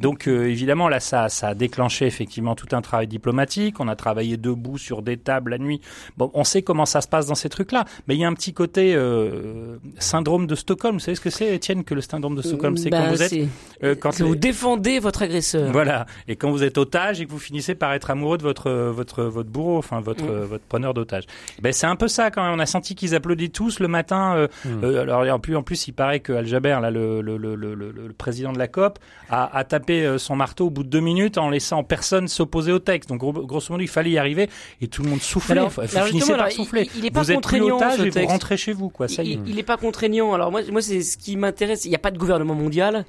Donc 0.00 0.26
euh, 0.26 0.46
évidemment 0.48 0.88
là 0.88 0.98
ça 1.00 1.28
ça 1.28 1.48
a 1.48 1.54
déclenché 1.54 2.06
effectivement 2.06 2.54
tout 2.54 2.68
un 2.74 2.80
travail 2.80 3.06
diplomatique. 3.06 3.78
On 3.80 3.88
a 3.88 3.96
travaillé 3.96 4.36
debout 4.36 4.78
sur 4.78 5.02
des 5.02 5.16
tables 5.16 5.50
la 5.52 5.58
nuit. 5.58 5.80
Bon, 6.16 6.30
on 6.34 6.42
sait 6.44 6.62
comment 6.62 6.86
ça 6.86 7.00
se 7.00 7.08
passe 7.08 7.26
dans 7.26 7.34
ces 7.34 7.48
trucs-là, 7.48 7.84
mais 8.08 8.14
il 8.16 8.20
y 8.20 8.24
a 8.24 8.28
un 8.28 8.34
petit 8.34 8.52
côté 8.52 8.94
euh, 8.94 9.76
syndrome 9.98 10.46
de 10.46 10.54
Stockholm. 10.54 10.94
Vous 10.94 11.00
savez 11.00 11.14
ce 11.14 11.20
que 11.20 11.30
c'est, 11.30 11.54
Étienne, 11.54 11.84
que 11.84 11.94
le 11.94 12.00
syndrome 12.00 12.34
de 12.34 12.42
Stockholm, 12.42 12.76
c'est 12.76 12.90
Bah, 12.90 13.02
quand 13.04 13.10
vous 13.10 13.22
êtes 13.22 13.30
c'est- 13.30 13.48
euh, 13.84 13.94
quand 13.94 14.10
que 14.10 14.22
les- 14.22 14.28
vous 14.28 14.36
défendez 14.36 14.98
votre 14.98 15.22
agresseur. 15.22 15.70
voilà, 15.72 16.06
et 16.28 16.36
quand 16.36 16.50
vous 16.50 16.62
êtes 16.64 16.78
otage 16.78 17.20
et 17.20 17.26
que 17.26 17.30
vous 17.30 17.38
finissez 17.38 17.74
par 17.74 17.92
être 17.92 18.10
amoureux 18.10 18.38
de 18.38 18.42
votre 18.42 18.70
votre 18.70 19.24
votre 19.24 19.48
bourreau, 19.50 19.78
enfin 19.78 20.00
votre 20.00 20.24
Mm. 20.24 20.44
votre 20.44 20.64
preneur 20.64 20.94
d'otage. 20.94 21.24
Ben 21.62 21.72
c'est 21.72 21.86
un 21.86 21.96
peu 21.96 22.08
ça 22.08 22.30
quand 22.30 22.42
même. 22.42 22.54
On 22.54 22.58
a 22.58 22.66
senti 22.66 22.94
qu'ils 22.94 23.14
applaudissent 23.14 23.52
tous 23.52 23.80
le 23.80 23.88
matin. 23.88 24.34
euh, 24.36 24.48
Mm. 24.64 24.84
euh, 24.84 25.02
alors 25.02 25.22
en 25.34 25.38
plus 25.38 25.56
en 25.56 25.62
plus 25.62 25.88
il 25.88 25.92
paraît 25.92 26.20
que 26.20 26.32
Al 26.32 26.46
Jaber 26.46 26.78
là 26.80 26.90
le 26.90 27.20
le, 27.20 27.36
le, 27.36 27.54
le, 27.54 27.74
le- 27.74 27.90
le 27.92 28.12
président 28.12 28.52
de 28.52 28.58
la 28.58 28.68
COP 28.68 28.98
a, 29.28 29.56
a 29.56 29.64
tapé 29.64 29.89
euh, 30.04 30.18
son 30.18 30.36
marteau 30.36 30.66
au 30.66 30.70
bout 30.70 30.82
de 30.82 30.88
deux 30.88 31.00
minutes 31.00 31.38
en 31.38 31.48
laissant 31.50 31.82
personne 31.84 32.28
s'opposer 32.28 32.72
au 32.72 32.78
texte. 32.78 33.08
Donc 33.08 33.18
gros- 33.20 33.32
grosso 33.32 33.66
modo 33.70 33.82
il 33.82 33.88
fallait 33.88 34.10
y 34.10 34.18
arriver 34.18 34.48
et 34.80 34.86
tout 34.88 35.02
le 35.02 35.10
monde 35.10 35.20
soufflait. 35.20 35.52
Alors- 35.58 35.70
vous 35.70 35.80
alors 35.80 35.90
finissez 35.90 36.12
justement, 36.12 36.36
par 36.36 36.46
alors, 36.46 36.52
souffler. 36.52 36.88
il- 36.94 37.00
il 37.00 37.06
est 37.06 37.10
pas 37.10 37.20
vous 37.22 37.30
êtes 37.32 37.36
plus 37.42 37.58
contraignant, 37.60 37.76
otage 37.76 38.00
et 38.00 38.10
vous 38.10 38.26
rentrez 38.26 38.56
chez 38.56 38.72
vous 38.72 38.88
quoi. 38.88 39.08
Ça 39.08 39.22
il, 39.22 39.40
il 39.46 39.58
est 39.58 39.62
pas 39.62 39.76
contraignant. 39.76 40.32
Alors 40.34 40.50
moi, 40.50 40.60
moi 40.70 40.82
c'est 40.82 41.00
ce 41.02 41.16
qui 41.18 41.36
m'intéresse. 41.36 41.84
Il 41.84 41.88
n'y 41.90 41.94
a 41.96 41.98
pas 42.00 42.10
de 42.10 42.18
gouvernement 42.18 42.54
mondial. 42.54 43.04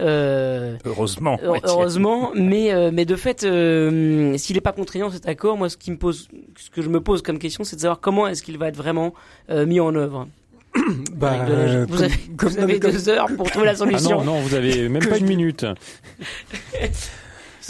Euh, 0.00 0.76
Heureusement. 0.84 1.38
Tiens. 1.38 1.52
heureusement, 1.64 2.32
mais 2.34 2.72
euh, 2.72 2.90
mais 2.92 3.04
de 3.04 3.14
fait, 3.14 3.44
euh, 3.44 4.36
s'il 4.38 4.56
n'est 4.56 4.60
pas 4.60 4.72
contraignant 4.72 5.08
cet 5.10 5.28
accord, 5.28 5.56
moi 5.56 5.68
ce 5.68 5.76
qui 5.76 5.92
me 5.92 5.96
pose, 5.96 6.28
ce 6.58 6.68
que 6.70 6.82
je 6.82 6.88
me 6.88 7.00
pose 7.00 7.22
comme 7.22 7.38
question, 7.38 7.62
c'est 7.62 7.76
de 7.76 7.80
savoir 7.80 8.00
comment 8.00 8.26
est-ce 8.26 8.42
qu'il 8.42 8.58
va 8.58 8.66
être 8.68 8.76
vraiment 8.76 9.14
euh, 9.50 9.66
mis 9.66 9.78
en 9.78 9.94
œuvre. 9.94 10.26
Bah, 11.14 11.30
Avec 11.32 11.48
de 11.48 11.52
la- 11.52 11.58
euh, 11.58 11.86
vous 11.86 11.94
comme- 11.96 12.04
avez, 12.04 12.14
comme- 12.36 12.48
vous 12.50 12.58
avez 12.58 12.80
comme- 12.80 12.90
deux 12.92 13.08
heures 13.08 13.28
pour 13.36 13.50
trouver 13.50 13.66
la 13.66 13.72
Ah 13.74 13.76
solution. 13.76 14.18
non, 14.18 14.34
non, 14.34 14.40
vous 14.40 14.54
avez 14.54 14.88
même 14.88 15.06
pas 15.06 15.18
une 15.18 15.26
minute. 15.26 15.64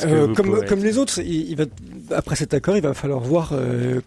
Euh, 0.04 0.34
comme, 0.34 0.46
pouvez 0.54 0.66
comme 0.66 0.82
les 0.82 0.98
autres, 0.98 1.20
il, 1.20 1.50
il 1.50 1.56
va, 1.56 1.66
après 2.10 2.34
cet 2.34 2.52
accord, 2.52 2.76
il 2.76 2.82
va 2.82 2.94
falloir 2.94 3.20
voir 3.20 3.50
euh, 3.52 4.00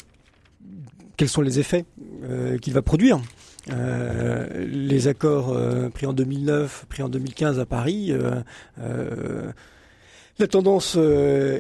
quels 1.16 1.30
sont 1.30 1.42
les 1.42 1.60
effets 1.60 1.86
euh, 2.30 2.58
qu'il 2.58 2.74
va 2.74 2.82
produire. 2.82 3.22
Euh, 3.72 4.66
les 4.70 5.08
accords 5.08 5.54
euh, 5.54 5.88
pris 5.88 6.06
en 6.06 6.12
2009, 6.12 6.86
pris 6.90 7.04
en 7.04 7.08
2015 7.10 7.60
à 7.62 7.66
Paris, 7.66 8.12
euh, 8.12 8.32
euh, 8.82 9.50
la 10.40 10.48
tendance 10.48 10.96
euh, 10.98 11.60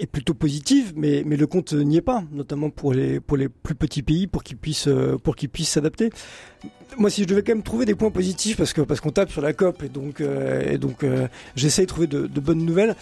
est 0.00 0.06
plutôt 0.06 0.34
positive, 0.34 0.94
mais, 0.96 1.22
mais 1.26 1.36
le 1.36 1.46
compte 1.46 1.72
n'y 1.74 1.98
est 1.98 2.02
pas, 2.02 2.24
notamment 2.32 2.70
pour 2.70 2.92
les, 2.94 3.20
pour 3.20 3.36
les 3.36 3.48
plus 3.48 3.74
petits 3.74 4.02
pays, 4.02 4.26
pour 4.26 4.42
qu'ils 4.42 4.56
puissent, 4.56 4.88
euh, 4.88 5.18
pour 5.18 5.36
qu'ils 5.36 5.50
puissent 5.50 5.70
s'adapter. 5.70 6.10
Moi, 6.96 7.10
si 7.10 7.22
je 7.22 7.28
devais 7.28 7.42
quand 7.42 7.54
même 7.54 7.62
trouver 7.62 7.84
des 7.84 7.94
points 7.94 8.10
positifs, 8.10 8.56
parce 8.56 8.72
que 8.72 8.80
parce 8.80 9.00
qu'on 9.00 9.10
tape 9.10 9.30
sur 9.30 9.42
la 9.42 9.52
COP, 9.52 9.82
et 9.82 9.88
donc, 9.88 10.20
euh, 10.20 10.72
et 10.72 10.78
donc 10.78 11.04
euh, 11.04 11.28
j'essaie 11.54 11.82
de 11.82 11.86
trouver 11.86 12.06
de, 12.06 12.26
de 12.26 12.40
bonnes 12.40 12.64
nouvelles. 12.64 12.96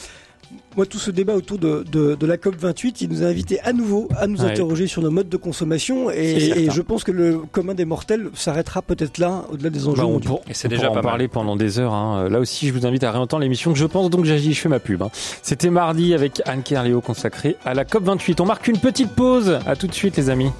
Moi, 0.76 0.86
tout 0.86 0.98
ce 0.98 1.10
débat 1.10 1.34
autour 1.34 1.58
de, 1.58 1.84
de, 1.90 2.14
de 2.14 2.26
la 2.26 2.36
COP 2.36 2.54
28, 2.56 3.00
il 3.02 3.10
nous 3.10 3.22
a 3.22 3.26
invités 3.26 3.60
à 3.60 3.72
nouveau 3.72 4.08
à 4.16 4.26
nous 4.26 4.42
Ouais. 4.42 4.50
interroger 4.52 4.86
sur 4.86 5.02
nos 5.02 5.10
modes 5.10 5.28
de 5.28 5.36
consommation, 5.36 6.10
et, 6.10 6.68
je 6.70 6.80
pense 6.82 7.02
que 7.04 7.10
le 7.10 7.38
commun 7.38 7.74
des 7.74 7.84
mortels 7.84 8.30
s'arrêtera 8.34 8.80
peut-être 8.82 9.18
là, 9.18 9.44
au-delà 9.50 9.70
des 9.70 9.88
enjeux. 9.88 9.98
Bah, 10.02 10.06
on, 10.06 10.12
mondiaux. 10.12 10.28
pour- 10.36 10.42
Et 10.48 10.54
c'est 10.54 10.68
déjà 10.68 10.90
pas 10.90 11.02
parler 11.02 11.26
pendant 11.28 11.56
des 11.56 11.78
heures. 11.78 11.92
hein. 11.92 12.28
Là 12.28 12.38
aussi, 12.38 12.68
je 12.68 12.72
vous 12.72 12.86
invite 12.86 13.02
à 13.04 13.10
réentendre 13.10 13.42
l'émission 13.42 13.72
que 13.72 13.78
je 13.78 13.86
pense, 13.86 14.08
donc 14.10 14.24
j'agis, 14.24 14.54
je 14.54 14.60
fais 14.60 14.68
ma 14.68 14.78
pub. 14.80 15.02
hein. 15.02 15.10
C'était 15.42 15.70
mardi 15.70 16.14
avec 16.14 16.40
Anne 16.46 16.62
Kerléo 16.62 17.00
consacré 17.00 17.56
à 17.64 17.74
la 17.74 17.84
COP28. 17.84 18.40
On 18.40 18.46
marque 18.46 18.68
une 18.68 18.78
petite 18.78 19.10
pause. 19.14 19.58
À 19.66 19.74
tout 19.76 19.86
de 19.88 19.94
suite, 19.94 20.16
les 20.16 20.30
amis. 20.30 20.50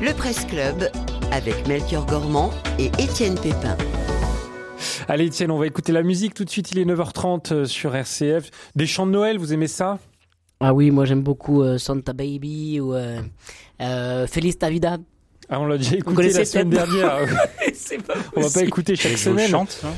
Le 0.00 0.12
Presse 0.12 0.44
Club 0.46 0.90
avec 1.34 1.66
Melchior 1.66 2.06
Gormand 2.06 2.50
et 2.78 2.86
Étienne 2.98 3.34
Pépin. 3.34 3.76
Allez, 5.08 5.26
Étienne, 5.26 5.50
on 5.50 5.58
va 5.58 5.66
écouter 5.66 5.90
la 5.90 6.04
musique 6.04 6.32
tout 6.32 6.44
de 6.44 6.50
suite. 6.50 6.70
Il 6.70 6.78
est 6.78 6.84
9h30 6.84 7.52
euh, 7.52 7.64
sur 7.64 7.96
RCF. 7.96 8.50
Des 8.76 8.86
chants 8.86 9.06
de 9.06 9.10
Noël, 9.10 9.38
vous 9.38 9.52
aimez 9.52 9.66
ça? 9.66 9.98
Ah 10.60 10.72
oui, 10.72 10.90
moi 10.92 11.04
j'aime 11.04 11.22
beaucoup 11.22 11.62
euh, 11.62 11.76
Santa 11.76 12.12
Baby 12.12 12.80
ou 12.80 12.94
euh, 12.94 13.20
euh, 13.80 14.26
Feliz 14.28 14.56
Navidad. 14.62 15.02
Ah, 15.48 15.60
on 15.60 15.66
l'a 15.66 15.76
déjà 15.76 15.96
écouté 15.96 16.30
la 16.32 16.44
semaine 16.44 16.70
dernière. 16.70 17.18
c'est 17.74 18.02
pas 18.02 18.14
on 18.36 18.40
va 18.40 18.50
pas 18.50 18.62
écouter 18.62 18.96
chaque 18.96 19.18
semaine. 19.18 19.50
chante, 19.50 19.80
hein. 19.84 19.92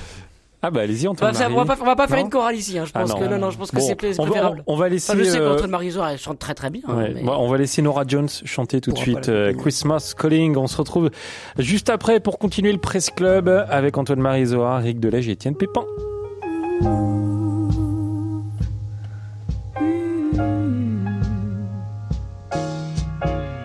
Ah 0.66 0.70
bah 0.72 0.80
allez-y, 0.80 1.06
On 1.06 1.12
va, 1.12 1.28
on 1.28 1.54
va 1.54 1.64
pas, 1.64 1.76
on 1.80 1.84
va 1.84 1.94
pas 1.94 2.08
faire 2.08 2.16
Non 2.18 2.24
une 2.24 2.30
chorale 2.30 2.56
ici. 2.56 2.76
Hein, 2.76 2.84
je 2.86 2.90
Ah 2.94 3.00
pense 3.02 3.10
non. 3.10 3.18
que 3.20 3.24
non, 3.26 3.38
non, 3.38 3.50
je 3.50 3.56
pense 3.58 3.70
que 3.70 3.76
Bon, 3.76 3.82
c'est 3.86 3.94
plus 3.94 4.18
on 4.18 4.24
va, 4.24 4.30
préférable. 4.30 4.64
on, 4.66 4.74
on 4.74 4.76
va 4.76 4.88
laisser. 4.88 5.12
Enfin, 5.12 5.22
je 5.22 5.24
sais 5.30 5.38
euh, 5.38 5.52
qu'Antoine 5.52 5.70
Marisol 5.70 6.08
elle 6.10 6.18
chante 6.18 6.40
très 6.40 6.54
très 6.54 6.70
bien. 6.70 6.82
hein, 6.88 6.96
Ouais, 6.96 7.12
mais- 7.14 7.22
on 7.28 7.48
va 7.48 7.56
laisser 7.56 7.82
Nora 7.82 8.02
Jones 8.04 8.28
chanter 8.44 8.80
tout 8.80 8.90
de 8.90 8.98
suite 8.98 9.28
euh. 9.28 9.52
Christmas 9.54 10.12
Calling. 10.18 10.56
On 10.56 10.66
se 10.66 10.76
retrouve 10.76 11.10
juste 11.58 11.88
après 11.88 12.18
pour 12.18 12.38
continuer 12.40 12.72
le 12.72 12.78
Press 12.78 13.10
Club 13.10 13.48
avec 13.70 13.96
Antoine 13.96 14.18
Marizoa, 14.20 14.78
Rick 14.78 14.98
Delège 14.98 15.28
et 15.28 15.32
Étienne 15.32 15.54
Pépin. 15.54 15.84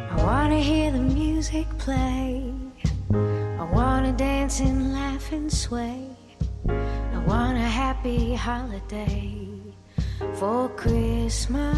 I 0.08 0.24
wanna 0.26 0.60
hear 0.60 0.92
the 0.92 1.00
music 1.00 1.68
play. 1.78 2.44
I 3.14 3.64
wanna 3.74 4.14
dance 4.14 4.60
and 4.60 4.94
laugh 4.94 5.32
and 5.34 5.52
sway. 5.52 6.11
I 7.14 7.18
want 7.26 7.58
a 7.58 7.70
happy 7.84 8.34
holiday 8.34 9.48
for 10.36 10.70
Christmas. 10.70 11.76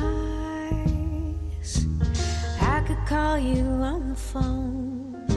I 2.62 2.82
could 2.88 3.06
call 3.06 3.38
you 3.38 3.66
on 3.92 4.10
the 4.10 4.16
phone, 4.16 5.28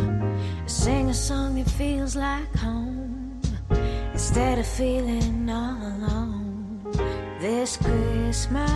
sing 0.66 1.10
a 1.10 1.14
song 1.14 1.56
that 1.56 1.70
feels 1.70 2.16
like 2.16 2.54
home 2.56 3.40
instead 4.12 4.58
of 4.58 4.66
feeling 4.66 5.48
all 5.50 5.76
alone 5.76 6.82
this 7.40 7.76
Christmas. 7.76 8.70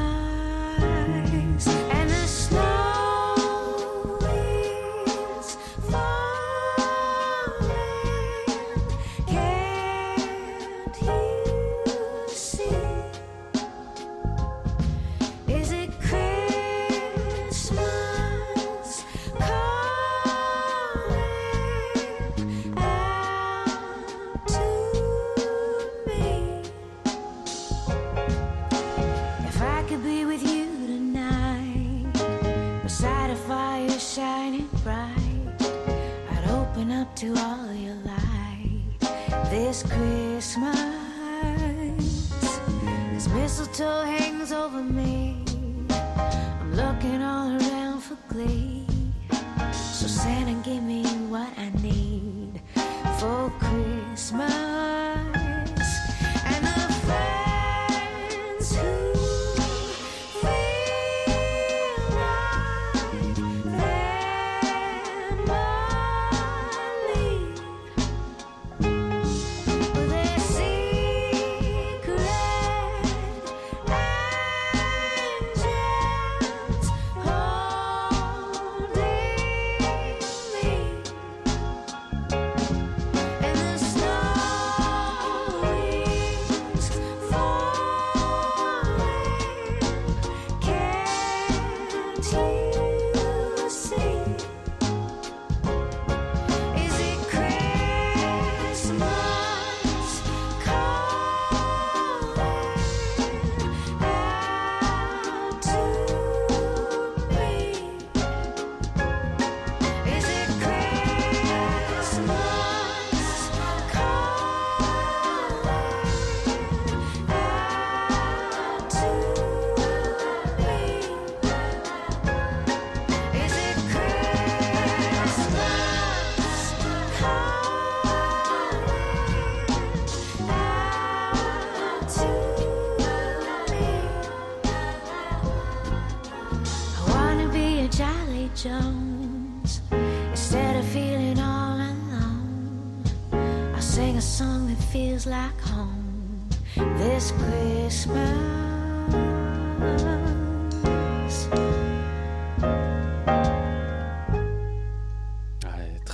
And 1.96 2.10
the 2.10 2.26
snow 2.26 3.29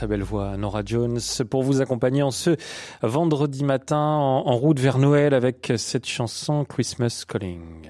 Belle 0.06 0.22
voix, 0.22 0.56
Nora 0.56 0.82
Jones, 0.84 1.20
pour 1.50 1.62
vous 1.62 1.80
accompagner 1.80 2.22
en 2.22 2.30
ce 2.30 2.56
vendredi 3.02 3.64
matin 3.64 3.96
en 3.96 4.56
route 4.56 4.78
vers 4.78 4.98
Noël 4.98 5.34
avec 5.34 5.72
cette 5.76 6.06
chanson 6.06 6.64
Christmas 6.64 7.24
Calling. 7.26 7.85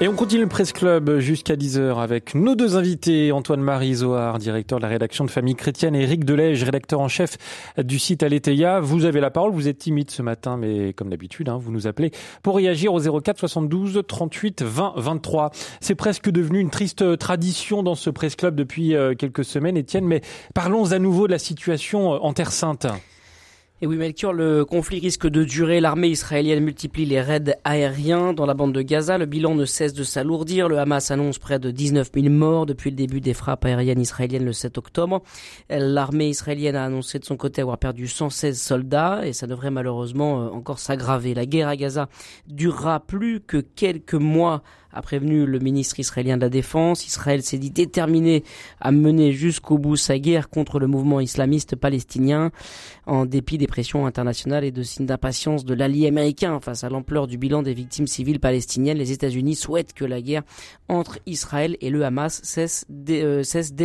Et 0.00 0.08
on 0.08 0.14
continue 0.14 0.42
le 0.42 0.48
Presse 0.48 0.72
Club 0.72 1.18
jusqu'à 1.20 1.54
10h 1.54 2.02
avec 2.02 2.34
nos 2.34 2.56
deux 2.56 2.76
invités, 2.76 3.30
Antoine-Marie 3.30 3.94
Zohar, 3.94 4.38
directeur 4.38 4.78
de 4.80 4.82
la 4.82 4.88
rédaction 4.88 5.24
de 5.24 5.30
Famille 5.30 5.54
Chrétienne, 5.54 5.94
et 5.94 6.02
Eric 6.02 6.24
Delège, 6.24 6.64
rédacteur 6.64 7.00
en 7.00 7.06
chef 7.06 7.38
du 7.78 8.00
site 8.00 8.24
Aletheia. 8.24 8.80
Vous 8.80 9.04
avez 9.04 9.20
la 9.20 9.30
parole, 9.30 9.52
vous 9.52 9.68
êtes 9.68 9.78
timide 9.78 10.10
ce 10.10 10.20
matin, 10.20 10.56
mais 10.56 10.92
comme 10.94 11.10
d'habitude, 11.10 11.48
hein, 11.48 11.60
vous 11.62 11.70
nous 11.70 11.86
appelez 11.86 12.10
pour 12.42 12.56
réagir 12.56 12.92
au 12.92 13.20
04 13.20 13.38
72 13.38 14.02
38 14.06 14.62
20 14.62 14.94
23. 14.96 15.52
C'est 15.80 15.94
presque 15.94 16.28
devenu 16.28 16.58
une 16.58 16.70
triste 16.70 17.16
tradition 17.16 17.84
dans 17.84 17.94
ce 17.94 18.10
Presse 18.10 18.34
Club 18.34 18.56
depuis 18.56 18.96
euh, 18.96 19.14
quelques 19.14 19.44
semaines, 19.44 19.76
Étienne, 19.76 20.06
mais 20.06 20.22
parlons 20.54 20.90
à 20.90 20.98
nouveau 20.98 21.28
de 21.28 21.32
la 21.32 21.38
situation 21.38 22.14
euh, 22.14 22.18
en 22.18 22.32
Terre 22.32 22.50
Sainte. 22.50 22.88
Et 23.84 23.86
oui, 23.86 23.98
Melchior, 23.98 24.32
le 24.32 24.64
conflit 24.64 24.98
risque 24.98 25.26
de 25.26 25.44
durer. 25.44 25.78
L'armée 25.78 26.08
israélienne 26.08 26.64
multiplie 26.64 27.04
les 27.04 27.20
raids 27.20 27.58
aériens 27.64 28.32
dans 28.32 28.46
la 28.46 28.54
bande 28.54 28.72
de 28.72 28.80
Gaza. 28.80 29.18
Le 29.18 29.26
bilan 29.26 29.54
ne 29.54 29.66
cesse 29.66 29.92
de 29.92 30.04
s'alourdir. 30.04 30.70
Le 30.70 30.78
Hamas 30.78 31.10
annonce 31.10 31.38
près 31.38 31.58
de 31.58 31.70
19 31.70 32.10
000 32.14 32.30
morts 32.30 32.64
depuis 32.64 32.88
le 32.88 32.96
début 32.96 33.20
des 33.20 33.34
frappes 33.34 33.66
aériennes 33.66 34.00
israéliennes 34.00 34.46
le 34.46 34.54
7 34.54 34.78
octobre. 34.78 35.22
L'armée 35.68 36.30
israélienne 36.30 36.76
a 36.76 36.84
annoncé 36.86 37.18
de 37.18 37.26
son 37.26 37.36
côté 37.36 37.60
avoir 37.60 37.76
perdu 37.76 38.08
116 38.08 38.58
soldats 38.58 39.26
et 39.26 39.34
ça 39.34 39.46
devrait 39.46 39.70
malheureusement 39.70 40.40
euh, 40.40 40.48
encore 40.48 40.78
s'aggraver. 40.78 41.34
La 41.34 41.44
guerre 41.44 41.68
à 41.68 41.76
Gaza 41.76 42.08
durera 42.46 43.00
plus 43.00 43.42
que 43.42 43.58
quelques 43.58 44.14
mois 44.14 44.62
a 44.94 45.02
prévenu 45.02 45.44
le 45.44 45.58
ministre 45.58 45.98
israélien 45.98 46.36
de 46.36 46.42
la 46.42 46.48
Défense. 46.48 47.06
Israël 47.06 47.42
s'est 47.42 47.58
dit 47.58 47.70
déterminé 47.70 48.44
à 48.80 48.92
mener 48.92 49.32
jusqu'au 49.32 49.76
bout 49.76 49.96
sa 49.96 50.18
guerre 50.18 50.48
contre 50.48 50.78
le 50.78 50.86
mouvement 50.86 51.20
islamiste 51.20 51.76
palestinien, 51.76 52.52
en 53.06 53.26
dépit 53.26 53.58
des 53.58 53.66
pressions 53.66 54.06
internationales 54.06 54.64
et 54.64 54.70
de 54.70 54.82
signes 54.82 55.06
d'impatience 55.06 55.64
de 55.64 55.74
l'allié 55.74 56.06
américain 56.06 56.60
face 56.60 56.84
à 56.84 56.88
l'ampleur 56.88 57.26
du 57.26 57.36
bilan 57.36 57.62
des 57.62 57.74
victimes 57.74 58.06
civiles 58.06 58.40
palestiniennes. 58.40 58.98
Les 58.98 59.12
États-Unis 59.12 59.56
souhaitent 59.56 59.92
que 59.92 60.04
la 60.04 60.22
guerre 60.22 60.42
entre 60.88 61.18
Israël 61.26 61.76
et 61.80 61.90
le 61.90 62.04
Hamas 62.04 62.40
cesse 62.42 62.86
dès, 62.88 63.22
euh, 63.22 63.42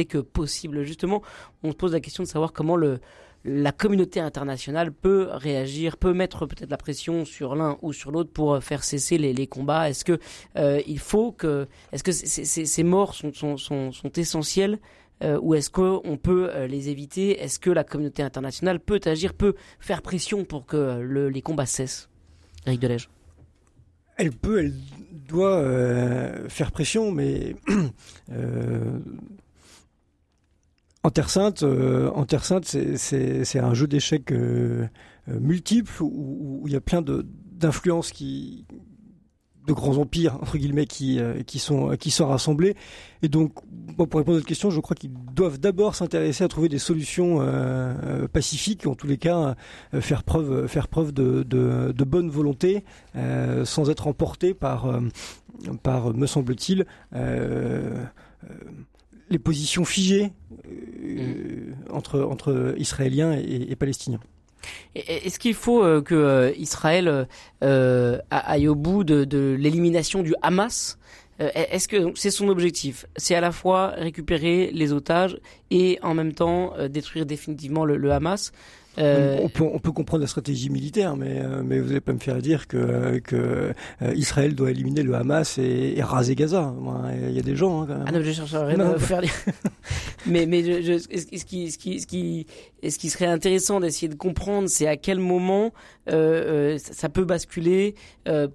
que 0.07 0.19
possible. 0.19 0.83
Justement, 0.83 1.21
on 1.63 1.71
se 1.71 1.75
pose 1.75 1.93
la 1.93 1.99
question 1.99 2.23
de 2.23 2.27
savoir 2.27 2.53
comment 2.53 2.75
le 2.75 2.99
la 3.45 3.71
communauté 3.71 4.19
internationale 4.19 4.91
peut 4.91 5.29
réagir, 5.31 5.97
peut 5.97 6.13
mettre 6.13 6.45
peut-être 6.45 6.69
la 6.69 6.77
pression 6.77 7.25
sur 7.25 7.55
l'un 7.55 7.77
ou 7.81 7.93
sur 7.93 8.11
l'autre 8.11 8.31
pour 8.31 8.55
euh, 8.55 8.59
faire 8.59 8.83
cesser 8.83 9.17
les, 9.17 9.47
combats. 9.47 9.89
Est-ce 9.89 10.03
que 10.03 10.19
euh, 10.57 10.81
ces, 12.11 12.83
morts 12.83 13.15
sont, 13.15 14.11
essentielles 14.15 14.79
euh, 15.23 15.39
ou 15.41 15.55
est-ce 15.55 15.69
qu'on 15.69 16.17
peut 16.21 16.51
les 16.65 16.89
éviter? 16.89 17.41
Est-ce 17.41 17.59
que 17.59 17.69
la 17.69 17.83
communauté 17.83 18.23
internationale 18.23 18.79
peut 18.79 18.99
agir, 19.05 19.33
peut 19.33 19.55
faire 19.79 20.01
pression 20.01 20.43
pour 20.43 20.65
que 20.65 20.99
le, 20.99 21.29
les 21.29 21.41
combats 21.41 21.65
cessent? 21.65 22.09
Eric 22.65 22.81
Delège. 22.81 23.09
Elle 24.17 24.31
peut, 24.31 24.59
elle 24.59 24.73
doit 25.29 25.63
faire 26.49 26.71
pression, 26.71 27.11
mais 27.11 27.55
en 31.03 31.09
Terre 31.11 31.29
Sainte, 31.29 31.63
euh, 31.63 32.11
en 32.13 32.25
Terre 32.25 32.43
Sainte, 32.43 32.65
c'est 32.65 33.59
un 33.59 33.73
jeu 33.73 33.87
d'échecs 33.87 34.31
euh, 34.31 34.87
euh, 35.29 35.39
multiple 35.39 35.91
où, 36.01 36.63
il 36.65 36.73
y 36.73 36.75
a 36.75 36.81
plein 36.81 37.01
d'influences 37.01 38.11
qui 38.11 38.65
de 39.67 39.73
grands 39.73 39.97
empires 39.97 40.35
entre 40.41 40.57
guillemets 40.57 40.87
qui 40.87 41.19
sont 41.59 41.95
qui 41.95 42.09
sont 42.09 42.27
rassemblés. 42.27 42.75
Et 43.21 43.27
donc 43.27 43.53
pour 43.95 44.05
répondre 44.05 44.29
à 44.29 44.39
votre 44.39 44.47
question 44.47 44.71
je 44.71 44.79
crois 44.79 44.95
qu'ils 44.95 45.13
doivent 45.35 45.59
d'abord 45.59 45.93
s'intéresser 45.93 46.43
à 46.43 46.47
trouver 46.47 46.69
des 46.69 46.79
solutions 46.79 47.45
pacifiques 48.33 48.87
en 48.87 48.95
tous 48.95 49.05
les 49.05 49.17
cas 49.17 49.55
faire 49.99 50.23
preuve 50.23 50.65
faire 50.65 50.87
preuve 50.87 51.11
de, 51.11 51.43
de, 51.43 51.91
de 51.91 52.03
bonne 52.03 52.31
volonté 52.31 52.83
sans 53.63 53.91
être 53.91 54.07
emportés 54.07 54.55
par 54.55 55.01
par 55.83 56.15
me 56.15 56.25
semble-t-il 56.25 56.87
les 59.29 59.39
positions 59.39 59.85
figées 59.85 60.31
euh, 60.65 61.71
mmh. 61.71 61.93
entre, 61.93 62.21
entre 62.21 62.75
Israéliens 62.77 63.33
et, 63.33 63.71
et 63.71 63.75
Palestiniens. 63.75 64.19
Est-ce 64.95 65.39
qu'il 65.39 65.53
faut 65.53 65.83
euh, 65.83 66.01
que 66.01 66.15
euh, 66.15 66.51
Israël 66.57 67.27
euh, 67.63 68.17
aille 68.29 68.67
au 68.67 68.75
bout 68.75 69.03
de, 69.03 69.23
de 69.23 69.55
l'élimination 69.57 70.21
du 70.21 70.35
Hamas? 70.41 70.97
Est-ce 71.39 71.87
que 71.87 72.11
c'est 72.15 72.31
son 72.31 72.49
objectif? 72.49 73.05
C'est 73.15 73.33
à 73.33 73.39
la 73.39 73.53
fois 73.53 73.93
récupérer 73.95 74.71
les 74.73 74.91
otages 74.91 75.39
et 75.71 75.97
en 76.01 76.13
même 76.13 76.33
temps 76.33 76.73
détruire 76.89 77.25
définitivement 77.25 77.85
le, 77.85 77.95
le 77.95 78.11
Hamas? 78.11 78.51
Euh... 78.99 79.39
On, 79.41 79.49
peut, 79.49 79.63
on, 79.63 79.79
peut, 79.79 79.91
comprendre 79.91 80.21
la 80.21 80.27
stratégie 80.27 80.69
militaire, 80.69 81.15
mais, 81.15 81.39
euh, 81.39 81.61
mais 81.63 81.79
vous 81.79 81.87
n'allez 81.87 82.01
pas 82.01 82.13
me 82.13 82.19
faire 82.19 82.41
dire 82.41 82.67
que, 82.67 83.19
que 83.19 83.73
euh, 84.01 84.13
Israël 84.15 84.55
doit 84.55 84.71
éliminer 84.71 85.03
le 85.03 85.13
Hamas 85.15 85.57
et, 85.57 85.93
et 85.97 86.03
raser 86.03 86.35
Gaza. 86.35 86.73
Il 87.27 87.33
y 87.33 87.39
a 87.39 87.41
des 87.41 87.55
gens 87.55 87.81
hein, 87.81 87.85
quand 87.87 87.97
même. 87.97 88.05
Ah 88.07 88.11
non, 88.11 88.21
je 88.21 88.31
cherche 88.31 88.53
à 88.53 88.65
rien 88.65 88.79
à 88.79 88.97
faire 88.99 89.21
dire. 89.21 89.31
mais 90.25 90.45
mais 90.45 90.63
je, 90.63 90.81
je, 90.81 90.97
ce, 90.97 91.45
qui, 91.45 91.71
ce, 91.71 91.77
qui, 91.77 91.99
ce, 91.99 92.07
qui, 92.07 92.47
ce 92.83 92.97
qui 92.97 93.09
serait 93.09 93.25
intéressant 93.25 93.79
d'essayer 93.79 94.09
de 94.09 94.15
comprendre, 94.15 94.67
c'est 94.67 94.87
à 94.87 94.97
quel 94.97 95.19
moment 95.19 95.71
euh, 96.11 96.77
ça 96.79 97.09
peut 97.09 97.25
basculer 97.25 97.95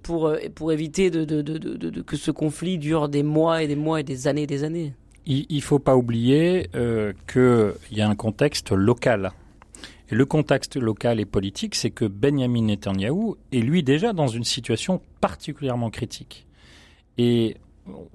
pour, 0.03 0.35
pour 0.53 0.71
éviter 0.71 1.09
de, 1.09 1.25
de, 1.25 1.41
de, 1.41 1.57
de, 1.57 2.01
que 2.01 2.17
ce 2.17 2.31
conflit 2.31 2.77
dure 2.77 3.09
des 3.09 3.23
mois 3.23 3.63
et 3.63 3.67
des 3.67 3.75
mois 3.75 3.99
et 3.99 4.03
des 4.03 4.27
années 4.27 4.43
et 4.43 4.47
des 4.47 4.63
années. 4.63 4.93
Il 5.27 5.45
ne 5.49 5.61
faut 5.61 5.79
pas 5.79 5.95
oublier 5.95 6.69
euh, 6.75 7.13
qu'il 7.27 7.97
y 7.97 8.01
a 8.01 8.07
un 8.07 8.15
contexte 8.15 8.71
local 8.71 9.31
le 10.09 10.25
contexte 10.25 10.75
local 10.77 11.19
et 11.19 11.25
politique, 11.25 11.75
c'est 11.75 11.89
que 11.89 12.05
Benjamin 12.05 12.63
Netanyahou 12.63 13.37
est 13.51 13.59
lui 13.59 13.83
déjà 13.83 14.13
dans 14.13 14.27
une 14.27 14.43
situation 14.43 15.01
particulièrement 15.21 15.89
critique. 15.89 16.45
Et 17.17 17.57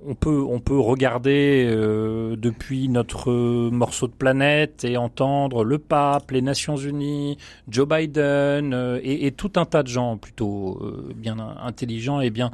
on 0.05 0.15
peut, 0.15 0.43
on 0.49 0.61
peut 0.61 0.79
regarder 0.79 1.65
euh, 1.69 2.35
depuis 2.37 2.89
notre 2.89 3.31
morceau 3.71 4.09
de 4.09 4.13
planète 4.13 4.85
et 4.85 4.97
entendre 4.97 5.65
le 5.65 5.79
pape, 5.79 6.33
les 6.33 6.43
Nations 6.43 6.77
Unies, 6.77 7.39
Joe 7.69 7.87
Biden 7.89 8.75
euh, 8.75 8.99
et, 9.03 9.27
et, 9.27 9.33
tout 9.33 9.53
un 9.57 9.65
tas 9.65 9.83
de 9.83 9.89
gens 9.89 10.17
plutôt 10.17 10.79
euh, 10.83 11.13
bien 11.15 11.39
intelligents 11.39 12.21
et 12.21 12.31
bien, 12.31 12.51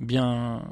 bien, 0.00 0.62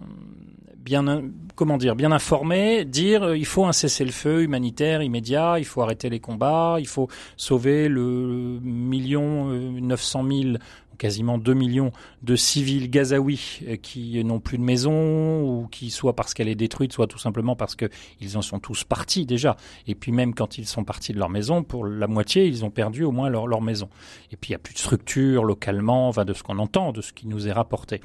bien, 0.86 1.20
comment 1.56 1.78
dire, 1.78 1.96
bien 1.96 2.12
informé, 2.12 2.84
dire 2.84 3.24
euh, 3.24 3.36
il 3.36 3.44
faut 3.44 3.66
un 3.66 3.72
cessez-le-feu 3.72 4.42
humanitaire 4.42 5.02
immédiat, 5.02 5.58
il 5.58 5.64
faut 5.64 5.82
arrêter 5.82 6.08
les 6.08 6.20
combats, 6.20 6.76
il 6.78 6.86
faut 6.86 7.08
sauver 7.36 7.88
le 7.88 8.60
million 8.62 9.50
euh, 9.50 9.80
neuf 9.80 10.00
cent 10.00 10.22
mille 10.22 10.60
quasiment 10.96 11.38
2 11.38 11.54
millions 11.54 11.92
de 12.22 12.36
civils 12.36 12.90
gazaouis 12.90 13.60
euh, 13.68 13.76
qui 13.76 14.22
n'ont 14.24 14.40
plus 14.40 14.58
de 14.58 14.62
maison 14.62 15.42
ou 15.42 15.68
qui 15.68 15.90
soit 15.90 16.14
parce 16.14 16.34
qu'elle 16.34 16.48
est 16.48 16.54
détruite, 16.54 16.92
soit 16.92 17.06
tout 17.06 17.18
simplement 17.18 17.54
parce 17.54 17.76
qu'ils 17.76 18.36
en 18.36 18.42
sont 18.42 18.58
tous 18.58 18.84
partis 18.84 19.26
déjà. 19.26 19.56
Et 19.86 19.94
puis 19.94 20.12
même 20.12 20.34
quand 20.34 20.58
ils 20.58 20.66
sont 20.66 20.84
partis 20.84 21.12
de 21.12 21.18
leur 21.18 21.28
maison, 21.28 21.62
pour 21.62 21.86
la 21.86 22.06
moitié, 22.06 22.46
ils 22.46 22.64
ont 22.64 22.70
perdu 22.70 23.04
au 23.04 23.12
moins 23.12 23.28
leur, 23.28 23.46
leur 23.46 23.60
maison. 23.60 23.88
Et 24.32 24.36
puis 24.36 24.50
il 24.50 24.52
n'y 24.52 24.56
a 24.56 24.60
plus 24.60 24.74
de 24.74 24.78
structure 24.78 25.44
localement, 25.44 26.08
enfin 26.08 26.24
de 26.24 26.32
ce 26.32 26.42
qu'on 26.42 26.58
entend, 26.58 26.92
de 26.92 27.02
ce 27.02 27.12
qui 27.12 27.26
nous 27.26 27.46
est 27.46 27.52
rapporté. 27.52 28.00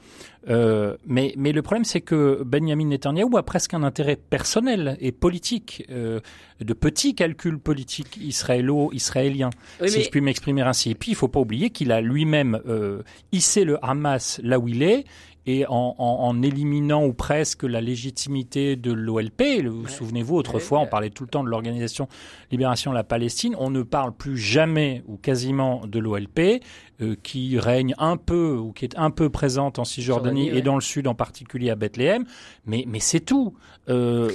Euh, 0.50 0.98
mais, 1.06 1.34
mais 1.38 1.52
le 1.52 1.62
problème, 1.62 1.86
c'est 1.86 2.02
que 2.02 2.42
Benjamin 2.44 2.86
Netanyahu 2.86 3.38
a 3.38 3.44
presque 3.44 3.74
un 3.74 3.84
intérêt 3.84 4.16
personnel 4.16 4.98
et 5.00 5.12
politique, 5.12 5.86
euh, 5.92 6.20
de 6.60 6.74
petits 6.74 7.14
calculs 7.14 7.60
politiques 7.60 8.18
israélo-israéliens, 8.18 9.52
oui, 9.82 9.90
si 9.90 9.98
mais... 9.98 10.04
je 10.04 10.10
puis 10.10 10.22
m'exprimer 10.22 10.62
ainsi. 10.62 10.92
Et 10.92 10.96
puis, 10.96 11.12
il 11.12 11.14
ne 11.14 11.18
faut 11.18 11.28
pas 11.28 11.40
oublier 11.40 11.70
qu'il 11.70 11.92
a 11.92 12.02
lui-même 12.02 12.60
euh, 12.68 13.04
hissé 13.32 13.64
le 13.64 13.78
Hamas 13.86 14.40
là 14.44 14.60
où 14.60 14.68
il 14.68 14.84
est 14.84 15.06
et 15.46 15.66
en, 15.68 15.96
en, 15.98 16.28
en, 16.28 16.42
éliminant 16.42 17.06
ou 17.06 17.14
presque 17.14 17.64
la 17.64 17.82
légitimité 17.82 18.76
de 18.76 18.92
l'OLP. 18.92 19.42
Vous 19.66 19.84
ouais. 19.84 19.90
souvenez-vous, 19.90 20.36
autrefois, 20.36 20.80
ouais. 20.80 20.86
on 20.86 20.90
parlait 20.90 21.10
tout 21.10 21.24
le 21.24 21.30
temps 21.30 21.44
de 21.44 21.50
l'Organisation 21.50 22.08
Libération 22.52 22.92
de 22.92 22.96
la 22.96 23.04
Palestine. 23.04 23.56
On 23.58 23.70
ne 23.70 23.82
parle 23.82 24.14
plus 24.14 24.38
jamais 24.38 25.04
ou 25.08 25.18
quasiment 25.18 25.82
de 25.88 26.00
l'OLP, 26.00 26.62
euh, 27.02 27.16
qui 27.24 27.58
règne 27.58 27.96
un 27.98 28.18
peu 28.18 28.56
ou 28.58 28.72
qui 28.72 28.86
est 28.86 28.98
un 28.98 29.10
peu 29.10 29.30
présente 29.30 29.80
en 29.80 29.86
Cisjordanie 29.86 30.50
et 30.50 30.54
ouais. 30.54 30.62
dans 30.62 30.76
le 30.76 30.82
sud, 30.82 31.08
en 31.08 31.16
particulier 31.16 31.72
à 31.72 31.76
Bethléem. 31.76 32.26
Mais, 32.66 32.86
mais 32.88 33.00
c'est 33.00 33.22
tout. 33.22 33.56
Euh, 33.90 34.30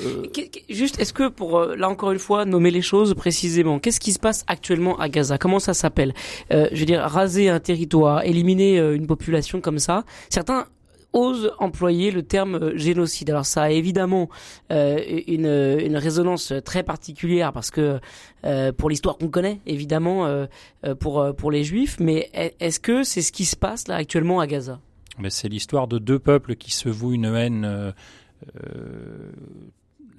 Juste, 0.68 0.98
est-ce 0.98 1.12
que 1.12 1.28
pour, 1.28 1.58
euh, 1.58 1.76
là 1.76 1.88
encore 1.88 2.10
une 2.10 2.18
fois, 2.18 2.44
nommer 2.44 2.72
les 2.72 2.82
choses 2.82 3.14
précisément, 3.14 3.78
qu'est-ce 3.78 4.00
qui 4.00 4.12
se 4.12 4.18
passe 4.18 4.44
actuellement 4.48 4.98
à 4.98 5.08
Gaza? 5.08 5.38
Comment 5.38 5.60
ça 5.60 5.74
s'appelle? 5.74 6.12
Euh, 6.52 6.68
Je 6.72 6.80
veux 6.80 6.86
dire, 6.86 7.02
raser 7.02 7.48
un 7.48 7.60
territoire, 7.60 8.24
éliminer 8.24 8.78
une 8.78 9.06
population 9.06 9.60
comme 9.60 9.78
ça. 9.78 10.04
Certains 10.28 10.66
ose 11.12 11.52
employer 11.58 12.10
le 12.10 12.22
terme 12.22 12.76
génocide. 12.76 13.30
Alors 13.30 13.46
ça 13.46 13.62
a 13.62 13.70
évidemment 13.70 14.28
une, 14.70 15.46
une 15.46 15.96
résonance 15.96 16.52
très 16.64 16.82
particulière 16.82 17.52
parce 17.52 17.70
que 17.70 18.00
pour 18.76 18.90
l'histoire 18.90 19.16
qu'on 19.16 19.28
connaît, 19.28 19.60
évidemment, 19.66 20.46
pour 21.00 21.34
pour 21.36 21.50
les 21.50 21.64
Juifs, 21.64 21.96
mais 22.00 22.30
est-ce 22.60 22.80
que 22.80 23.02
c'est 23.02 23.22
ce 23.22 23.32
qui 23.32 23.44
se 23.44 23.56
passe 23.56 23.88
là 23.88 23.96
actuellement 23.96 24.40
à 24.40 24.46
Gaza? 24.46 24.80
C'est 25.28 25.48
l'histoire 25.48 25.88
de 25.88 25.98
deux 25.98 26.18
peuples 26.18 26.56
qui 26.56 26.72
se 26.72 26.88
vouent 26.88 27.14
une 27.14 27.24
haine 27.24 27.94
euh, 28.64 29.32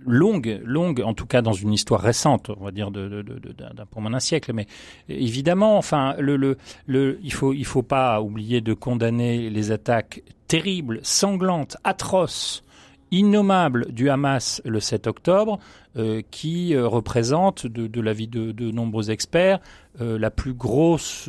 longue, 0.08 0.62
longue, 0.64 1.01
en 1.05 1.14
tout 1.14 1.26
cas 1.26 1.41
dans 1.41 1.53
une 1.53 1.74
histoire 1.74 2.01
récente, 2.01 2.49
on 2.49 2.64
va 2.64 2.72
dire 2.72 2.89
d'un 2.89 3.08
de, 3.08 3.22
de, 3.22 3.84
peu 3.91 3.99
moins 3.99 4.12
d'un 4.12 4.20
siècle. 4.20 4.53
Mais 4.53 4.66
évidemment, 5.10 5.78
enfin, 5.78 6.16
le, 6.18 6.38
le, 6.38 6.58
le, 6.88 7.20
il 7.24 7.34
faut, 7.34 7.53
il 7.53 7.66
faut 7.66 7.84
pas 7.84 8.22
oublier 8.22 8.62
de 8.62 8.74
condamner 8.74 9.49
les 9.49 9.72
attaques 9.72 10.24
terribles, 10.47 10.99
sanglantes, 11.03 11.78
atroces 11.84 12.64
innommable 13.12 13.91
du 13.91 14.10
Hamas 14.10 14.62
le 14.66 14.80
7 14.80 15.08
octobre, 15.08 15.60
euh, 15.97 16.22
qui 16.30 16.76
euh, 16.76 16.88
représente, 16.88 17.66
de, 17.66 18.01
l'avis 18.01 18.28
de, 18.28 18.51
de, 18.51 18.70
nombreux 18.70 19.10
experts, 19.10 19.60
euh, 19.99 20.20
la 20.20 20.30
plus 20.30 20.53
grosse, 20.53 21.28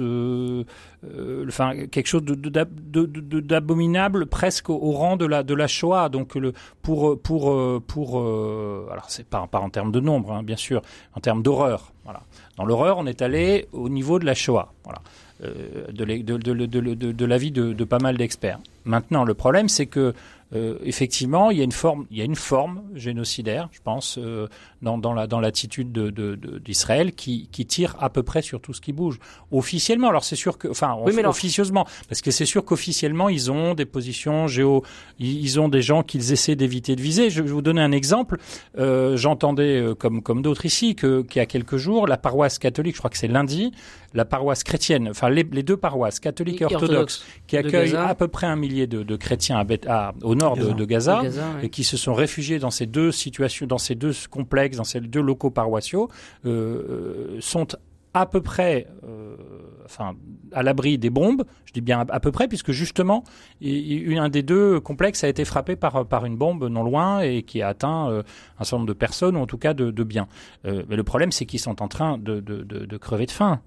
enfin 1.48 1.86
quelque 1.86 2.06
chose 2.06 2.22
d'abominable 2.22 4.26
presque 4.26 4.68
au, 4.68 4.92
rang 4.92 5.16
de 5.16 5.24
la 5.24 5.42
de 5.42 5.54
la 5.54 5.68
Shoah. 5.68 6.10
Donc 6.10 6.34
le 6.34 6.52
pour 6.82 7.18
pour 7.18 7.82
pour 7.86 8.18
alors 8.18 9.06
c'est 9.08 9.26
pas 9.26 9.48
en 9.52 9.70
termes 9.70 9.90
de 9.90 10.00
nombre, 10.00 10.32
hein, 10.32 10.42
bien 10.42 10.56
sûr, 10.56 10.82
en 11.14 11.20
termes 11.20 11.42
d'horreur. 11.42 11.92
Voilà. 12.04 12.20
Dans 12.58 12.66
l'horreur, 12.66 12.98
on 12.98 13.06
est 13.06 13.22
allé 13.22 13.68
au 13.72 13.88
niveau 13.88 14.18
de 14.18 14.26
la 14.26 14.34
Shoah. 14.34 14.74
Voilà. 14.84 15.00
de, 15.40 17.24
l'avis 17.24 17.52
de 17.52 17.84
pas 17.84 18.00
mal 18.00 18.18
d'experts. 18.18 18.58
Maintenant, 18.84 19.24
le 19.24 19.34
problème, 19.34 19.68
c'est 19.68 19.86
que 19.86 20.14
euh, 20.54 20.78
effectivement, 20.82 21.50
il 21.50 21.58
y 21.58 21.60
a 21.60 21.64
une 21.64 21.72
forme, 21.72 22.06
il 22.10 22.16
y 22.16 22.22
a 22.22 22.24
une 22.24 22.34
forme 22.34 22.82
génocidaire, 22.94 23.68
je 23.70 23.80
pense, 23.82 24.16
euh, 24.18 24.48
dans, 24.80 24.96
dans, 24.96 25.12
la 25.12 25.26
dans 25.26 25.40
l'attitude 25.40 25.92
de, 25.92 26.36
d'Israël 26.58 27.12
qui, 27.12 27.48
qui 27.52 27.66
tire 27.66 27.96
à 28.00 28.08
peu 28.08 28.22
près 28.22 28.40
sur 28.40 28.60
tout 28.60 28.72
ce 28.72 28.80
qui 28.80 28.92
bouge. 28.94 29.18
Officiellement, 29.52 30.08
alors 30.08 30.24
c'est 30.24 30.36
sûr 30.36 30.56
que, 30.56 30.68
enfin, 30.68 30.96
officieusement, 31.24 31.86
parce 32.08 32.22
que 32.22 32.30
c'est 32.30 32.46
sûr 32.46 32.64
qu'officiellement 32.64 33.28
ils 33.28 33.50
ont 33.50 33.74
des 33.74 33.84
positions 33.84 34.46
géo, 34.46 34.84
ils 35.18 35.60
ont 35.60 35.68
des 35.68 35.82
gens 35.82 36.02
qu'ils 36.02 36.32
essaient 36.32 36.56
d'éviter 36.56 36.96
de 36.96 37.02
viser. 37.02 37.28
Je 37.28 37.42
vais 37.42 37.50
vous 37.50 37.62
donner 37.62 37.82
un 37.82 37.92
exemple. 37.92 38.38
Euh, 38.78 39.16
j'entendais, 39.16 39.84
comme 39.98 40.22
comme 40.22 40.40
d'autres 40.40 40.64
ici, 40.64 40.94
que 40.94 41.22
qu'il 41.22 41.40
y 41.40 41.42
a 41.42 41.46
quelques 41.46 41.76
jours, 41.76 42.06
la 42.06 42.16
paroisse 42.16 42.58
catholique, 42.58 42.94
je 42.94 43.00
crois 43.00 43.10
que 43.10 43.18
c'est 43.18 43.28
lundi, 43.28 43.72
la 44.14 44.24
paroisse 44.24 44.64
chrétienne, 44.64 45.08
enfin 45.10 45.28
les, 45.28 45.46
les 45.52 45.62
deux 45.62 45.76
paroisses, 45.76 46.20
catholiques 46.20 46.62
et, 46.62 46.64
orthodoxes, 46.64 47.24
qui 47.46 47.58
accueillent 47.58 47.96
à 47.96 48.14
peu 48.14 48.28
près 48.28 48.46
un 48.46 48.56
millier 48.56 48.86
de, 48.86 49.02
de 49.02 49.16
chrétiens 49.16 49.58
à, 49.58 49.66
à, 49.86 50.14
au 50.22 50.34
nord 50.38 50.56
de, 50.56 50.72
de, 50.72 50.84
Gaza, 50.84 51.22
et 51.62 51.68
qui 51.68 51.84
se 51.84 51.96
sont 51.96 52.14
réfugiés 52.14 52.58
dans 52.58 52.70
ces 52.70 52.86
deux 52.86 53.12
situations, 53.12 53.66
dans 53.66 53.78
ces 53.78 53.94
deux 53.94 54.12
complexes, 54.30 54.76
dans 54.76 54.84
ces 54.84 55.00
deux 55.00 55.20
locaux 55.20 55.50
paroissiaux, 55.50 56.08
euh, 56.46 57.36
sont 57.40 57.68
à 58.14 58.26
peu 58.26 58.40
près, 58.40 58.86
euh, 59.04 59.36
enfin, 59.84 60.14
à 60.52 60.62
l'abri 60.62 60.98
des 60.98 61.10
bombes. 61.10 61.44
Je 61.66 61.72
dis 61.72 61.80
bien 61.80 62.04
à, 62.08 62.20
peu 62.20 62.32
près, 62.32 62.48
puisque 62.48 62.72
justement, 62.72 63.24
un 63.62 64.28
des 64.28 64.42
deux 64.42 64.80
complexes 64.80 65.24
a 65.24 65.28
été 65.28 65.44
frappé 65.44 65.76
par 65.76 66.06
par 66.06 66.24
une 66.24 66.36
bombe 66.36 66.64
non 66.68 66.82
loin 66.82 67.20
et 67.20 67.42
qui 67.42 67.62
a 67.62 67.68
atteint 67.68 68.10
euh, 68.10 68.22
un 68.58 68.64
certain 68.64 68.78
nombre 68.78 68.88
de 68.88 68.94
personnes 68.94 69.36
ou 69.36 69.40
en 69.40 69.46
tout 69.46 69.58
cas 69.58 69.74
de, 69.74 69.90
de 69.90 70.04
biens. 70.04 70.28
Euh, 70.64 70.82
mais 70.88 70.96
le 70.96 71.04
problème, 71.04 71.32
c'est 71.32 71.46
qu'ils 71.46 71.60
sont 71.60 71.82
en 71.82 71.88
train 71.88 72.18
de, 72.18 72.40
de, 72.40 72.62
de, 72.62 72.86
de 72.86 72.96
crever 72.96 73.26
de 73.26 73.30
faim. 73.30 73.60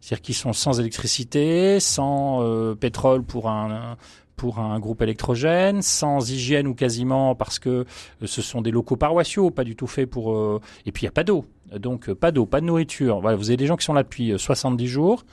C'est-à-dire 0.00 0.22
qu'ils 0.22 0.34
sont 0.36 0.52
sans 0.52 0.78
électricité, 0.78 1.80
sans 1.80 2.42
euh, 2.42 2.74
pétrole 2.74 3.24
pour 3.24 3.48
un, 3.48 3.96
pour 4.38 4.58
un 4.58 4.78
groupe 4.80 5.02
électrogène, 5.02 5.82
sans 5.82 6.30
hygiène 6.30 6.66
ou 6.66 6.74
quasiment 6.74 7.34
parce 7.34 7.58
que 7.58 7.68
euh, 7.68 7.84
ce 8.24 8.40
sont 8.40 8.62
des 8.62 8.70
locaux 8.70 8.96
paroissiaux, 8.96 9.50
pas 9.50 9.64
du 9.64 9.76
tout 9.76 9.86
faits 9.86 10.08
pour... 10.08 10.32
Euh, 10.32 10.60
et 10.86 10.92
puis 10.92 11.02
il 11.02 11.04
n'y 11.04 11.10
a 11.10 11.12
pas 11.12 11.24
d'eau. 11.24 11.44
Donc 11.76 12.10
pas 12.14 12.30
d'eau, 12.30 12.46
pas 12.46 12.62
de 12.62 12.66
nourriture. 12.66 13.20
Voilà, 13.20 13.36
vous 13.36 13.50
avez 13.50 13.58
des 13.58 13.66
gens 13.66 13.76
qui 13.76 13.84
sont 13.84 13.92
là 13.92 14.02
depuis 14.02 14.32
70 14.38 14.86
jours, 14.86 15.26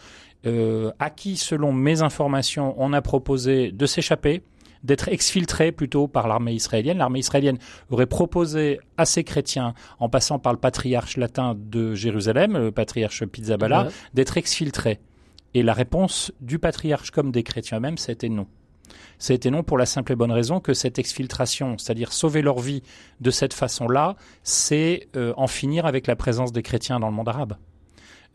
à 0.45 1.09
qui, 1.09 1.37
selon 1.37 1.71
mes 1.71 2.01
informations, 2.01 2.75
on 2.77 2.91
a 2.91 3.01
proposé 3.01 3.71
de 3.71 3.85
s'échapper 3.85 4.43
d'être 4.85 5.09
exfiltrés 5.09 5.71
plutôt 5.71 6.07
par 6.07 6.27
l'armée 6.27 6.53
israélienne. 6.53 6.99
L'armée 6.99 7.19
israélienne 7.19 7.57
aurait 7.89 8.05
proposé 8.05 8.79
à 8.97 9.05
ces 9.05 9.23
chrétiens, 9.23 9.73
en 9.99 10.09
passant 10.09 10.39
par 10.39 10.53
le 10.53 10.59
patriarche 10.59 11.17
latin 11.17 11.55
de 11.57 11.95
Jérusalem, 11.95 12.53
le 12.53 12.71
patriarche 12.71 13.25
Pizzaballa, 13.25 13.87
d'être 14.13 14.37
exfiltrés. 14.37 14.99
Et 15.55 15.63
la 15.63 15.73
réponse 15.73 16.31
du 16.41 16.59
patriarche 16.59 17.11
comme 17.11 17.31
des 17.31 17.43
chrétiens 17.43 17.77
eux-mêmes, 17.77 17.97
c'était 17.97 18.29
non. 18.29 18.45
C'était 19.19 19.51
non 19.51 19.63
pour 19.63 19.77
la 19.77 19.85
simple 19.85 20.11
et 20.11 20.15
bonne 20.15 20.31
raison 20.31 20.59
que 20.59 20.73
cette 20.73 20.99
exfiltration, 20.99 21.77
c'est-à-dire 21.77 22.13
sauver 22.13 22.41
leur 22.41 22.59
vie 22.59 22.83
de 23.21 23.31
cette 23.31 23.53
façon-là, 23.53 24.15
c'est 24.43 25.07
euh, 25.15 25.33
en 25.37 25.47
finir 25.47 25.85
avec 25.85 26.07
la 26.07 26.15
présence 26.15 26.51
des 26.51 26.63
chrétiens 26.63 26.99
dans 26.99 27.07
le 27.07 27.13
monde 27.13 27.29
arabe. 27.29 27.55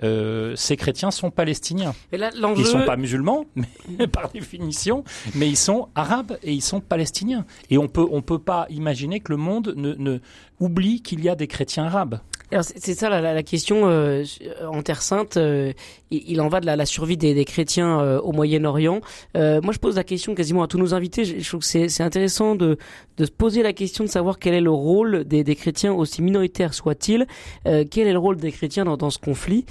Euh, 0.02 0.56
ces 0.56 0.76
chrétiens 0.76 1.10
sont 1.10 1.30
palestiniens. 1.30 1.94
Et 2.12 2.16
là, 2.16 2.30
ils 2.56 2.66
sont 2.66 2.84
pas 2.84 2.96
musulmans, 2.96 3.44
mais, 3.54 4.06
par 4.06 4.30
définition, 4.30 5.04
mais 5.34 5.48
ils 5.48 5.56
sont 5.56 5.88
arabes 5.94 6.38
et 6.42 6.52
ils 6.52 6.62
sont 6.62 6.80
palestiniens. 6.80 7.44
Et 7.68 7.78
on 7.78 7.88
peut 7.88 8.06
on 8.10 8.22
peut 8.22 8.38
pas 8.38 8.66
imaginer 8.70 9.20
que 9.20 9.32
le 9.32 9.36
monde 9.36 9.74
ne, 9.76 9.94
ne 9.94 10.18
oublie 10.58 11.02
qu'il 11.02 11.22
y 11.22 11.28
a 11.28 11.34
des 11.34 11.46
chrétiens 11.46 11.84
arabes. 11.84 12.20
Alors 12.52 12.64
c'est 12.64 12.94
ça 12.94 13.08
la, 13.08 13.20
la, 13.20 13.42
question 13.42 13.88
euh, 13.88 14.24
en 14.66 14.82
Terre 14.82 15.02
Sainte. 15.02 15.36
Euh, 15.36 15.72
il, 16.10 16.40
en 16.40 16.48
va 16.48 16.60
de 16.60 16.66
la, 16.66 16.74
la 16.74 16.86
survie 16.86 17.16
des, 17.16 17.32
des 17.34 17.44
chrétiens 17.44 18.00
euh, 18.00 18.20
au 18.20 18.32
Moyen-Orient. 18.32 19.00
moi, 19.34 19.72
je 19.72 19.78
pose 19.78 19.96
la 19.96 20.04
question 20.04 20.34
quasiment 20.34 20.62
à 20.62 20.66
tous 20.66 20.78
nos 20.78 20.92
invités. 20.94 21.24
Je, 21.24 21.48
trouve 21.48 21.60
que 21.60 21.66
c'est 21.66 22.02
intéressant 22.02 22.56
de, 22.56 22.76
de 23.16 23.24
se 23.24 23.30
poser 23.30 23.62
la 23.62 23.72
question 23.72 24.04
de 24.04 24.08
savoir 24.08 24.38
quel 24.38 24.54
est 24.54 24.60
le 24.60 24.72
rôle 24.72 25.24
des, 25.24 25.44
des 25.44 25.54
chrétiens, 25.54 25.92
aussi 25.92 26.22
minoritaires 26.22 26.74
soient-ils. 26.74 27.26
quel 27.64 28.06
est 28.08 28.12
le 28.12 28.18
rôle 28.18 28.36
des 28.36 28.50
chrétiens 28.50 28.84
dans, 28.84 28.96
dans 28.96 29.10
ce 29.10 29.18
conflit? 29.18 29.64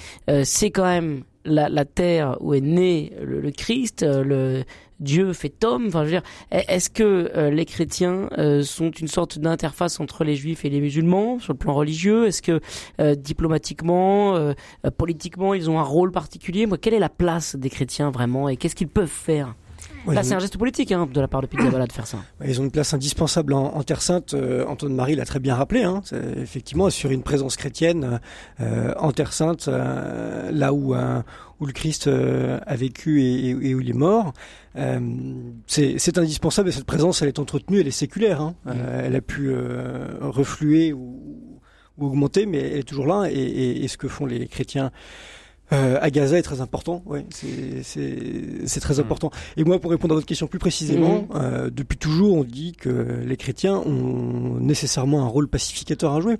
C'est 0.43 0.71
quand 0.71 0.85
même 0.85 1.23
la, 1.45 1.69
la, 1.69 1.85
terre 1.85 2.37
où 2.41 2.53
est 2.53 2.61
né 2.61 3.11
le, 3.21 3.51
Christ, 3.51 4.03
euh, 4.03 4.23
le 4.23 4.63
Dieu 4.99 5.33
fait 5.33 5.63
homme. 5.63 5.87
Enfin, 5.87 5.99
je 5.99 6.05
veux 6.05 6.11
dire, 6.11 6.23
est-ce 6.51 6.89
que 6.89 7.31
euh, 7.35 7.49
les 7.49 7.65
chrétiens 7.65 8.29
euh, 8.37 8.63
sont 8.63 8.91
une 8.91 9.07
sorte 9.07 9.39
d'interface 9.39 9.99
entre 9.99 10.23
les 10.23 10.35
juifs 10.35 10.65
et 10.65 10.69
les 10.69 10.81
musulmans 10.81 11.39
sur 11.39 11.53
le 11.53 11.57
plan 11.57 11.73
religieux? 11.73 12.27
Est-ce 12.27 12.41
que 12.41 12.61
diplomatiquement, 13.15 14.53
politiquement, 14.97 15.53
ils 15.53 15.69
ont 15.69 15.79
un 15.79 15.83
rôle 15.83 16.11
particulier? 16.11 16.65
Moi, 16.65 16.77
quelle 16.77 16.93
est 16.93 16.99
la 16.99 17.09
place 17.09 17.55
des 17.55 17.69
chrétiens 17.69 18.11
vraiment? 18.11 18.49
Et 18.49 18.57
qu'est-ce 18.57 18.75
qu'ils 18.75 18.87
peuvent 18.87 19.07
faire? 19.07 19.55
Là, 20.07 20.23
c'est 20.23 20.33
un 20.33 20.39
geste 20.39 20.57
politique 20.57 20.91
hein, 20.91 21.07
de 21.11 21.21
la 21.21 21.27
part 21.27 21.41
de 21.41 21.47
Pizzaballa 21.47 21.85
de 21.85 21.91
faire 21.91 22.07
ça. 22.07 22.19
Ils 22.43 22.59
ont 22.59 22.63
une 22.63 22.71
place 22.71 22.93
indispensable 22.93 23.53
en, 23.53 23.83
Terre 23.83 24.01
Sainte. 24.01 24.33
Euh, 24.33 24.65
Antoine 24.65 24.93
Marie 24.93 25.15
l'a 25.15 25.25
très 25.25 25.39
bien 25.39 25.55
rappelé. 25.55 25.83
Hein, 25.83 26.01
effectivement, 26.37 26.85
assurer 26.85 27.13
une 27.13 27.23
présence 27.23 27.57
chrétienne 27.57 28.19
euh, 28.59 28.93
en 28.97 29.11
Terre 29.11 29.33
Sainte, 29.33 29.67
euh, 29.67 30.51
là 30.51 30.73
où, 30.73 30.95
où 31.59 31.65
le 31.65 31.73
Christ 31.73 32.07
a 32.07 32.75
vécu 32.75 33.21
et, 33.23 33.75
où 33.75 33.81
il 33.81 33.89
est 33.89 33.93
mort. 33.93 34.33
c'est 35.67 36.17
indispensable 36.17 36.69
et 36.69 36.71
cette 36.71 36.85
présence, 36.85 37.21
elle 37.21 37.27
est 37.27 37.39
entretenue, 37.39 37.79
elle 37.79 37.87
est 37.87 37.91
séculaire. 37.91 38.41
Hein. 38.41 38.55
elle 38.65 39.15
a 39.15 39.21
pu 39.21 39.53
refluer 40.21 40.93
ou, 40.93 41.59
augmenter, 41.99 42.45
mais 42.45 42.59
elle 42.59 42.79
est 42.79 42.83
toujours 42.83 43.07
là. 43.07 43.29
Et, 43.29 43.83
et 43.83 43.87
ce 43.87 43.97
que 43.97 44.07
font 44.07 44.25
les 44.25 44.47
chrétiens 44.47 44.91
euh, 45.71 45.97
à 46.01 46.09
Gaza 46.09 46.37
est 46.37 46.43
très 46.43 46.61
important. 46.61 47.03
Ouais, 47.05 47.25
c'est 47.29 48.79
très 48.79 48.95
hmm. 48.95 49.01
important. 49.01 49.31
Et 49.57 49.63
moi, 49.63 49.79
pour 49.79 49.91
répondre 49.91 50.13
à 50.13 50.15
votre 50.15 50.27
question 50.27 50.47
plus 50.47 50.59
précisément, 50.59 51.21
hmm. 51.21 51.35
euh, 51.35 51.69
depuis 51.69 51.97
toujours, 51.97 52.37
on 52.37 52.43
dit 52.43 52.73
que 52.73 52.89
les 53.23 53.37
chrétiens 53.37 53.77
ont 53.77 54.57
nécessairement 54.59 55.23
un 55.23 55.27
rôle 55.27 55.47
pacificateur 55.47 56.13
à 56.13 56.21
jouer 56.21 56.37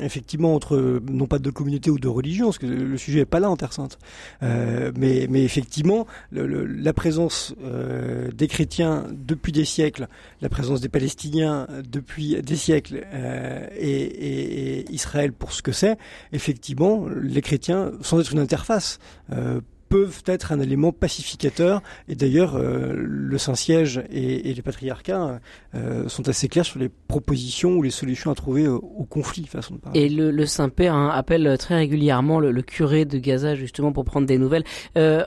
effectivement 0.00 0.54
entre 0.54 1.00
non 1.10 1.26
pas 1.26 1.38
de 1.38 1.50
communauté 1.50 1.90
ou 1.90 1.98
de 1.98 2.08
religion, 2.08 2.46
parce 2.46 2.58
que 2.58 2.66
le 2.66 2.96
sujet 2.96 3.20
est 3.20 3.24
pas 3.24 3.40
là 3.40 3.50
en 3.50 3.56
Terre 3.56 3.72
Sainte, 3.72 3.98
euh, 4.42 4.92
mais, 4.96 5.26
mais 5.28 5.42
effectivement 5.42 6.06
le, 6.30 6.46
la 6.66 6.92
présence 6.92 7.54
euh, 7.62 8.30
des 8.32 8.48
chrétiens 8.48 9.06
depuis 9.12 9.52
des 9.52 9.64
siècles, 9.64 10.08
la 10.40 10.48
présence 10.48 10.80
des 10.80 10.88
Palestiniens 10.88 11.66
depuis 11.88 12.40
des 12.42 12.56
siècles 12.56 13.06
euh, 13.12 13.66
et, 13.76 13.90
et, 13.90 14.78
et, 14.80 14.92
Israël 14.92 15.32
pour 15.32 15.52
ce 15.52 15.62
que 15.62 15.72
c'est, 15.72 15.98
effectivement 16.32 17.06
les 17.08 17.42
chrétiens 17.42 17.92
sans 18.00 18.20
être 18.20 18.32
une 18.32 18.38
interface 18.38 18.98
euh, 19.32 19.60
peuvent 19.88 20.22
être 20.26 20.52
un 20.52 20.60
élément 20.60 20.92
pacificateur. 20.92 21.82
Et 22.08 22.14
d'ailleurs, 22.14 22.56
euh, 22.56 22.92
le 22.94 23.38
Saint-Siège 23.38 24.02
et, 24.10 24.52
les 24.52 24.62
patriarcats 24.62 25.40
euh, 25.74 26.08
sont 26.08 26.28
assez 26.28 26.48
clairs 26.48 26.64
sur 26.64 26.78
les 26.78 26.88
propositions 26.88 27.72
ou 27.76 27.82
les 27.82 27.90
solutions 27.90 28.30
à 28.30 28.34
trouver 28.34 28.64
euh, 28.64 28.74
au 28.74 29.04
conflit, 29.04 29.46
façon 29.46 29.74
de 29.74 29.80
parler. 29.80 30.00
Et 30.00 30.08
le, 30.08 30.46
Saint-Père 30.46 30.94
hein, 30.94 31.10
appelle 31.12 31.56
très 31.58 31.76
régulièrement 31.76 32.40
le, 32.40 32.62
curé 32.62 33.04
de 33.04 33.18
Gaza 33.18 33.54
justement 33.54 33.92
pour 33.92 34.04
prendre 34.04 34.26
des 34.26 34.38
nouvelles. 34.38 34.64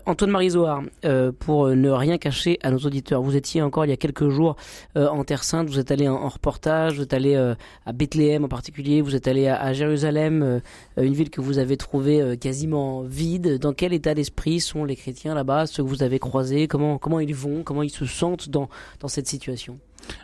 Antoine 0.05 0.31
Marizoard, 0.31 0.83
pour 1.39 1.67
ne 1.67 1.89
rien 1.89 2.17
cacher 2.17 2.59
à 2.61 2.71
nos 2.71 2.79
auditeurs, 2.79 3.21
vous 3.21 3.35
étiez 3.35 3.61
encore 3.61 3.85
il 3.85 3.89
y 3.89 3.93
a 3.93 3.97
quelques 3.97 4.29
jours 4.29 4.55
en 4.95 5.23
Terre 5.23 5.43
Sainte, 5.43 5.69
vous 5.69 5.79
êtes 5.79 5.91
allé 5.91 6.07
en, 6.07 6.27
reportage, 6.27 6.95
vous 6.95 7.03
êtes 7.03 7.13
allé 7.13 7.35
à 7.35 7.93
Bethléem 7.93 8.43
en 8.43 8.47
particulier, 8.47 9.01
vous 9.01 9.15
êtes 9.15 9.27
allé 9.27 9.47
à 9.47 9.73
Jérusalem, 9.73 10.61
une 10.97 11.13
ville 11.13 11.29
que 11.29 11.41
vous 11.41 11.57
avez 11.57 11.77
trouvée 11.77 12.37
quasiment 12.37 13.01
vide. 13.03 13.59
Dans 13.59 13.73
quel 13.73 13.93
état 13.93 14.13
d'esprit 14.13 14.50
sont 14.59 14.83
les 14.83 14.95
chrétiens 14.95 15.33
là-bas, 15.33 15.67
ceux 15.67 15.83
que 15.83 15.87
vous 15.87 16.03
avez 16.03 16.19
croisés 16.19 16.67
Comment 16.67 16.97
comment 16.97 17.19
ils 17.19 17.35
vont 17.35 17.63
Comment 17.63 17.83
ils 17.83 17.89
se 17.89 18.05
sentent 18.05 18.49
dans 18.49 18.69
dans 18.99 19.07
cette 19.07 19.27
situation? 19.27 19.79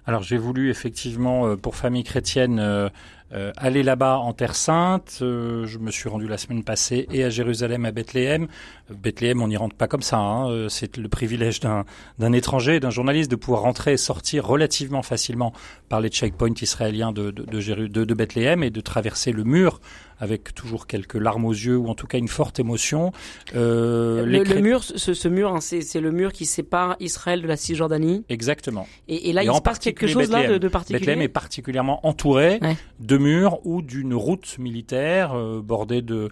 Alors 0.05 0.23
j'ai 0.23 0.37
voulu 0.37 0.71
effectivement 0.71 1.55
pour 1.55 1.75
famille 1.75 2.03
chrétienne 2.03 2.89
euh, 3.33 3.51
aller 3.57 3.83
là-bas 3.83 4.19
en 4.19 4.31
Terre 4.31 4.55
Sainte. 4.55 5.19
Euh, 5.21 5.65
je 5.65 5.79
me 5.79 5.91
suis 5.91 6.07
rendu 6.07 6.29
la 6.29 6.37
semaine 6.37 6.63
passée 6.63 7.07
et 7.11 7.25
à 7.25 7.29
Jérusalem, 7.29 7.83
à 7.83 7.91
Bethléem. 7.91 8.47
Euh, 8.89 8.93
Bethléem, 8.93 9.41
on 9.41 9.49
n'y 9.49 9.57
rentre 9.57 9.75
pas 9.75 9.89
comme 9.89 10.01
ça. 10.01 10.17
Hein. 10.17 10.69
C'est 10.69 10.95
le 10.95 11.09
privilège 11.09 11.59
d'un 11.59 12.31
étranger, 12.31 12.79
d'un 12.79 12.89
journaliste, 12.89 13.29
de 13.29 13.35
pouvoir 13.35 13.63
rentrer 13.63 13.93
et 13.93 13.97
sortir 13.97 14.45
relativement 14.47 15.01
facilement 15.01 15.51
par 15.89 15.99
les 15.99 16.07
checkpoints 16.07 16.53
israéliens 16.61 17.11
de, 17.11 17.31
de 17.31 18.13
Bethléem 18.13 18.63
et 18.63 18.69
de 18.69 18.79
traverser 18.79 19.33
le 19.33 19.43
mur 19.43 19.81
avec 20.19 20.53
toujours 20.53 20.87
quelques 20.87 21.15
larmes 21.15 21.45
aux 21.45 21.53
yeux 21.53 21.77
ou 21.77 21.87
en 21.87 21.95
tout 21.95 22.07
cas 22.07 22.17
une 22.17 22.27
forte 22.27 22.59
émotion. 22.59 23.11
Euh, 23.55 24.25
le, 24.25 24.61
mur, 24.61 24.83
ce, 24.83 25.13
ce 25.13 25.27
mur, 25.27 25.53
hein, 25.53 25.61
c'est 25.61 26.01
le 26.01 26.11
mur 26.11 26.31
qui 26.31 26.45
sépare 26.45 26.95
Israël 26.99 27.41
de 27.41 27.47
la 27.47 27.55
Cisjordanie. 27.55 28.25
Exactement. 28.29 28.87
Et, 29.07 29.29
et 29.29 29.33
là, 29.33 29.43
il 29.43 29.53
se 29.53 29.61
passe 29.61 29.79
quelque 29.79 30.07
chose 30.07 30.29
là 30.29 30.47
de, 30.47 30.57
de, 30.57 30.67
particulier. 30.67 30.99
Bethléem 30.99 31.21
est 31.21 31.27
particulièrement 31.27 32.05
entouré 32.05 32.59
de 32.99 33.17
murs 33.17 33.59
ou 33.65 33.81
d'une 33.81 34.13
route 34.13 34.57
militaire 34.57 35.33
euh, 35.33 35.61
bordée 35.61 36.01
de 36.01 36.29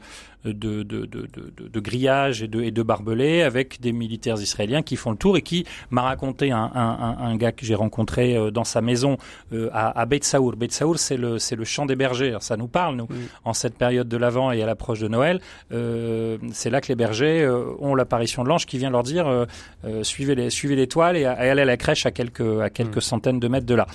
de, 0.54 0.84
de, 0.84 1.06
de, 1.06 1.28
de, 1.58 1.80
grillages 1.80 2.42
et 2.44 2.48
de, 2.48 2.62
et 2.62 2.72
de 2.72 2.84
barbelés 2.84 3.42
avec 3.42 3.82
des 3.82 3.92
militaires 3.92 4.40
israéliens 4.40 4.82
qui 4.82 4.96
font 4.96 5.12
le 5.12 5.18
tour 5.18 5.38
et 5.38 5.42
qui 5.42 5.66
m'a 5.90 6.02
raconté 6.02 6.52
un, 6.52 6.72
un, 6.74 7.18
un, 7.20 7.36
gars 7.36 7.52
que 7.52 7.66
j'ai 7.66 7.76
rencontré 7.76 8.36
euh, 8.36 8.52
dans 8.52 8.64
sa 8.64 8.82
maison 8.82 9.18
euh, 9.54 9.70
à, 9.74 10.00
à 10.00 10.06
Beit 10.06 10.24
Saour. 10.24 10.56
Beit 10.56 10.72
Saour, 10.72 10.98
c'est 11.00 11.18
le, 11.18 11.40
c'est 11.40 11.56
le 11.56 11.64
champ 11.64 11.86
des 11.86 11.96
bergers. 11.96 12.38
ça 12.42 12.58
nous 12.58 12.68
parle, 12.68 12.96
nous, 12.96 13.08
en 13.44 13.54
cette 13.54 13.76
période 13.78 14.08
de 14.08 14.18
l'Avent 14.18 14.52
et 14.52 14.62
à 14.62 14.66
l'approche 14.66 15.00
de 15.00 15.08
Noël. 15.08 15.40
Euh, 15.72 16.38
c'est 16.52 16.70
là 16.70 16.82
que 16.82 16.88
les 16.88 16.96
bergers 16.96 17.48
ont 17.80 17.96
l'apparition 17.96 18.44
de 18.44 18.50
l'ange 18.50 18.66
qui 18.66 18.78
vient 18.78 18.90
leur 18.90 19.04
dire 19.04 19.28
euh, 19.28 19.46
suivez, 20.04 20.36
les, 20.36 20.50
suivez 20.50 20.76
l'étoile 20.76 21.18
et, 21.18 21.22
et 21.22 21.26
allez 21.26 21.62
à 21.62 21.66
la 21.66 21.78
crèche 21.78 22.06
à 22.06 22.12
quelques, 22.12 22.62
à 22.62 22.70
quelques 22.70 23.02
centaines 23.02 23.40
de 23.40 23.48
mètres 23.48 23.66
de 23.66 23.76
là 23.76 23.88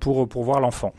pour, 0.00 0.28
pour 0.28 0.44
voir 0.44 0.60
l'enfant. 0.60 0.92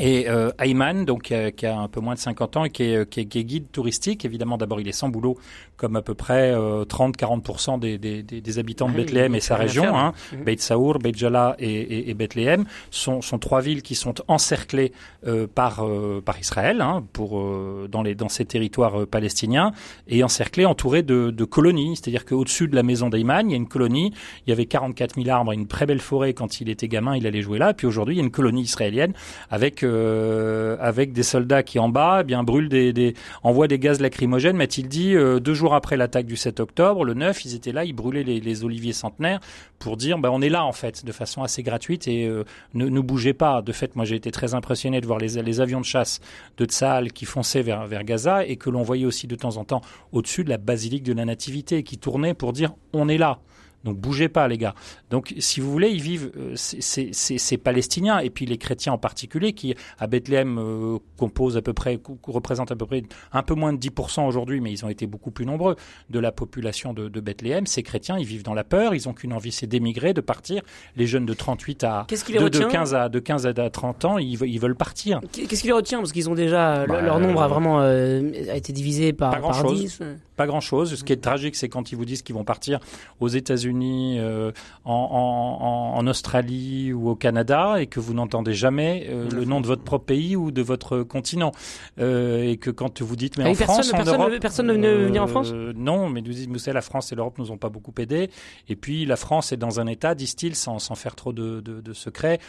Et 0.00 0.28
euh, 0.28 0.50
Ayman, 0.58 1.04
donc 1.04 1.32
qui 1.56 1.66
a, 1.66 1.78
un 1.78 1.88
peu 1.88 2.00
moins 2.00 2.14
de 2.14 2.18
50 2.18 2.56
ans 2.56 2.64
et 2.64 2.70
qui 2.70 2.82
est, 2.82 3.08
qui 3.08 3.20
est, 3.20 3.44
guide 3.44 3.70
touristique, 3.70 4.24
évidemment 4.24 4.58
d'abord 4.58 4.80
il 4.80 4.88
est 4.88 4.92
sans 4.92 5.08
boulot, 5.08 5.38
comme 5.76 5.96
à 5.96 6.02
peu 6.02 6.14
près 6.14 6.54
30-40% 6.54 7.78
des, 7.78 7.98
des, 7.98 8.22
des, 8.22 8.58
habitants 8.58 8.88
de 8.88 8.94
Bethléem 8.94 9.34
et 9.34 9.40
sa 9.40 9.56
région, 9.56 9.96
hein, 9.96 10.12
mmh. 10.32 10.44
Beit 10.44 10.60
Saour, 10.60 10.98
Beit 10.98 11.14
Jala 11.14 11.56
et, 11.58 11.68
et, 11.68 12.10
et, 12.10 12.14
Bethléem, 12.14 12.64
sont, 12.90 13.22
sont 13.22 13.38
trois 13.38 13.60
villes 13.60 13.82
qui 13.82 13.94
sont 13.94 14.14
encerclées 14.28 14.92
euh, 15.26 15.46
par, 15.52 15.84
euh, 15.84 16.22
par 16.24 16.38
Israël, 16.38 16.80
hein, 16.80 17.04
pour, 17.12 17.38
euh, 17.38 17.88
dans, 17.90 18.02
les, 18.02 18.14
dans 18.14 18.28
ces 18.28 18.44
territoires 18.44 19.00
euh, 19.02 19.06
palestiniens, 19.06 19.72
et 20.08 20.22
encerclées, 20.22 20.66
entourées 20.66 21.02
de, 21.02 21.30
de 21.30 21.44
colonies, 21.44 21.96
c'est-à-dire 21.96 22.24
qu'au-dessus 22.24 22.68
de 22.68 22.76
la 22.76 22.82
maison 22.82 23.08
d'Ayman, 23.08 23.48
il 23.48 23.52
y 23.52 23.54
a 23.54 23.56
une 23.56 23.68
colonie, 23.68 24.12
il 24.46 24.50
y 24.50 24.52
avait 24.52 24.66
44 24.66 25.14
000 25.16 25.28
arbres, 25.28 25.52
une 25.52 25.66
très 25.66 25.86
belle 25.86 26.00
forêt. 26.00 26.34
Quand 26.34 26.60
il 26.60 26.68
était 26.68 26.88
gamin, 26.88 27.16
il 27.16 27.26
allait 27.26 27.42
jouer 27.42 27.58
là, 27.58 27.74
puis 27.74 27.86
aujourd'hui 27.86 28.16
il 28.16 28.18
y 28.18 28.20
a 28.20 28.24
une 28.24 28.30
colonie 28.30 28.62
israélienne 28.62 29.12
avec 29.50 29.82
euh, 29.82 30.76
avec 30.80 31.12
des 31.12 31.22
soldats 31.22 31.62
qui 31.62 31.78
en 31.78 31.88
bas 31.88 32.18
eh 32.20 32.24
bien 32.24 32.42
brûlent 32.42 32.68
des, 32.68 32.92
des 32.92 33.14
envoient 33.42 33.68
des 33.68 33.78
gaz 33.78 34.00
lacrymogènes. 34.00 34.56
M'a-t-il 34.56 34.88
dit 34.88 35.14
euh, 35.14 35.40
deux 35.40 35.54
jours 35.54 35.63
après 35.72 35.96
l'attaque 35.96 36.26
du 36.26 36.36
7 36.36 36.60
octobre, 36.60 37.04
le 37.04 37.14
9, 37.14 37.44
ils 37.44 37.54
étaient 37.54 37.72
là, 37.72 37.84
ils 37.84 37.94
brûlaient 37.94 38.22
les, 38.22 38.64
oliviers 38.64 38.92
centenaires 38.92 39.40
pour 39.78 39.96
dire 39.96 40.18
bah, 40.18 40.30
on 40.30 40.42
est 40.42 40.48
là 40.48 40.64
en 40.64 40.72
fait 40.72 41.04
de 41.04 41.12
façon 41.12 41.42
assez 41.42 41.62
gratuite 41.62 42.06
et 42.06 42.26
euh, 42.26 42.44
ne, 42.74 43.00
bougez 43.00 43.32
pas. 43.32 43.62
De 43.62 43.72
fait, 43.72 43.96
moi 43.96 44.04
j'ai 44.04 44.16
été 44.16 44.30
très 44.30 44.54
impressionné 44.54 45.00
de 45.00 45.06
voir 45.06 45.18
les, 45.18 45.42
les 45.42 45.60
avions 45.60 45.80
de 45.80 45.86
chasse 45.86 46.20
de 46.58 46.66
Tsahal 46.66 47.12
qui 47.12 47.24
fonçaient 47.24 47.62
vers, 47.62 47.86
vers 47.86 48.04
Gaza 48.04 48.44
et 48.44 48.56
que 48.56 48.68
l'on 48.68 48.82
voyait 48.82 49.06
aussi 49.06 49.26
de 49.26 49.36
temps 49.36 49.56
en 49.56 49.64
temps 49.64 49.80
au-dessus 50.12 50.44
de 50.44 50.50
la 50.50 50.58
basilique 50.58 51.04
de 51.04 51.12
la 51.12 51.24
Nativité 51.24 51.82
qui 51.82 51.96
tournait 51.96 52.34
pour 52.34 52.52
dire 52.52 52.74
on 52.92 53.08
est 53.08 53.18
là. 53.18 53.38
Donc 53.84 53.98
bougez 53.98 54.28
pas, 54.28 54.48
les 54.48 54.58
gars. 54.58 54.74
Donc, 55.10 55.34
si 55.38 55.60
vous 55.60 55.70
voulez, 55.70 55.90
ils 55.90 56.00
vivent 56.00 56.32
euh, 56.36 56.54
ces, 56.56 57.58
Palestiniens 57.58 58.18
et 58.18 58.30
puis 58.30 58.46
les 58.46 58.58
chrétiens 58.58 58.94
en 58.94 58.98
particulier, 58.98 59.52
qui 59.52 59.74
à 59.98 60.06
Bethléem 60.06 60.58
euh, 60.58 60.98
composent 61.16 61.56
à 61.56 61.62
peu 61.62 61.72
près, 61.72 62.00
représentent 62.26 62.72
à 62.72 62.76
peu 62.76 62.86
près 62.86 63.02
un 63.32 63.42
peu 63.42 63.54
moins 63.54 63.72
de 63.72 63.78
10% 63.78 64.26
aujourd'hui, 64.26 64.60
mais 64.60 64.72
ils 64.72 64.84
ont 64.84 64.88
été 64.88 65.06
beaucoup 65.06 65.30
plus 65.30 65.46
nombreux 65.46 65.76
de 66.10 66.18
la 66.18 66.32
population 66.32 66.92
de, 66.92 67.08
de 67.08 67.20
Bethléem. 67.20 67.66
Ces 67.66 67.82
chrétiens, 67.82 68.18
ils 68.18 68.26
vivent 68.26 68.42
dans 68.42 68.54
la 68.54 68.64
peur. 68.64 68.94
Ils 68.94 69.08
ont 69.08 69.12
qu'une 69.12 69.32
envie, 69.32 69.52
c'est 69.52 69.66
d'émigrer, 69.66 70.14
de 70.14 70.20
partir. 70.20 70.62
Les 70.96 71.06
jeunes 71.06 71.26
de 71.26 71.34
38 71.34 71.84
à 71.84 72.06
de, 72.10 72.48
de, 72.48 72.64
15 72.64 72.94
à 72.94 73.08
de 73.08 73.18
15 73.18 73.46
à 73.46 73.70
30 73.70 74.04
ans, 74.04 74.18
ils, 74.18 74.40
ils 74.42 74.58
veulent 74.58 74.76
partir. 74.76 75.20
Qu'est-ce 75.32 75.60
qui 75.60 75.66
les 75.68 75.72
retient? 75.72 75.98
Parce 75.98 76.12
qu'ils 76.12 76.30
ont 76.30 76.34
déjà 76.34 76.86
bah, 76.86 77.00
leur 77.00 77.20
nombre 77.20 77.42
a 77.42 77.48
vraiment 77.48 77.80
euh, 77.80 78.30
a 78.50 78.56
été 78.56 78.72
divisé 78.72 79.12
par, 79.12 79.40
par 79.40 79.72
10. 79.72 80.00
Pas 80.36 80.46
grand 80.46 80.60
chose. 80.60 80.94
Ce 80.94 81.04
qui 81.04 81.12
est 81.12 81.22
tragique, 81.22 81.54
c'est 81.54 81.68
quand 81.68 81.92
ils 81.92 81.96
vous 81.96 82.04
disent 82.04 82.22
qu'ils 82.22 82.34
vont 82.34 82.44
partir 82.44 82.80
aux 83.20 83.28
États-Unis, 83.28 84.18
euh, 84.18 84.50
en, 84.84 84.92
en, 84.92 85.98
en, 85.98 86.06
Australie 86.06 86.92
ou 86.92 87.08
au 87.08 87.14
Canada, 87.14 87.76
et 87.80 87.86
que 87.86 88.00
vous 88.00 88.14
n'entendez 88.14 88.52
jamais 88.52 89.06
euh, 89.08 89.28
le 89.30 89.44
nom 89.44 89.60
de 89.60 89.66
votre 89.66 89.82
propre 89.82 90.06
pays 90.06 90.34
ou 90.34 90.50
de 90.50 90.62
votre 90.62 91.02
continent, 91.02 91.52
euh, 92.00 92.42
et 92.42 92.56
que 92.56 92.70
quand 92.70 93.00
vous 93.00 93.16
dites 93.16 93.38
mais 93.38 93.44
ah 93.46 93.50
en 93.50 93.54
France, 93.54 93.92
en 93.92 93.96
personne, 93.96 94.20
Europe, 94.20 94.32
personne 94.40 94.66
ne 94.66 94.72
veut 94.72 95.04
venir 95.06 95.22
en 95.22 95.26
France? 95.26 95.52
Non, 95.52 96.08
mais 96.08 96.20
nous 96.20 96.32
disons, 96.32 96.72
la 96.72 96.82
France 96.82 97.12
et 97.12 97.14
l'Europe 97.14 97.38
nous 97.38 97.50
ont 97.50 97.56
pas 97.56 97.68
beaucoup 97.68 97.94
aidés. 97.98 98.30
Et 98.68 98.76
puis 98.76 99.06
la 99.06 99.16
France 99.16 99.52
est 99.52 99.56
dans 99.56 99.80
un 99.80 99.86
état, 99.86 100.14
disent-ils, 100.14 100.56
sans, 100.56 100.78
sans 100.78 100.94
faire 100.94 101.14
trop 101.14 101.32
de, 101.32 101.60
de, 101.60 101.80
de 101.80 101.92
secrets, 101.92 102.40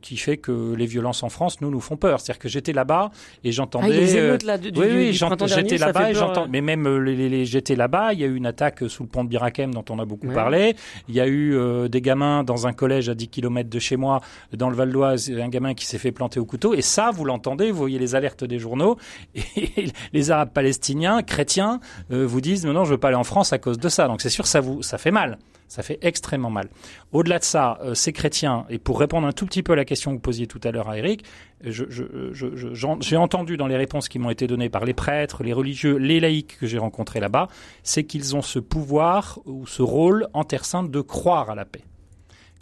qui 0.00 0.16
fait 0.16 0.36
que 0.36 0.74
les 0.74 0.86
violences 0.86 1.22
en 1.22 1.28
France 1.28 1.60
nous 1.60 1.70
nous 1.70 1.80
font 1.80 1.96
peur. 1.96 2.20
C'est-à-dire 2.20 2.38
que 2.38 2.48
j'étais 2.48 2.72
là-bas 2.72 3.10
et 3.42 3.52
j'entendais. 3.52 3.86
Ah, 3.86 4.56
oui, 4.76 4.86
oui, 4.94 5.12
j'étais 5.12 5.78
là-bas 5.78 6.10
et 6.10 6.14
j'entends. 6.14 6.46
Mais 6.48 6.60
même 6.60 6.98
les 6.98 7.23
j'étais 7.44 7.76
là-bas, 7.76 8.12
il 8.12 8.20
y 8.20 8.24
a 8.24 8.26
eu 8.26 8.34
une 8.34 8.46
attaque 8.46 8.88
sous 8.88 9.02
le 9.02 9.08
pont 9.08 9.24
de 9.24 9.28
Birakem 9.28 9.72
dont 9.72 9.84
on 9.90 9.98
a 9.98 10.04
beaucoup 10.04 10.28
parlé. 10.28 10.76
Il 11.08 11.14
y 11.14 11.20
a 11.20 11.26
eu 11.26 11.54
euh, 11.54 11.88
des 11.88 12.00
gamins 12.00 12.44
dans 12.44 12.66
un 12.66 12.72
collège 12.72 13.08
à 13.08 13.14
10 13.14 13.28
km 13.28 13.68
de 13.68 13.78
chez 13.78 13.96
moi, 13.96 14.20
dans 14.52 14.70
le 14.70 14.76
Val 14.76 14.90
d'Oise, 14.90 15.30
un 15.30 15.48
gamin 15.48 15.74
qui 15.74 15.86
s'est 15.86 15.98
fait 15.98 16.12
planter 16.12 16.40
au 16.40 16.44
couteau. 16.44 16.74
Et 16.74 16.82
ça, 16.82 17.10
vous 17.10 17.24
l'entendez, 17.24 17.70
vous 17.70 17.78
voyez 17.78 17.98
les 17.98 18.14
alertes 18.14 18.44
des 18.44 18.58
journaux. 18.58 18.96
Et 19.34 19.86
les 20.12 20.30
Arabes 20.30 20.52
palestiniens, 20.52 21.22
chrétiens, 21.22 21.80
euh, 22.10 22.26
vous 22.26 22.40
disent, 22.40 22.64
non, 22.64 22.72
non, 22.72 22.84
je 22.84 22.90
veux 22.92 22.98
pas 22.98 23.08
aller 23.08 23.16
en 23.16 23.24
France 23.24 23.52
à 23.52 23.58
cause 23.58 23.78
de 23.78 23.88
ça. 23.88 24.08
Donc 24.08 24.20
c'est 24.20 24.30
sûr, 24.30 24.46
ça 24.46 24.60
vous, 24.60 24.82
ça 24.82 24.98
fait 24.98 25.10
mal. 25.10 25.38
Ça 25.74 25.82
fait 25.82 25.98
extrêmement 26.02 26.50
mal. 26.50 26.68
Au-delà 27.10 27.40
de 27.40 27.44
ça, 27.44 27.80
euh, 27.82 27.94
ces 27.94 28.12
chrétiens, 28.12 28.64
et 28.70 28.78
pour 28.78 29.00
répondre 29.00 29.26
un 29.26 29.32
tout 29.32 29.44
petit 29.44 29.64
peu 29.64 29.72
à 29.72 29.76
la 29.76 29.84
question 29.84 30.12
que 30.12 30.18
vous 30.18 30.20
posiez 30.20 30.46
tout 30.46 30.60
à 30.62 30.70
l'heure 30.70 30.88
à 30.88 30.98
Eric, 30.98 31.24
j'ai 31.64 31.84
je, 31.88 32.04
je, 32.32 33.16
entendu 33.16 33.56
dans 33.56 33.66
les 33.66 33.76
réponses 33.76 34.08
qui 34.08 34.20
m'ont 34.20 34.30
été 34.30 34.46
données 34.46 34.68
par 34.68 34.84
les 34.84 34.94
prêtres, 34.94 35.42
les 35.42 35.52
religieux, 35.52 35.96
les 35.96 36.20
laïcs 36.20 36.58
que 36.60 36.68
j'ai 36.68 36.78
rencontrés 36.78 37.18
là-bas, 37.18 37.48
c'est 37.82 38.04
qu'ils 38.04 38.36
ont 38.36 38.42
ce 38.42 38.60
pouvoir 38.60 39.40
ou 39.46 39.66
ce 39.66 39.82
rôle 39.82 40.28
en 40.32 40.44
Terre 40.44 40.64
Sainte 40.64 40.92
de 40.92 41.00
croire 41.00 41.50
à 41.50 41.56
la 41.56 41.64
paix. 41.64 41.82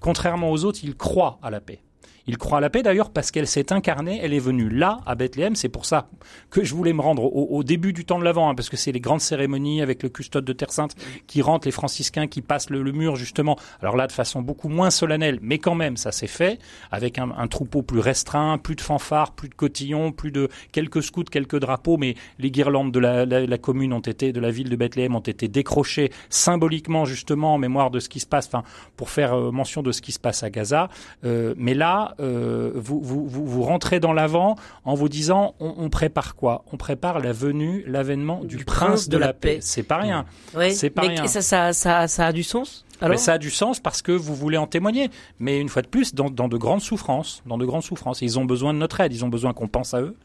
Contrairement 0.00 0.50
aux 0.50 0.64
autres, 0.64 0.80
ils 0.82 0.96
croient 0.96 1.38
à 1.42 1.50
la 1.50 1.60
paix. 1.60 1.82
Il 2.26 2.38
croit 2.38 2.58
à 2.58 2.60
la 2.60 2.70
paix 2.70 2.82
d'ailleurs 2.82 3.10
parce 3.10 3.30
qu'elle 3.30 3.46
s'est 3.46 3.72
incarnée, 3.72 4.20
elle 4.22 4.32
est 4.32 4.38
venue 4.38 4.68
là, 4.68 5.00
à 5.06 5.14
Bethléem. 5.14 5.56
C'est 5.56 5.68
pour 5.68 5.86
ça 5.86 6.08
que 6.50 6.62
je 6.62 6.74
voulais 6.74 6.92
me 6.92 7.00
rendre 7.00 7.24
au, 7.24 7.62
début 7.64 7.92
du 7.92 8.04
temps 8.04 8.18
de 8.18 8.24
l'Avent, 8.24 8.48
hein, 8.48 8.54
parce 8.54 8.68
que 8.68 8.76
c'est 8.76 8.92
les 8.92 9.00
grandes 9.00 9.20
cérémonies 9.20 9.82
avec 9.82 10.02
le 10.02 10.08
custode 10.08 10.44
de 10.44 10.52
Terre 10.52 10.72
Sainte 10.72 10.94
qui 11.26 11.42
rentre, 11.42 11.66
les 11.66 11.72
franciscains 11.72 12.26
qui 12.26 12.42
passent 12.42 12.70
le, 12.70 12.92
mur 12.92 13.16
justement. 13.16 13.56
Alors 13.80 13.96
là, 13.96 14.06
de 14.06 14.12
façon 14.12 14.42
beaucoup 14.42 14.68
moins 14.68 14.90
solennelle, 14.90 15.38
mais 15.42 15.58
quand 15.58 15.74
même, 15.74 15.96
ça 15.96 16.12
s'est 16.12 16.26
fait 16.26 16.58
avec 16.90 17.18
un, 17.18 17.46
troupeau 17.48 17.82
plus 17.82 18.00
restreint, 18.00 18.58
plus 18.58 18.76
de 18.76 18.80
fanfares, 18.80 19.32
plus 19.32 19.48
de 19.48 19.54
cotillons, 19.54 20.12
plus 20.12 20.30
de 20.30 20.48
quelques 20.72 21.02
scouts, 21.02 21.24
quelques 21.24 21.58
drapeaux, 21.58 21.96
mais 21.96 22.14
les 22.38 22.50
guirlandes 22.50 22.92
de 22.92 22.98
la, 23.00 23.58
commune 23.58 23.92
ont 23.92 24.00
été, 24.00 24.32
de 24.32 24.40
la 24.40 24.50
ville 24.50 24.68
de 24.68 24.76
Bethléem 24.76 25.14
ont 25.14 25.20
été 25.20 25.48
décrochées 25.48 26.10
symboliquement 26.30 27.04
justement 27.04 27.54
en 27.54 27.58
mémoire 27.58 27.90
de 27.90 28.00
ce 28.00 28.08
qui 28.08 28.20
se 28.20 28.26
passe, 28.26 28.46
enfin 28.46 28.62
pour 28.96 29.10
faire 29.10 29.34
euh, 29.34 29.50
mention 29.50 29.82
de 29.82 29.92
ce 29.92 30.02
qui 30.02 30.12
se 30.12 30.18
passe 30.18 30.42
à 30.42 30.50
Gaza. 30.50 30.88
Euh, 31.24 31.54
mais 31.56 31.74
là, 31.74 32.11
euh, 32.20 32.72
vous, 32.74 33.00
vous, 33.00 33.26
vous, 33.28 33.62
rentrez 33.62 34.00
dans 34.00 34.12
l'avant 34.12 34.56
en 34.84 34.94
vous 34.94 35.08
disant 35.08 35.54
on, 35.60 35.88
prépare 35.88 36.34
quoi? 36.34 36.64
On 36.72 36.76
prépare 36.76 37.20
la 37.20 37.32
venue, 37.32 37.84
l'avènement 37.86 38.44
du, 38.44 38.64
prince, 38.64 39.08
de, 39.08 39.16
la, 39.16 39.32
paix. 39.32 39.58
C'est 39.60 39.82
pas 39.82 39.98
rien. 39.98 40.26
C'est 40.70 40.90
pas 40.90 41.02
rien. 41.02 41.26
Ça, 41.26 41.42
ça, 41.42 41.72
ça, 41.72 42.08
ça 42.08 42.26
a 42.26 42.32
du 42.32 42.42
sens 42.42 42.84
alors? 43.02 43.14
mais 43.14 43.18
ça 43.18 43.32
a 43.32 43.38
du 43.38 43.50
sens 43.50 43.80
parce 43.80 44.00
que 44.00 44.12
vous 44.12 44.34
voulez 44.34 44.56
en 44.56 44.66
témoigner. 44.66 45.10
Mais 45.40 45.58
une 45.58 45.68
fois 45.68 45.82
de 45.82 45.88
plus, 45.88 46.14
dans, 46.14 46.30
dans 46.30 46.48
de 46.48 46.56
grandes 46.56 46.80
souffrances, 46.80 47.42
dans 47.46 47.58
de 47.58 47.66
grandes 47.66 47.82
souffrances, 47.82 48.22
ils 48.22 48.38
ont 48.38 48.44
besoin 48.44 48.72
de 48.72 48.78
notre 48.78 49.00
aide. 49.00 49.12
Ils 49.12 49.24
ont 49.24 49.28
besoin 49.28 49.52
qu'on 49.52 49.66
pense 49.66 49.92
à 49.92 50.00
eux. 50.00 50.16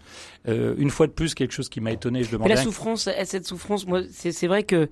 Euh, 0.48 0.76
une 0.78 0.92
fois 0.92 1.08
de 1.08 1.12
plus, 1.12 1.34
quelque 1.34 1.54
chose 1.54 1.70
qui 1.70 1.82
m'a 1.82 1.92
étonné, 1.92 2.24
je 2.24 2.32
demandais. 2.32 2.50
Mais 2.50 2.56
la 2.56 2.62
souffrance, 2.62 3.10
cette 3.26 3.48
souffrance, 3.48 3.88
moi, 3.88 4.02
c'est 4.12 4.48
vrai 4.48 4.64
que 4.64 4.90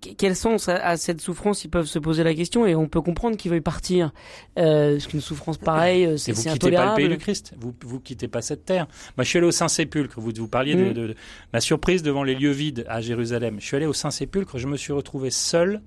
quel 0.00 0.34
sens 0.36 0.68
à, 0.68 0.96
cette 0.96 1.20
souffrance 1.20 1.64
ils 1.64 1.68
peuvent 1.68 1.86
se 1.86 1.98
poser 1.98 2.24
la 2.24 2.34
question 2.34 2.66
et 2.66 2.74
on 2.74 2.88
peut 2.88 3.00
comprendre 3.00 3.36
qu'ils 3.36 3.50
veuillent 3.50 3.60
partir 3.60 4.12
euh, 4.58 4.92
parce 4.92 5.06
qu'une 5.06 5.20
souffrance 5.20 5.58
pareille 5.58 6.06
euh, 6.06 6.16
c'est 6.16 6.48
intolérable. 6.48 6.52
Vous 6.52 6.58
quittez 6.58 6.76
pas 6.76 6.90
le 6.90 6.96
pays 6.96 7.08
du 7.08 7.18
Christ, 7.18 7.54
vous 7.58 7.74
vous 7.84 8.00
quittez 8.00 8.28
pas 8.28 8.42
cette 8.42 8.64
terre. 8.64 8.86
Moi 9.16 9.24
je 9.24 9.28
suis 9.28 9.38
allé 9.38 9.46
au 9.46 9.52
Saint 9.52 9.68
Sépulcre, 9.68 10.20
vous 10.20 10.32
vous 10.34 10.48
parliez 10.48 10.74
de, 10.74 10.84
mm. 10.84 10.92
de, 10.92 11.06
de, 11.08 11.14
ma 11.52 11.60
surprise 11.60 12.02
devant 12.02 12.22
les 12.22 12.34
lieux 12.34 12.50
vides 12.50 12.84
à 12.88 13.00
Jérusalem. 13.00 13.56
Je 13.60 13.66
suis 13.66 13.76
allé 13.76 13.86
au 13.86 13.92
Saint 13.92 14.10
Sépulcre, 14.10 14.58
je 14.58 14.66
me 14.66 14.76
suis 14.76 14.92
retrouvé 14.92 15.30
seul 15.30 15.82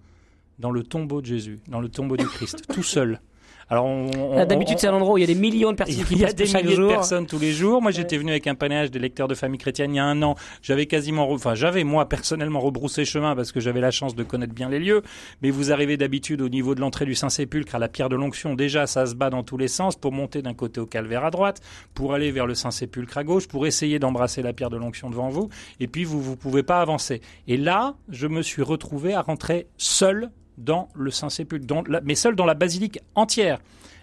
dans 0.60 0.72
le 0.72 0.84
tombeau 0.84 1.22
de 1.22 1.26
Jésus, 1.26 1.60
dans 1.68 1.82
le 1.82 1.90
tombeau 1.90 2.18
du 2.18 2.26
Christ, 2.26 2.64
tout 2.74 2.84
seul 2.84 3.20
Alors, 3.68 3.86
on- 3.86 4.12
on- 4.16 4.36
Là, 4.36 4.46
D'habitude, 4.46 4.78
c'est 4.78 4.86
un 4.88 4.94
endroit 4.94 5.14
où 5.14 5.18
il 5.18 5.22
y 5.22 5.24
a 5.24 5.28
des 5.28 5.34
millions 5.34 5.72
de 5.72 5.76
personnes 5.78 6.04
qui 6.06 6.14
il 6.14 6.20
y 6.20 6.26
a 6.26 6.32
des 6.34 6.46
chaque 6.46 6.64
milliers 6.64 6.76
jour. 6.76 6.88
de 6.90 6.94
personnes 6.94 7.26
tous 7.26 7.40
les 7.40 7.52
jours. 7.52 7.82
Moi, 7.82 7.90
j'étais 7.92 8.18
venu 8.18 8.30
avec 8.30 8.46
un 8.46 8.54
panage 8.54 8.92
des 8.92 9.00
lecteurs 9.00 9.28
de 9.28 9.34
famille 9.34 9.58
chrétienne 9.58 9.92
il 9.94 9.98
y 9.98 10.00
a 10.00 10.06
un 10.06 10.22
an. 10.22 10.36
J'avais 10.62 10.86
quasiment, 10.86 11.32
enfin, 11.32 11.56
j'avais 11.56 11.84
moi 11.84 12.08
personnellement 12.08 12.60
rebroussé 12.60 13.06
chemin 13.06 13.36
parce 13.36 13.52
que 13.52 13.60
j'avais 13.60 13.82
la 13.82 13.90
chance 13.90 14.14
de 14.16 14.22
connaître 14.24 14.54
bien 14.54 14.70
les 14.70 14.78
lieux. 14.80 15.02
Mais 15.42 15.50
vous 15.50 15.72
arrivez 15.72 15.98
d'habitude 15.98 16.42
au 16.42 16.50
niveau 16.50 16.76
de 16.76 16.80
l'entrée 16.82 17.06
du 17.06 17.16
Saint-Sépulcre 17.16 17.74
à 17.74 17.80
la 17.80 17.88
pierre 17.90 18.10
de 18.10 18.16
l'onction. 18.16 18.54
Déjà, 18.54 18.86
ça 18.86 19.08
se 19.08 19.16
bat 19.16 19.32
dans 19.32 19.42
tous 19.42 19.58
les 19.58 19.68
sens 19.68 19.96
pour 19.96 20.12
monter 20.12 20.44
d'un 20.44 20.54
côté 20.54 20.80
au 20.80 20.86
calvaire 20.86 21.26
à 21.26 21.32
droite, 21.32 21.60
pour 21.96 22.14
aller 22.14 22.30
vers 22.32 22.46
le 22.46 22.54
Saint-Sépulcre 22.54 23.18
à 23.18 23.24
gauche, 23.24 23.48
pour 23.48 23.66
essayer 23.66 23.98
d'embrasser 23.98 24.44
la 24.44 24.54
pierre 24.54 24.70
de 24.70 24.78
l'onction 24.78 25.10
devant 25.10 25.30
vous. 25.30 25.50
Et 25.80 25.88
puis, 25.88 26.04
vous, 26.04 26.22
vous 26.22 26.36
pouvez 26.36 26.62
pas 26.62 26.82
avancer. 26.82 27.20
Et 27.48 27.58
là, 27.58 27.96
je 28.10 28.28
me 28.28 28.44
suis 28.44 28.62
retrouvé 28.62 29.16
à 29.16 29.22
rentrer 29.22 29.66
seul 29.78 30.30
dans 30.58 30.90
le 30.96 31.12
Saint-Sépulcre, 31.12 31.84
mais 32.04 32.16
seul 32.16 32.36
dans 32.36 32.46
la 32.46 32.54
basilique 32.54 33.00
entière 33.16 33.60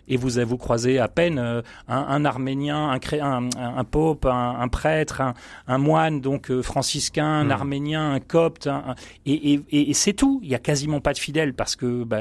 et 0.09 0.17
vous 0.17 0.31
vous 0.47 0.57
croisez 0.57 0.99
à 0.99 1.09
peine 1.09 1.39
euh, 1.39 1.63
un, 1.89 1.97
un 1.97 2.25
arménien, 2.25 2.91
un, 2.91 2.99
un, 3.21 3.49
un, 3.57 3.85
pope, 3.85 4.27
un, 4.27 4.57
un 4.61 4.69
prêtre, 4.69 5.21
un, 5.21 5.35
un 5.69 5.79
moine 5.79 6.21
donc 6.21 6.51
euh, 6.51 6.63
franciscain, 6.63 7.25
un 7.27 7.45
Mm. 7.45 7.51
arménien, 7.53 8.13
un 8.13 8.21
copte, 8.21 8.69
et, 9.27 9.53
et, 9.55 9.61
et- 9.71 9.91
et 9.91 9.95
c'est 9.95 10.13
tout. 10.13 10.41
Il 10.43 10.49
y 10.51 10.55
a 10.55 10.59
quasiment 10.59 11.01
pas 11.01 11.13
de 11.13 11.19
fidèles 11.19 11.55
parce 11.55 11.77
que 11.77 12.05
bah, 12.05 12.21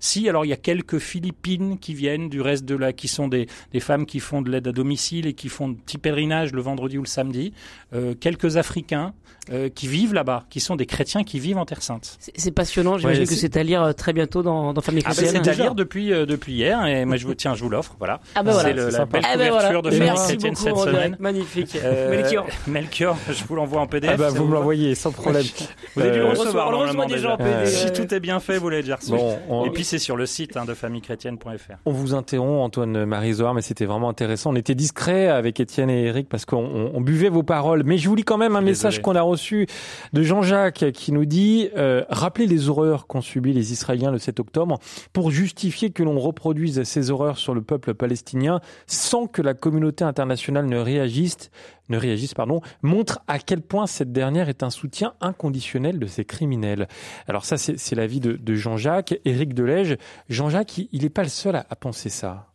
si 0.00 0.28
alors 0.28 0.44
il 0.44 0.48
y 0.48 0.52
a 0.52 0.56
quelques 0.56 0.98
Philippines 0.98 1.78
qui 1.78 1.94
viennent 1.94 2.28
du 2.28 2.40
reste 2.40 2.64
de 2.64 2.74
la, 2.76 2.92
qui 2.92 3.08
sont 3.08 3.28
des, 3.28 3.46
des 3.72 3.80
femmes 3.80 4.06
qui 4.06 4.20
font 4.20 4.42
de 4.42 4.50
l'aide 4.50 4.68
à 4.68 4.72
domicile 4.72 5.26
et 5.26 5.32
qui 5.34 5.48
font 5.48 5.68
de 5.68 5.74
petits 5.74 5.98
pèlerinages 5.98 6.52
le 6.52 6.60
vendredi 6.62 6.98
ou 6.98 7.02
le 7.02 7.06
samedi, 7.08 7.52
euh, 7.94 8.14
quelques 8.18 8.56
Africains 8.56 9.12
euh, 9.52 9.68
qui 9.68 9.88
vivent 9.88 10.14
là-bas, 10.14 10.44
qui 10.50 10.60
sont 10.60 10.76
des 10.76 10.86
chrétiens 10.86 11.24
qui 11.24 11.38
vivent 11.40 11.58
en 11.58 11.64
Terre 11.64 11.82
Sainte. 11.82 12.18
C'est 12.36 12.50
passionnant. 12.52 12.98
J'imagine 12.98 13.22
Ouais, 13.22 13.26
que 13.28 13.34
c'est- 13.34 13.56
à 13.56 13.62
lire 13.62 13.94
très 13.96 14.12
bientôt 14.12 14.42
dans, 14.42 14.72
dans 14.72 14.80
Famille 14.80 15.02
Ah 15.06 15.10
chrétienne. 15.12 15.42
c'est 15.44 15.50
à 15.50 15.54
lire 15.54 15.74
depuis 15.74 16.12
euh, 16.12 16.26
depuis 16.26 16.52
hier 16.52 16.84
et 16.86 17.04
moi 17.04 17.16
je 17.20 17.26
vous 17.26 17.34
tiens 17.34 17.54
je 17.54 17.62
vous 17.62 17.70
l'offre 17.70 17.94
voilà. 17.98 18.20
Ah 18.34 18.42
ben 18.42 18.52
voilà. 18.52 18.68
c'est 18.70 18.74
la 18.74 18.90
sympa. 18.90 19.18
belle 19.18 19.22
Ah 19.28 19.32
couverture 19.34 19.82
voilà. 19.82 19.82
de 19.82 20.14
chrétienne 20.26 20.54
beaucoup, 20.54 20.64
cette 20.64 20.76
semaine. 20.94 21.16
Magnifique. 21.20 21.78
Euh, 21.84 22.10
Melchior. 22.10 22.46
Melchior, 22.66 23.16
je 23.28 23.44
vous 23.44 23.54
l'envoie 23.54 23.80
en 23.80 23.86
PDF. 23.86 24.10
Ah 24.14 24.16
bah, 24.16 24.28
vous 24.30 24.44
me 24.46 24.54
l'envoyez 24.54 24.94
sans 24.94 25.12
problème. 25.12 25.44
Vous 25.96 26.02
avez 26.02 26.12
dû 26.12 26.18
Euh, 26.20 26.22
le 26.22 26.28
recevoir 26.38 26.70
normalement 26.70 27.06
déjà 27.06 27.36
Si 27.66 27.92
tout 27.92 28.12
est 28.14 28.20
bien 28.20 28.38
fait, 28.40 28.58
vous 28.58 28.68
l'avez 28.68 28.82
déjà 28.82 28.96
reçu. 28.96 29.10
Bon, 29.10 29.38
on, 29.48 29.64
Et 29.64 29.70
puis 29.70 29.82
c'est 29.84 29.98
sur 29.98 30.16
le 30.16 30.24
site 30.26 30.56
hein, 30.56 30.64
de 30.64 30.72
famillechrétienne.fr. 30.74 31.74
on 31.84 31.92
vous 31.92 32.14
interrompt, 32.14 32.62
Antoine 32.64 33.04
Marie-Zoard, 33.04 33.54
mais 33.54 33.62
c'était 33.62 33.84
vraiment 33.86 34.08
intéressant. 34.08 34.50
On 34.52 34.56
était 34.56 34.74
discret 34.74 35.28
avec 35.28 35.58
Étienne 35.60 35.90
et 35.90 36.04
Eric 36.04 36.28
parce 36.28 36.44
qu'on 36.44 36.58
on- 36.64 36.90
on 36.94 37.00
buvait 37.00 37.28
vos 37.28 37.42
paroles. 37.42 37.82
Mais 37.84 37.98
je 37.98 38.08
vous 38.08 38.14
lis 38.14 38.22
quand 38.24 38.38
même 38.38 38.56
un 38.56 38.60
message 38.60 39.02
qu'on 39.02 39.16
a 39.16 39.22
reçu 39.22 39.66
de 40.12 40.22
Jean-Jacques 40.22 40.92
qui 40.92 41.12
nous 41.12 41.24
dit 41.24 41.68
euh, 41.76 42.04
Rappelez 42.08 42.46
les 42.46 42.68
horreurs 42.68 43.06
qu'ont 43.06 43.20
subies 43.20 43.52
les 43.52 43.72
Israéliens 43.72 44.10
le 44.12 44.18
7 44.18 44.38
octobre 44.40 44.78
pour 45.12 45.30
justifier 45.30 45.90
que 45.90 46.02
l'on 46.02 46.18
reproduise 46.18 46.82
ces 46.84 47.09
horreurs 47.10 47.38
sur 47.38 47.54
le 47.54 47.62
peuple 47.62 47.94
palestinien 47.94 48.60
sans 48.86 49.26
que 49.26 49.42
la 49.42 49.54
communauté 49.54 50.04
internationale 50.04 50.66
ne 50.66 50.78
réagisse, 50.78 51.50
ne 51.88 51.96
réagisse 51.96 52.34
pardon, 52.34 52.60
montre 52.82 53.20
à 53.26 53.38
quel 53.38 53.60
point 53.62 53.86
cette 53.86 54.12
dernière 54.12 54.48
est 54.48 54.62
un 54.62 54.70
soutien 54.70 55.14
inconditionnel 55.20 55.98
de 55.98 56.06
ces 56.06 56.24
criminels. 56.24 56.88
Alors 57.26 57.44
ça, 57.44 57.56
c'est 57.58 57.94
l'avis 57.94 58.20
de, 58.20 58.32
de 58.32 58.54
Jean-Jacques. 58.54 59.18
Éric 59.24 59.54
Delège, 59.54 59.96
Jean-Jacques, 60.28 60.78
il 60.78 61.02
n'est 61.02 61.08
pas 61.10 61.22
le 61.22 61.28
seul 61.28 61.56
à, 61.56 61.66
à 61.68 61.76
penser 61.76 62.08
ça. 62.08 62.46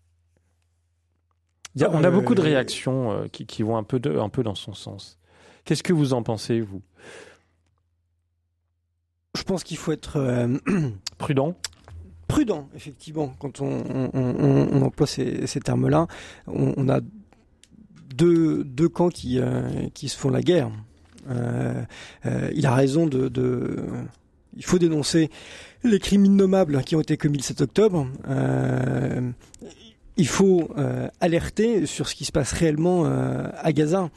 Il 1.76 1.82
y 1.82 1.84
a- 1.84 1.91
on 1.91 2.03
a 2.03 2.08
Euh, 2.08 2.12
beaucoup 2.12 2.36
de 2.36 2.41
réactions 2.41 3.12
euh, 3.12 3.28
qui, 3.28 3.45
qui 3.45 3.62
vont 3.64 3.76
un 3.76 3.84
peu, 3.84 3.99
de- 3.99 4.18
un 4.18 4.30
peu 4.30 4.43
dans 4.43 4.56
son 4.56 4.74
sens. 4.74 5.20
Qu'est-ce 5.66 5.84
que 5.84 5.91
vous 5.93 6.14
en 6.14 6.24
pensez, 6.24 6.62
vous? 6.62 6.82
Je 9.38 9.43
pense 9.43 9.64
qu'il 9.66 9.76
faut 9.78 9.91
être 9.91 10.16
euh, 10.18 10.58
Prudent? 11.18 11.56
Prudent, 12.28 12.69
effectivement, 12.76 13.34
quand 13.39 13.61
on, 13.61 14.82
emploie 14.82 15.07
ces, 15.07 15.59
termes-là. 15.63 16.07
On, 16.47 16.89
a 16.89 16.99
deux, 18.15 18.89
camps 18.89 19.09
qui, 19.09 19.39
euh, 19.39 19.89
qui 19.93 20.09
se 20.09 20.17
font 20.17 20.30
la 20.30 20.41
guerre. 20.41 20.71
Euh, 21.30 21.82
euh, 22.26 22.51
il 22.53 22.65
a 22.65 22.73
raison 22.73 23.07
de, 23.07 23.86
Il 24.55 24.65
faut 24.65 24.80
dénoncer 24.80 25.30
les 25.84 25.99
crimes 25.99 26.26
innommables 26.26 26.84
qui 26.84 26.95
ont 26.95 27.01
été 27.01 27.17
commis 27.17 27.38
le 27.38 27.43
7 27.43 27.61
octobre. 27.61 28.07
Il 30.17 30.28
faut 30.28 30.69
alerter 31.19 31.86
sur 31.86 32.07
ce 32.07 32.15
qui 32.15 32.26
se 32.26 32.32
passe 32.32 32.53
réellement 32.53 33.05
à 33.05 33.71
Gaza. 33.73 34.09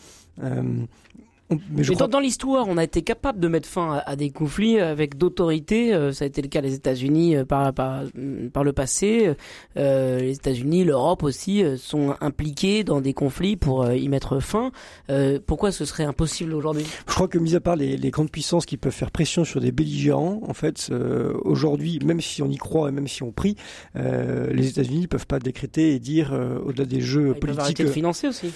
On- 1.51 1.57
mais 1.71 1.83
je 1.83 1.91
Mais 1.91 1.95
crois 1.97 2.07
dans, 2.09 2.19
dans 2.19 2.21
l'histoire, 2.21 2.67
on 2.69 2.77
a 2.77 2.85
été 2.85 3.01
capable 3.03 3.41
de 3.41 3.49
mettre 3.49 3.69
fin 3.69 3.95
à, 3.95 3.99
à 4.11 4.17
des 4.17 4.31
conflits 4.31 4.79
avec 4.81 5.17
d'autorités. 5.17 5.95
Euh, 5.95 6.13
ça 6.13 6.25
a 6.25 6.29
été 6.29 6.43
le 6.43 6.49
cas 6.49 6.61
des 6.61 6.75
États-Unis 6.75 7.37
euh, 7.37 7.45
par, 7.47 7.73
par, 7.73 8.03
mm, 8.15 8.49
par 8.53 8.65
le 8.65 8.73
passé. 8.75 9.33
Euh, 9.79 10.19
les 10.19 10.33
États-Unis, 10.35 10.85
l'Europe 10.85 11.23
aussi 11.23 11.65
euh, 11.65 11.77
sont 11.79 12.15
impliqués 12.21 12.85
dans 12.85 13.01
des 13.01 13.15
conflits 13.15 13.57
pour 13.57 13.85
euh, 13.85 13.97
y 13.97 14.09
mettre 14.09 14.41
fin. 14.41 14.73
Euh, 15.11 15.39
pourquoi 15.45 15.73
ce 15.73 15.85
serait 15.87 16.05
impossible 16.05 16.53
aujourd'hui? 16.53 16.85
Je 17.09 17.15
crois 17.15 17.29
que 17.29 17.39
mis 17.39 17.55
à 17.55 17.61
part 17.61 17.77
les, 17.77 17.97
les 17.97 18.11
grandes 18.11 18.31
puissances 18.31 18.67
qui 18.67 18.77
peuvent 18.77 18.93
faire 18.93 19.11
pression 19.11 19.45
sur 19.45 19.61
des 19.61 19.73
belligérants, 19.73 20.41
en 20.47 20.55
fait, 20.55 20.89
euh, 20.91 21.33
aujourd'hui, 21.45 21.99
même 22.05 22.21
si 22.21 22.43
on 22.43 22.51
y 22.51 22.57
croit 22.59 22.91
et 22.91 22.93
même 22.93 23.09
si 23.09 23.23
on 23.23 23.33
prie, 23.33 23.57
euh, 23.97 24.53
les 24.53 24.69
États-Unis 24.69 25.03
ne 25.03 25.07
peuvent 25.07 25.27
pas 25.27 25.39
décréter 25.39 25.95
et 25.95 25.99
dire 25.99 26.33
euh, 26.35 26.59
au-delà 26.65 26.85
des 26.85 27.01
jeux 27.01 27.29
Ils 27.29 27.31
peuvent 27.33 27.41
politiques, 27.41 27.61
arrêter 27.61 27.85
de 27.85 27.89
financer 27.91 28.29
aussi. 28.29 28.53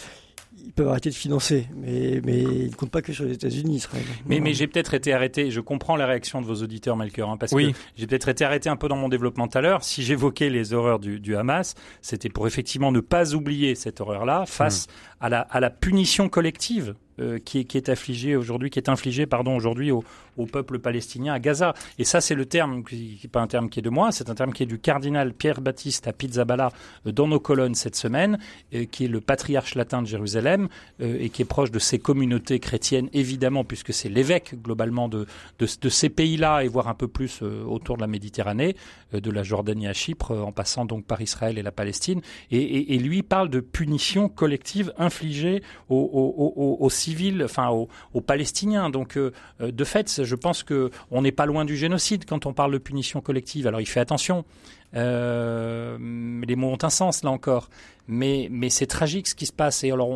Ils 0.64 0.72
peuvent 0.72 0.88
arrêter 0.88 1.10
de 1.10 1.14
financer, 1.14 1.66
mais 1.76 2.20
mais 2.24 2.38
ils 2.42 2.70
ne 2.70 2.74
comptent 2.74 2.90
pas 2.90 3.02
que 3.02 3.12
sur 3.12 3.24
les 3.24 3.32
États-Unis, 3.34 3.76
Israël. 3.76 4.04
Mais, 4.26 4.40
mais 4.40 4.54
j'ai 4.54 4.66
peut-être 4.66 4.94
été 4.94 5.12
arrêté, 5.12 5.50
je 5.50 5.60
comprends 5.60 5.96
la 5.96 6.06
réaction 6.06 6.40
de 6.40 6.46
vos 6.46 6.62
auditeurs, 6.62 6.96
Melchior, 6.96 7.30
hein, 7.30 7.36
parce 7.36 7.52
Oui. 7.52 7.72
que 7.72 7.78
j'ai 7.96 8.06
peut-être 8.06 8.28
été 8.28 8.44
arrêté 8.44 8.68
un 8.68 8.76
peu 8.76 8.88
dans 8.88 8.96
mon 8.96 9.08
développement 9.08 9.48
tout 9.48 9.58
à 9.58 9.60
l'heure. 9.60 9.82
Si 9.84 10.02
j'évoquais 10.02 10.50
les 10.50 10.72
horreurs 10.72 10.98
du, 10.98 11.20
du 11.20 11.36
Hamas, 11.36 11.74
c'était 12.00 12.28
pour 12.28 12.46
effectivement 12.46 12.92
ne 12.92 13.00
pas 13.00 13.34
oublier 13.34 13.74
cette 13.74 14.00
horreur-là 14.00 14.44
face 14.46 14.86
à, 15.20 15.28
la, 15.28 15.40
à 15.40 15.60
la 15.60 15.70
punition 15.70 16.28
collective 16.28 16.94
euh, 17.20 17.38
qui, 17.38 17.58
est, 17.58 17.64
qui 17.64 18.34
aujourd'hui, 18.36 18.70
qui 18.70 18.78
est 18.78 18.88
infligée 18.88 19.26
pardon 19.26 19.54
aujourd'hui 19.54 19.90
au, 19.90 20.02
peuple 20.50 20.78
palestinien 20.78 21.34
à 21.34 21.38
Gaza. 21.38 21.74
Et 21.98 22.04
ça, 22.04 22.22
c'est 22.22 22.34
le 22.34 22.46
terme 22.46 22.84
qui 22.84 23.20
n'est 23.22 23.28
pas 23.28 23.42
un 23.42 23.46
terme 23.46 23.68
qui 23.68 23.80
est 23.80 23.82
de 23.82 23.90
moi, 23.90 24.12
c'est 24.12 24.30
un 24.30 24.34
terme 24.34 24.54
qui 24.54 24.62
est 24.62 24.66
du 24.66 24.78
cardinal 24.78 25.34
Pierre 25.34 25.60
Baptiste 25.60 26.08
à 26.08 26.14
Pizzaballa 26.14 26.70
euh, 27.06 27.12
dans 27.12 27.28
nos 27.28 27.38
colonnes 27.38 27.74
cette 27.74 27.96
semaine, 27.96 28.38
euh, 28.74 28.86
qui 28.86 29.04
est 29.04 29.08
le 29.08 29.20
patriarche 29.20 29.74
latin 29.74 30.00
de 30.00 30.06
Jérusalem 30.06 30.68
et 31.00 31.28
qui 31.28 31.42
est 31.42 31.46
proche 31.46 31.70
de 31.70 31.78
ces 31.78 31.98
communautés 31.98 32.60
chrétiennes, 32.60 33.08
évidemment, 33.12 33.64
puisque 33.64 33.92
c'est 33.92 34.08
l'évêque 34.08 34.54
globalement 34.62 35.08
de, 35.08 35.26
ces 35.66 36.08
pays-là 36.08 36.64
et 36.64 36.68
voire 36.68 36.88
un 36.88 36.94
peu 36.94 37.08
plus 37.08 37.42
autour 37.42 37.96
de 37.96 38.00
la 38.00 38.06
Méditerranée, 38.06 38.76
de 39.12 39.30
la 39.30 39.42
Jordanie 39.42 39.86
à 39.86 39.92
Chypre, 39.92 40.30
en 40.32 40.52
passant 40.52 40.84
donc 40.84 41.04
par 41.04 41.20
Israël 41.20 41.58
et 41.58 41.62
la 41.62 41.72
Palestine. 41.72 42.20
Et, 42.50 42.98
lui 42.98 43.22
parle 43.22 43.48
de 43.48 43.60
punition 43.60 44.28
collective 44.28 44.92
infligée 44.96 45.62
aux, 45.88 45.96
aux, 45.96 46.76
aux 46.80 46.90
civils, 47.02 47.42
enfin 47.44 47.68
aux, 47.68 48.20
Palestiniens. 48.20 48.90
Donc, 48.90 49.16
euh, 49.16 49.32
euh, 49.60 49.70
de 49.70 49.84
fait, 49.84 50.24
je 50.24 50.34
pense 50.34 50.62
que 50.62 50.90
on 51.10 51.22
n'est 51.22 51.32
pas 51.32 51.46
loin 51.46 51.64
du 51.64 51.76
génocide 51.76 52.24
quand 52.24 52.46
on 52.46 52.52
parle 52.52 52.72
de 52.72 52.78
punition 52.78 53.20
collective. 53.20 53.66
Alors, 53.66 53.80
il 53.80 53.86
fait 53.86 54.00
attention. 54.00 54.44
Euh, 54.94 55.98
les 56.46 56.56
mots 56.56 56.70
ont 56.70 56.78
un 56.82 56.90
sens 56.90 57.24
là 57.24 57.30
encore, 57.30 57.68
mais 58.08 58.48
mais 58.50 58.68
c'est 58.68 58.86
tragique 58.86 59.28
ce 59.28 59.34
qui 59.34 59.46
se 59.46 59.52
passe. 59.52 59.84
Et 59.84 59.90
alors, 59.90 60.10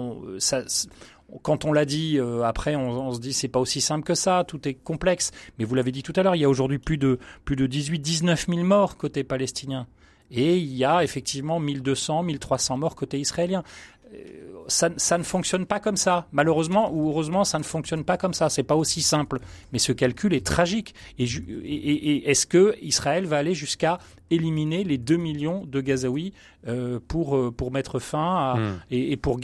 quand 1.42 1.64
on 1.64 1.72
l'a 1.72 1.84
dit, 1.84 2.18
après, 2.44 2.76
on, 2.76 3.08
on 3.08 3.12
se 3.12 3.20
dit 3.20 3.32
c'est 3.32 3.48
pas 3.48 3.60
aussi 3.60 3.80
simple 3.80 4.04
que 4.04 4.14
ça, 4.14 4.44
tout 4.46 4.68
est 4.68 4.74
complexe. 4.74 5.32
Mais 5.58 5.64
vous 5.64 5.74
l'avez 5.74 5.92
dit 5.92 6.02
tout 6.02 6.12
à 6.16 6.22
l'heure, 6.22 6.36
il 6.36 6.40
y 6.40 6.44
a 6.44 6.48
aujourd'hui 6.48 6.78
plus 6.78 6.98
de 6.98 7.18
plus 7.44 7.56
de 7.56 7.66
18, 7.66 7.98
19 7.98 8.46
000 8.48 8.62
morts 8.64 8.96
côté 8.96 9.24
palestinien, 9.24 9.86
et 10.30 10.56
il 10.56 10.74
y 10.74 10.84
a 10.84 11.04
effectivement 11.04 11.60
1200, 11.60 12.24
1300 12.24 12.78
morts 12.78 12.96
côté 12.96 13.18
israélien. 13.18 13.62
Ça, 14.68 14.88
ne 15.18 15.22
fonctionne 15.22 15.64
pas 15.64 15.78
comme 15.78 15.96
ça. 15.96 16.26
Malheureusement 16.32 16.90
ou 16.92 17.08
heureusement, 17.08 17.44
ça 17.44 17.58
ne 17.58 17.64
fonctionne 17.64 18.04
pas 18.04 18.16
comme 18.16 18.34
ça. 18.34 18.48
C'est 18.48 18.64
pas 18.64 18.74
aussi 18.74 19.00
simple. 19.00 19.38
Mais 19.72 19.78
ce 19.78 19.92
calcul 19.92 20.34
est 20.34 20.44
tragique. 20.44 20.94
Et 21.18 22.28
est-ce 22.28 22.46
que 22.46 22.76
Israël 22.82 23.26
va 23.26 23.38
aller 23.38 23.54
jusqu'à 23.54 23.98
éliminer 24.30 24.84
les 24.84 24.98
2 24.98 25.16
millions 25.16 25.64
de 25.66 25.80
Gazaouis 25.80 26.32
euh, 26.68 26.98
pour, 27.06 27.36
euh, 27.36 27.50
pour 27.50 27.70
mettre 27.72 27.98
fin 27.98 28.18
à, 28.36 28.54
Hmm. 28.56 28.78
et, 28.90 29.12
et 29.12 29.16
pour, 29.16 29.38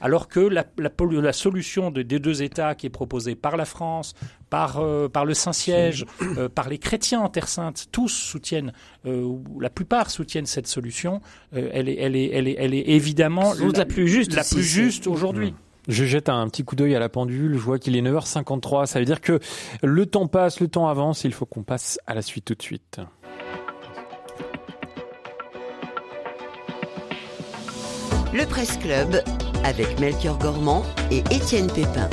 alors 0.00 0.28
que 0.28 0.40
la, 0.40 0.64
la, 0.78 0.90
pol- 0.90 1.14
la 1.14 1.32
solution 1.32 1.90
de- 1.90 2.02
des 2.02 2.18
deux 2.18 2.42
États 2.42 2.74
qui 2.74 2.86
est 2.86 2.90
proposée 2.90 3.34
par 3.34 3.56
la 3.56 3.64
France, 3.64 4.14
par, 4.50 4.78
euh, 4.78 5.08
par 5.08 5.24
le 5.24 5.34
Saint-Siège, 5.34 6.06
euh, 6.38 6.48
par 6.48 6.68
les 6.68 6.78
chrétiens 6.78 7.20
en 7.20 7.28
Terre 7.28 7.48
Sainte, 7.48 7.86
tous 7.90 8.08
soutiennent, 8.08 8.72
euh, 9.06 9.22
ou 9.22 9.58
la 9.60 9.70
plupart 9.70 10.10
soutiennent 10.10 10.46
cette 10.46 10.66
solution. 10.68 11.20
Euh, 11.54 11.70
elle, 11.72 11.88
est, 11.88 11.96
elle, 11.96 12.14
est, 12.16 12.30
elle, 12.32 12.48
est, 12.48 12.56
elle 12.58 12.74
est 12.74 12.88
évidemment 12.88 13.52
la 13.54 13.84
plus 13.86 14.06
juste 14.08 14.34
la 14.34 14.42
plus 14.42 14.62
c'est- 14.62 14.62
juste 14.62 15.06
aujourd'hui. 15.06 15.50
Hmm. 15.52 15.56
Je 15.88 16.04
jette 16.06 16.30
un 16.30 16.48
petit 16.48 16.64
coup 16.64 16.76
d'œil 16.76 16.94
à 16.94 16.98
la 16.98 17.10
pendule, 17.10 17.52
je 17.54 17.58
vois 17.58 17.78
qu'il 17.78 17.94
est 17.94 18.00
9h53, 18.00 18.86
ça 18.86 19.00
veut 19.00 19.04
dire 19.04 19.20
que 19.20 19.38
le 19.82 20.06
temps 20.06 20.28
passe, 20.28 20.60
le 20.60 20.68
temps 20.68 20.88
avance, 20.88 21.24
et 21.26 21.28
il 21.28 21.34
faut 21.34 21.44
qu'on 21.44 21.62
passe 21.62 21.98
à 22.06 22.14
la 22.14 22.22
suite 22.22 22.46
tout 22.46 22.54
de 22.54 22.62
suite. 22.62 23.00
Le 28.34 28.46
Presse 28.46 28.76
Club 28.78 29.22
avec 29.62 30.00
Melchior 30.00 30.36
Gormand 30.38 30.82
et 31.12 31.18
Étienne 31.30 31.70
Pépin. 31.70 32.10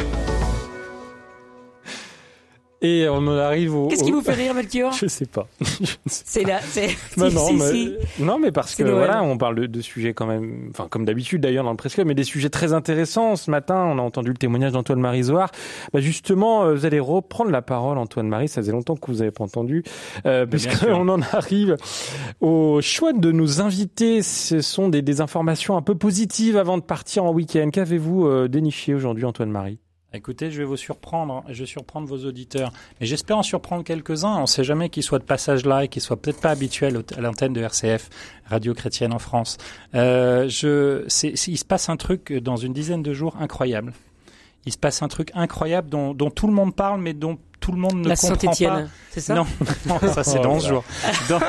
Et 2.84 3.08
on 3.10 3.18
en 3.18 3.38
arrive 3.38 3.76
au. 3.76 3.88
Qu'est-ce 3.88 4.04
qui 4.04 4.12
au- 4.12 4.16
vous 4.16 4.22
fait 4.22 4.34
rire, 4.34 4.54
Melchior 4.56 4.92
Je 5.00 5.06
sais 5.06 5.26
pas. 5.28 5.48
Je 5.62 5.66
ne 5.84 5.88
sais 6.08 6.24
C'est 6.26 6.44
là, 6.44 6.60
c'est. 6.64 6.90
Bah 7.18 7.30
non, 7.30 7.48
si, 7.48 7.54
mais, 7.54 7.72
si. 7.72 7.94
non, 8.20 8.40
mais 8.40 8.52
parce 8.52 8.74
que 8.76 8.82
Noël. 8.84 8.96
voilà, 8.96 9.24
on 9.24 9.38
parle 9.38 9.56
de, 9.56 9.66
de 9.68 9.82
sujets 9.82 10.14
quand 10.14 10.26
même, 10.26 10.70
enfin 10.72 10.88
comme 10.90 11.06
d'habitude 11.06 11.42
d'ailleurs 11.42 11.64
dans 11.64 11.70
le 11.72 11.78
Presse 11.78 11.94
Club, 11.94 12.08
mais 12.08 12.16
des 12.16 12.24
sujets 12.24 12.50
très 12.50 12.74
intéressants. 12.74 13.36
Ce 13.36 13.52
matin, 13.52 13.76
on 13.86 14.00
a 14.00 14.02
entendu 14.02 14.30
le 14.32 14.38
témoignage 14.38 14.72
d'Antoine 14.72 15.00
Marisoire. 15.00 15.52
Bah 15.94 16.00
justement, 16.00 16.64
euh, 16.64 16.74
vous 16.74 16.86
allez 16.86 17.00
reprendre 17.00 17.52
la 17.52 17.62
parole, 17.62 17.98
Antoine 18.00 18.28
Marie. 18.28 18.48
Ça 18.48 18.62
faisait 18.62 18.72
longtemps 18.72 18.96
que 18.96 19.12
vous 19.12 19.18
n'avez 19.20 19.32
pas 19.32 19.44
entendu, 19.44 19.84
euh, 20.26 20.46
puisqu'on 20.48 21.08
en 21.08 21.22
arrive 21.22 21.78
au 22.40 22.80
choix 22.82 23.14
de 23.14 23.32
nos 23.32 23.62
invités. 23.62 24.24
Ce 24.24 24.62
sont 24.62 24.90
des, 24.90 25.04
des 25.04 25.22
informations 25.22 25.78
un 25.78 25.82
peu 25.84 25.94
positives 25.96 26.58
avant 26.58 26.78
de 26.80 26.84
partir 26.84 27.26
en 27.26 27.32
week-end. 27.32 27.70
Qu'avez-vous 27.72 28.26
euh, 28.26 28.48
déniché 28.48 28.96
aujourd'hui, 28.96 29.26
Antoine 29.26 29.52
Marie? 29.52 29.78
Écoutez, 30.14 30.52
je 30.52 30.58
vais 30.58 30.66
vous 30.66 30.76
surprendre, 30.76 31.46
je 31.48 31.62
vais 31.62 31.66
surprendre 31.66 32.06
vos 32.06 32.26
auditeurs, 32.26 32.74
mais 33.00 33.08
j'espère 33.08 33.38
en 33.38 33.44
surprendre 33.44 33.86
quelques-uns. 33.86 34.36
On 34.36 34.42
ne 34.42 34.46
sait 34.46 34.66
jamais 34.66 34.90
qu'ils 34.90 35.04
soient 35.04 35.20
de 35.20 35.24
passage 35.24 35.66
là 35.66 35.86
et 35.86 35.88
qu'ils 35.88 36.02
soient 36.02 36.18
peut-être 36.18 36.42
pas 36.42 36.50
habituels 36.50 37.02
à 37.16 37.22
l'antenne 37.22 37.54
de 37.54 37.62
RCF, 37.62 38.10
Radio 38.46 38.74
Chrétienne 38.74 39.14
en 39.14 39.20
France. 39.20 39.58
Euh, 39.96 40.50
je, 40.50 41.06
il 41.24 41.58
se 41.58 41.64
passe 41.64 41.88
un 41.88 41.96
truc 41.96 42.34
dans 42.34 42.58
une 42.58 42.74
dizaine 42.74 43.02
de 43.02 43.14
jours 43.14 43.38
incroyable. 43.40 43.94
Il 44.66 44.74
se 44.74 44.78
passe 44.78 45.02
un 45.02 45.08
truc 45.08 45.32
incroyable 45.34 45.90
dont, 45.90 46.14
dont 46.14 46.30
tout 46.30 46.48
le 46.48 46.54
monde 46.54 46.76
parle, 46.76 47.00
mais 47.00 47.14
dont 47.14 47.40
tout 47.62 47.72
le 47.72 47.78
monde 47.78 47.96
ne 48.02 48.10
La 48.10 48.16
comprend 48.18 48.36
pas. 48.36 48.42
Saint-Étienne, 48.42 48.90
c'est 49.12 49.20
ça 49.22 49.36
Non, 49.36 49.46
non, 49.86 50.00
ça 50.14 50.24
c'est 50.24 50.40
Oh 50.40 50.44
dans 50.44 50.60
ce 50.60 50.68
jour. 50.68 50.84
Dont, 51.30 51.40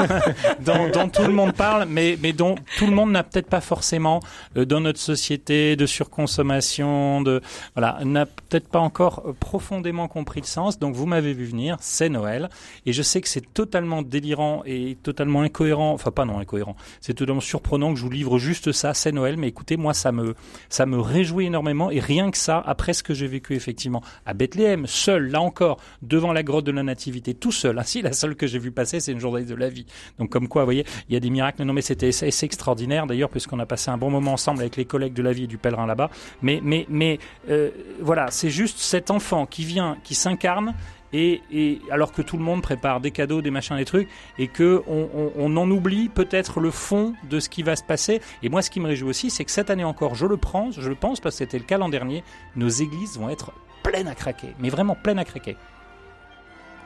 dont- 0.61 0.89
dont 0.91 1.09
tout 1.09 1.23
le 1.23 1.33
monde 1.33 1.53
parle, 1.55 1.87
mais, 1.89 2.17
mais 2.23 2.33
dont 2.33 2.55
tout 2.79 2.87
le 2.87 2.93
monde 2.93 3.11
n'a 3.13 3.23
peut-être 3.25 3.49
pas 3.49 3.61
forcément 3.61 4.21
euh, 4.57 4.65
dans 4.65 4.81
notre 4.81 4.99
société 5.01 5.75
de 5.75 5.87
surconsommation, 5.87 7.23
de 7.23 7.41
voilà, 7.75 7.99
n'a 8.05 8.27
peut-être 8.27 8.69
pas 8.69 8.79
encore 8.81 9.23
euh, 9.27 9.33
profondément 9.39 10.09
compris 10.09 10.41
le 10.41 10.47
sens. 10.47 10.79
Donc 10.79 10.95
vous 10.95 11.07
m'avez 11.07 11.33
vu 11.33 11.45
venir, 11.45 11.77
c'est 11.81 12.09
Noël, 12.09 12.51
et 12.87 12.93
je 12.93 13.03
sais 13.03 13.21
que 13.21 13.29
c'est 13.29 13.53
totalement 13.55 14.03
délirant 14.03 14.63
et 14.67 14.97
totalement 15.03 15.43
incohérent. 15.43 15.93
Enfin 15.93 16.11
pas 16.11 16.25
non 16.25 16.39
incohérent, 16.39 16.77
c'est 17.01 17.15
totalement 17.15 17.41
surprenant 17.41 17.93
que 17.93 17.99
je 17.99 18.05
vous 18.05 18.11
livre 18.11 18.39
juste 18.39 18.73
ça, 18.73 18.95
c'est 18.95 19.13
Noël. 19.13 19.37
Mais 19.37 19.49
écoutez, 19.49 19.77
moi 19.77 19.95
ça 19.95 20.13
me 20.13 20.35
ça 20.69 20.87
me 20.87 21.01
réjouit 21.01 21.47
énormément 21.47 21.91
et 21.91 22.01
rien 22.01 22.31
que 22.31 22.39
ça, 22.39 22.63
après 22.67 22.93
ce 22.93 23.03
que 23.03 23.15
j'ai 23.15 23.27
vécu 23.27 23.55
effectivement 23.55 24.03
à 24.27 24.35
Bethléem, 24.35 24.87
seul, 24.87 25.31
là 25.31 25.41
encore, 25.41 25.79
devant 26.03 26.33
la 26.33 26.43
grotte 26.43 26.67
de 26.67 26.73
la 26.73 26.83
Nativité, 26.83 27.35
tout 27.35 27.53
seul. 27.53 27.79
Ah 27.79 27.85
si, 27.85 28.03
la 28.03 28.13
seule 28.13 28.37
que 28.37 28.47
j'ai 28.47 28.59
vue 28.59 28.73
passer, 28.73 29.01
c'est 29.01 29.13
une 29.13 29.21
journée 29.21 29.45
de 29.45 29.55
la 29.55 29.69
vie. 29.69 29.87
Donc 30.19 30.31
comme 30.31 30.49
quoi, 30.49 30.63
vous 30.63 30.67
voyez, 30.67 30.85
il 31.09 31.15
y 31.15 31.17
a 31.17 31.21
des 31.21 31.31
miracles. 31.31 31.63
Non 31.63 31.73
mais 31.73 31.83
c'était 31.83 32.13
c'est 32.13 32.47
extraordinaire 32.47 33.07
d'ailleurs, 33.07 33.31
puisqu'on 33.31 33.59
a 33.59 33.67
passé 33.67 33.91
un 33.91 33.99
bon 33.99 34.11
moment 34.11 34.35
ensemble 34.35 34.61
avec 34.61 34.77
les 34.77 34.85
collègues 34.85 35.15
de 35.15 35.23
la 35.23 35.33
vie 35.33 35.45
et 35.45 35.47
du 35.47 35.59
pèlerin 35.59 35.87
là-bas. 35.87 36.11
Mais 36.43 36.61
mais 36.63 36.87
mais 36.89 37.19
euh, 37.49 37.71
voilà, 38.01 38.31
c'est 38.31 38.51
juste 38.51 38.79
cet 38.79 39.11
enfant 39.11 39.47
qui 39.47 39.65
vient, 39.65 39.97
qui 40.05 40.15
s'incarne. 40.15 40.75
Et, 41.15 41.43
et 41.53 41.83
alors 41.91 42.11
que 42.11 42.23
tout 42.23 42.39
le 42.39 42.43
monde 42.43 42.63
prépare 42.63 43.03
des 43.03 43.11
cadeaux, 43.11 43.43
des 43.43 43.51
machins, 43.51 43.77
des 43.77 43.85
trucs, 43.85 44.09
et 44.39 44.49
que 44.49 44.83
on, 44.87 45.11
on, 45.15 45.33
on 45.37 45.57
en 45.59 45.71
oublie 45.71 46.09
peut-être 46.09 46.59
le 46.59 46.71
fond 46.71 47.13
de 47.29 47.39
ce 47.39 47.51
qui 47.51 47.63
va 47.63 47.77
se 47.77 47.83
passer. 47.83 48.23
Et 48.43 48.49
moi, 48.49 48.63
ce 48.63 48.71
qui 48.71 48.81
me 48.81 48.87
réjouit 48.87 49.11
aussi, 49.11 49.29
c'est 49.29 49.45
que 49.45 49.51
cette 49.51 49.69
année 49.69 49.85
encore, 49.85 50.15
je 50.15 50.25
le 50.25 50.39
prends, 50.39 50.71
je 50.71 50.89
le 50.89 50.95
pense, 50.95 51.21
parce 51.21 51.35
que 51.35 51.41
c'était 51.41 51.59
le 51.59 51.65
cas 51.65 51.77
l'an 51.77 51.91
dernier, 51.91 52.25
nos 52.57 52.71
églises 52.71 53.19
vont 53.19 53.29
être 53.29 53.53
pleines 53.83 54.09
à 54.09 54.15
craquer, 54.15 54.55
mais 54.59 54.71
vraiment 54.71 54.95
pleines 54.95 55.19
à 55.19 55.27
craquer. 55.27 55.57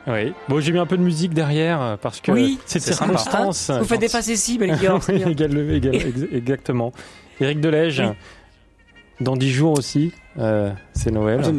Oui. 0.07 0.33
Bon, 0.47 0.59
j'ai 0.59 0.71
mis 0.71 0.79
un 0.79 0.85
peu 0.85 0.97
de 0.97 1.03
musique 1.03 1.33
derrière 1.33 1.81
euh, 1.81 1.97
parce 2.01 2.21
que 2.21 2.31
Oui, 2.31 2.59
sympa. 2.65 2.93
circonstance. 3.17 3.71
Vous 3.71 3.85
faites 3.85 3.99
des 3.99 4.07
facéties, 4.09 4.57
Melchior. 4.57 5.03
c'est 5.03 5.13
Oui, 5.13 5.31
égal- 5.33 5.71
égal- 5.71 5.95
ex- 5.95 6.27
exactement. 6.31 6.93
Éric 7.41 7.59
Delège, 7.59 7.99
Oui. 7.99 8.15
dans 9.19 9.35
dix 9.35 9.51
jours 9.51 9.77
aussi, 9.77 10.13
euh, 10.39 10.71
c'est 10.93 11.11
Noël. 11.11 11.41
C'est 11.43 11.51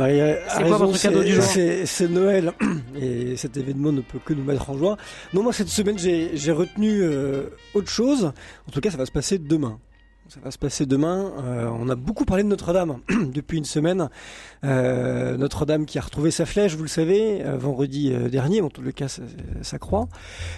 raison, 0.62 0.76
quoi 0.76 0.86
votre 0.86 1.00
cadeau 1.00 1.22
du 1.22 1.32
jour? 1.34 1.44
c'est- 1.44 2.08
Noël 2.08 2.52
et 3.00 3.36
cet 3.36 3.56
événement 3.56 3.92
ne 3.92 4.00
peut 4.00 4.18
que 4.24 4.32
nous 4.32 4.44
mettre 4.44 4.70
en 4.70 4.78
joie. 4.78 4.96
Non, 5.34 5.42
moi 5.42 5.52
cette 5.52 5.68
semaine 5.68 5.98
j'ai 5.98 6.30
j'ai 6.36 6.52
retenu 6.52 7.00
euh, 7.02 7.50
autre 7.74 7.90
chose. 7.90 8.32
En 8.66 8.70
tout 8.72 8.80
cas, 8.80 8.90
ça 8.90 8.96
va 8.96 9.04
se 9.06 9.12
passer 9.12 9.38
demain. 9.38 9.78
Ça 10.28 10.40
va 10.44 10.50
se 10.50 10.58
passer 10.58 10.84
demain. 10.84 11.32
Euh, 11.42 11.70
on 11.80 11.88
a 11.88 11.94
beaucoup 11.94 12.26
parlé 12.26 12.42
de 12.42 12.48
Notre-Dame 12.48 12.98
depuis 13.32 13.56
une 13.58 13.64
semaine. 13.64 14.10
Euh, 14.64 15.36
Notre-Dame 15.36 15.86
qui 15.86 15.98
a 15.98 16.00
retrouvé 16.00 16.30
sa 16.30 16.46
flèche, 16.46 16.74
vous 16.74 16.82
le 16.82 16.88
savez, 16.88 17.44
euh, 17.44 17.56
vendredi 17.56 18.12
euh, 18.12 18.28
dernier. 18.28 18.60
En 18.60 18.70
tout 18.70 18.82
le 18.82 18.92
cas, 18.92 19.08
ça, 19.08 19.22
ça 19.62 19.78
croît. 19.78 20.08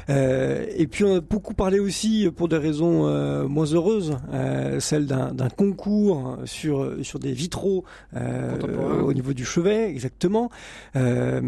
Euh, 0.08 0.66
et 0.76 0.86
puis 0.86 1.04
on 1.04 1.16
a 1.16 1.20
beaucoup 1.20 1.54
parlé 1.54 1.78
aussi, 1.78 2.26
euh, 2.26 2.30
pour 2.30 2.48
des 2.48 2.56
raisons 2.56 3.06
euh, 3.06 3.46
moins 3.46 3.66
heureuses, 3.66 4.16
euh, 4.32 4.80
celle 4.80 5.06
d'un 5.06 5.48
concours 5.48 6.38
sur 6.44 6.94
sur 7.02 7.18
des 7.18 7.32
vitraux 7.32 7.84
euh, 8.16 8.58
au 9.02 9.12
niveau 9.12 9.32
du 9.32 9.44
chevet, 9.44 9.88
exactement, 9.90 10.50
euh, 10.96 11.40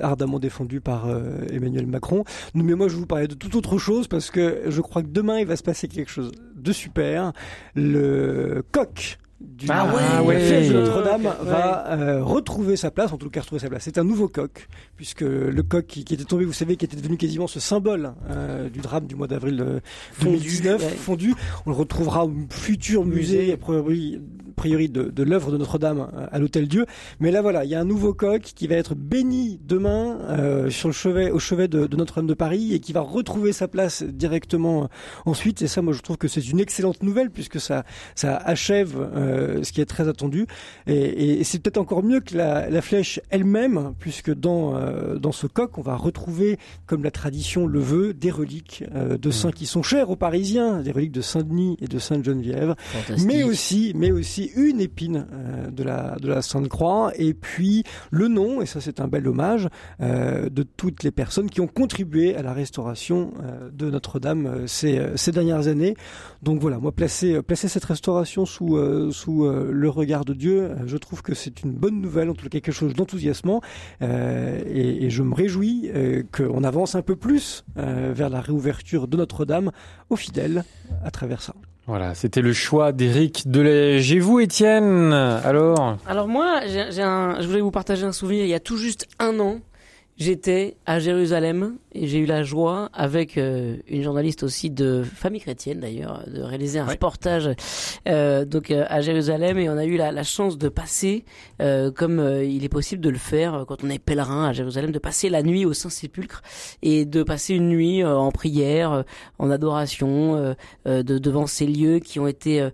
ardemment 0.00 0.38
défendu 0.38 0.80
par 0.80 1.08
Emmanuel 1.50 1.86
Macron. 1.86 2.24
Mais 2.54 2.74
moi 2.74 2.88
je 2.88 2.96
vous 2.96 3.06
parler 3.06 3.28
de 3.28 3.34
toute 3.34 3.54
autre 3.54 3.78
chose 3.78 4.08
parce 4.08 4.30
que 4.30 4.62
je 4.66 4.80
crois 4.80 5.02
que 5.02 5.08
demain 5.08 5.38
il 5.38 5.46
va 5.46 5.56
se 5.56 5.62
passer 5.62 5.88
quelque 5.88 6.10
chose 6.10 6.32
de 6.56 6.72
super. 6.72 7.32
Le 7.74 8.62
coq 8.72 9.18
du 9.40 9.66
Ah 9.68 9.86
de 9.86 9.96
la 9.98 10.22
ouais. 10.22 10.38
de 10.68 10.74
Ouais. 10.76 10.80
Notre-Dame 10.80 11.26
Ouais. 11.26 11.44
va 11.50 11.92
euh, 11.92 12.24
retrouver 12.24 12.76
sa 12.76 12.90
place, 12.90 13.12
en 13.12 13.18
tout 13.18 13.28
cas 13.28 13.40
retrouver 13.40 13.60
sa 13.60 13.68
place. 13.68 13.82
C'est 13.84 13.98
un 13.98 14.04
nouveau 14.04 14.28
coq, 14.28 14.66
puisque 14.96 15.20
le 15.20 15.62
coq 15.62 15.86
qui, 15.86 16.04
qui 16.04 16.14
était 16.14 16.24
tombé, 16.24 16.44
vous 16.46 16.52
savez, 16.54 16.76
qui 16.76 16.84
était 16.86 16.96
devenu 16.96 17.16
quasiment 17.18 17.46
ce 17.46 17.60
symbole 17.60 18.14
euh, 18.30 18.70
du 18.70 18.80
drame 18.80 19.06
du 19.06 19.14
mois 19.14 19.26
d'avril 19.26 19.60
euh, 19.60 19.80
Fondu, 20.12 20.38
2019, 20.38 20.82
ouais. 20.82 20.88
fondu. 20.90 21.34
On 21.66 21.70
le 21.70 21.76
retrouvera 21.76 22.24
au 22.24 22.32
futur 22.50 23.04
musée, 23.04 23.38
Musée. 23.40 23.56
Priori, 24.56 24.88
de, 24.88 25.04
de 25.04 25.22
l'œuvre 25.22 25.52
de 25.52 25.58
Notre-Dame 25.58 26.08
à 26.32 26.38
l'Hôtel 26.38 26.66
Dieu. 26.66 26.86
Mais 27.20 27.30
là, 27.30 27.42
voilà, 27.42 27.64
il 27.64 27.70
y 27.70 27.74
a 27.74 27.80
un 27.80 27.84
nouveau 27.84 28.14
coq 28.14 28.42
qui 28.42 28.66
va 28.66 28.74
être 28.76 28.94
béni 28.94 29.60
demain 29.64 30.18
euh, 30.28 30.70
sur 30.70 30.88
le 30.88 30.94
chevet, 30.94 31.30
au 31.30 31.38
chevet 31.38 31.68
de, 31.68 31.86
de 31.86 31.96
Notre-Dame 31.96 32.26
de 32.26 32.34
Paris 32.34 32.74
et 32.74 32.80
qui 32.80 32.92
va 32.92 33.00
retrouver 33.00 33.52
sa 33.52 33.68
place 33.68 34.02
directement 34.02 34.84
euh, 34.84 34.86
ensuite. 35.26 35.62
Et 35.62 35.66
ça, 35.66 35.82
moi, 35.82 35.92
je 35.92 36.00
trouve 36.00 36.16
que 36.16 36.28
c'est 36.28 36.48
une 36.48 36.60
excellente 36.60 37.02
nouvelle 37.02 37.30
puisque 37.30 37.60
ça, 37.60 37.84
ça 38.14 38.36
achève 38.36 38.96
euh, 38.96 39.62
ce 39.62 39.72
qui 39.72 39.80
est 39.80 39.86
très 39.86 40.08
attendu. 40.08 40.46
Et, 40.86 41.40
et 41.40 41.44
c'est 41.44 41.58
peut-être 41.58 41.78
encore 41.78 42.02
mieux 42.02 42.20
que 42.20 42.36
la, 42.36 42.68
la 42.70 42.82
flèche 42.82 43.20
elle-même, 43.30 43.92
puisque 43.98 44.32
dans, 44.34 44.76
euh, 44.76 45.16
dans 45.16 45.32
ce 45.32 45.46
coq, 45.46 45.78
on 45.78 45.82
va 45.82 45.96
retrouver, 45.96 46.58
comme 46.86 47.04
la 47.04 47.10
tradition 47.10 47.66
le 47.66 47.80
veut, 47.80 48.14
des 48.14 48.30
reliques 48.30 48.84
de 48.94 49.30
saints 49.30 49.50
qui 49.50 49.66
sont 49.66 49.82
chers 49.82 50.10
aux 50.10 50.16
Parisiens, 50.16 50.80
des 50.80 50.92
reliques 50.92 51.12
de 51.12 51.20
Saint-Denis 51.20 51.76
et 51.80 51.88
de 51.88 51.98
Sainte-Geneviève 51.98 52.74
Fantastique. 52.78 53.26
mais 53.26 53.42
aussi, 53.42 53.92
mais 53.94 54.12
aussi 54.12 54.45
une 54.54 54.80
épine 54.80 55.26
euh, 55.32 55.70
de 55.70 55.82
la 55.82 56.16
de 56.20 56.28
la 56.28 56.42
Sainte 56.42 56.68
Croix, 56.68 57.12
et 57.16 57.34
puis 57.34 57.84
le 58.10 58.28
nom, 58.28 58.60
et 58.60 58.66
ça 58.66 58.80
c'est 58.80 59.00
un 59.00 59.08
bel 59.08 59.26
hommage 59.28 59.68
euh, 60.00 60.48
de 60.48 60.62
toutes 60.62 61.02
les 61.02 61.10
personnes 61.10 61.50
qui 61.50 61.60
ont 61.60 61.66
contribué 61.66 62.36
à 62.36 62.42
la 62.42 62.52
restauration 62.52 63.32
euh, 63.42 63.70
de 63.70 63.90
Notre-Dame 63.90 64.66
ces, 64.66 65.32
dernières 65.32 65.68
années. 65.68 65.96
Donc 66.42 66.60
voilà, 66.60 66.78
moi 66.78 66.92
placer 66.92 67.42
cette 67.54 67.84
restauration 67.84 68.46
sous 68.46 68.76
le 68.76 69.88
regard 69.88 70.24
de 70.24 70.34
Dieu, 70.34 70.70
je 70.86 70.96
trouve 70.96 71.22
que 71.22 71.34
c'est 71.34 71.62
une 71.62 71.72
bonne 71.72 72.00
nouvelle, 72.00 72.30
en 72.30 72.34
tout 72.34 72.44
cas 72.44 72.48
quelque 72.48 72.72
chose 72.72 72.94
d'enthousiasmant, 72.94 73.60
et, 74.00 75.10
je 75.10 75.22
me 75.22 75.34
réjouis 75.34 75.90
qu'on 76.32 76.64
avance 76.64 76.94
un 76.94 77.02
peu 77.02 77.16
plus 77.16 77.64
vers 77.74 78.30
la 78.30 78.40
réouverture 78.40 79.08
de 79.08 79.16
Notre-Dame 79.16 79.72
aux 80.10 80.16
fidèles 80.16 80.64
à 81.04 81.10
travers 81.10 81.42
ça. 81.42 81.54
Voilà, 81.86 82.16
c'était 82.16 82.40
le 82.42 82.52
choix 82.52 82.90
d'Éric 82.90 83.48
Delège. 83.48 84.12
Et 84.12 84.18
vous, 84.18 84.40
Étienne 84.40 85.12
Alors? 85.12 85.96
Alors 86.06 86.26
moi, 86.26 86.62
j'ai 86.66 87.02
un, 87.02 87.40
je 87.40 87.46
voulais 87.46 87.60
vous 87.60 87.70
partager 87.70 88.04
un 88.04 88.12
souvenir. 88.12 88.44
Il 88.44 88.48
y 88.48 88.54
a 88.54 88.60
tout 88.60 88.76
juste 88.76 89.06
un 89.20 89.38
an, 89.38 89.58
j'étais 90.18 90.76
à 90.86 90.98
Jérusalem 90.98 91.76
et 91.92 92.06
j'ai 92.06 92.18
eu 92.18 92.26
la 92.26 92.42
joie, 92.42 92.90
avec 92.92 93.38
euh, 93.38 93.76
une 93.88 94.02
journaliste 94.02 94.42
aussi 94.42 94.70
de 94.70 95.02
famille 95.02 95.40
chrétienne 95.40 95.80
d'ailleurs, 95.80 96.24
de 96.26 96.40
réaliser 96.42 96.78
un 96.78 96.86
Ouais. 96.86 96.92
reportage 96.92 97.50
euh, 98.08 98.44
donc 98.44 98.70
euh, 98.70 98.84
à 98.88 99.00
Jérusalem 99.00 99.58
et 99.58 99.68
on 99.70 99.76
a 99.78 99.84
eu 99.84 99.96
la, 99.96 100.12
la 100.12 100.22
chance 100.22 100.58
de 100.58 100.68
passer, 100.68 101.24
euh, 101.62 101.90
comme 101.90 102.18
il 102.44 102.64
est 102.64 102.68
possible 102.68 103.00
de 103.02 103.08
le 103.10 103.18
faire 103.18 103.64
quand 103.66 103.82
on 103.84 103.90
est 103.90 103.98
pèlerin 103.98 104.48
à 104.48 104.52
Jérusalem, 104.52 104.90
de 104.92 104.98
passer 104.98 105.28
la 105.28 105.42
nuit 105.42 105.64
au 105.64 105.72
Saint-Sépulcre 105.72 106.42
et 106.82 107.04
de 107.06 107.22
passer 107.22 107.54
une 107.54 107.68
nuit 107.68 108.04
en 108.04 108.30
prière, 108.30 109.04
en 109.38 109.50
adoration, 109.50 110.54
de, 110.84 111.02
devant 111.02 111.46
ces 111.46 111.66
lieux 111.66 111.98
qui 111.98 112.20
ont 112.20 112.26
été 112.26 112.68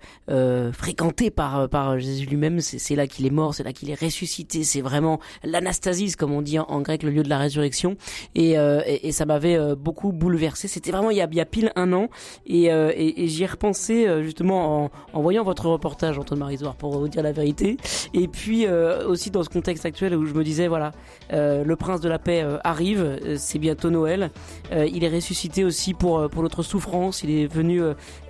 fréquentés 0.72 1.30
par 1.30 1.68
par 1.68 1.98
Jésus 1.98 2.26
lui-même. 2.26 2.60
C'est 2.60 2.78
c'est 2.78 2.96
là 2.96 3.06
qu'il 3.06 3.24
est 3.26 3.30
mort, 3.30 3.54
c'est 3.54 3.62
là 3.62 3.72
qu'il 3.72 3.90
est 3.90 4.00
ressuscité. 4.00 4.64
C'est 4.64 4.80
vraiment 4.80 5.20
l'anastasis, 5.44 6.16
comme 6.16 6.32
on 6.32 6.42
dit 6.42 6.58
en, 6.58 6.64
en 6.68 6.80
grec, 6.80 7.02
le 7.02 7.10
lieu 7.10 7.22
de 7.22 7.28
la 7.32 7.38
résurrection. 7.38 7.96
Et, 8.34 8.58
euh, 8.58 8.82
et, 8.86 9.08
et 9.08 9.12
ça 9.12 9.24
m'avait 9.26 9.56
euh, 9.56 9.74
beaucoup 9.74 10.12
bouleversé. 10.12 10.68
C'était 10.68 10.92
vraiment 10.92 11.10
il 11.10 11.16
y 11.16 11.20
a, 11.20 11.28
il 11.30 11.36
y 11.36 11.40
a 11.40 11.46
pile 11.46 11.72
un 11.76 11.92
an. 11.92 12.08
Et, 12.46 12.72
euh, 12.72 12.92
et, 12.94 13.26
j'y 13.28 13.42
ai 13.42 13.46
repensé 13.46 14.06
justement 14.22 14.84
en, 14.84 14.90
en 15.12 15.22
voyant 15.22 15.42
votre 15.42 15.66
reportage 15.66 16.18
Antoine 16.18 16.40
Marisoire 16.40 16.74
pour 16.74 16.98
vous 16.98 17.08
dire 17.08 17.22
la 17.22 17.32
vérité. 17.32 17.76
Et 18.14 18.28
puis 18.28 18.66
aussi 18.68 19.30
dans 19.30 19.42
ce 19.42 19.48
contexte 19.48 19.86
actuel 19.86 20.14
où 20.14 20.26
je 20.26 20.34
me 20.34 20.44
disais 20.44 20.68
voilà 20.68 20.92
le 21.30 21.74
prince 21.74 22.00
de 22.00 22.08
la 22.08 22.18
paix 22.18 22.44
arrive, 22.64 23.18
c'est 23.36 23.58
bientôt 23.58 23.90
Noël, 23.90 24.30
il 24.72 25.04
est 25.04 25.08
ressuscité 25.08 25.64
aussi 25.64 25.94
pour 25.94 26.28
pour 26.28 26.42
notre 26.42 26.62
souffrance, 26.62 27.22
il 27.22 27.30
est 27.30 27.46
venu 27.46 27.80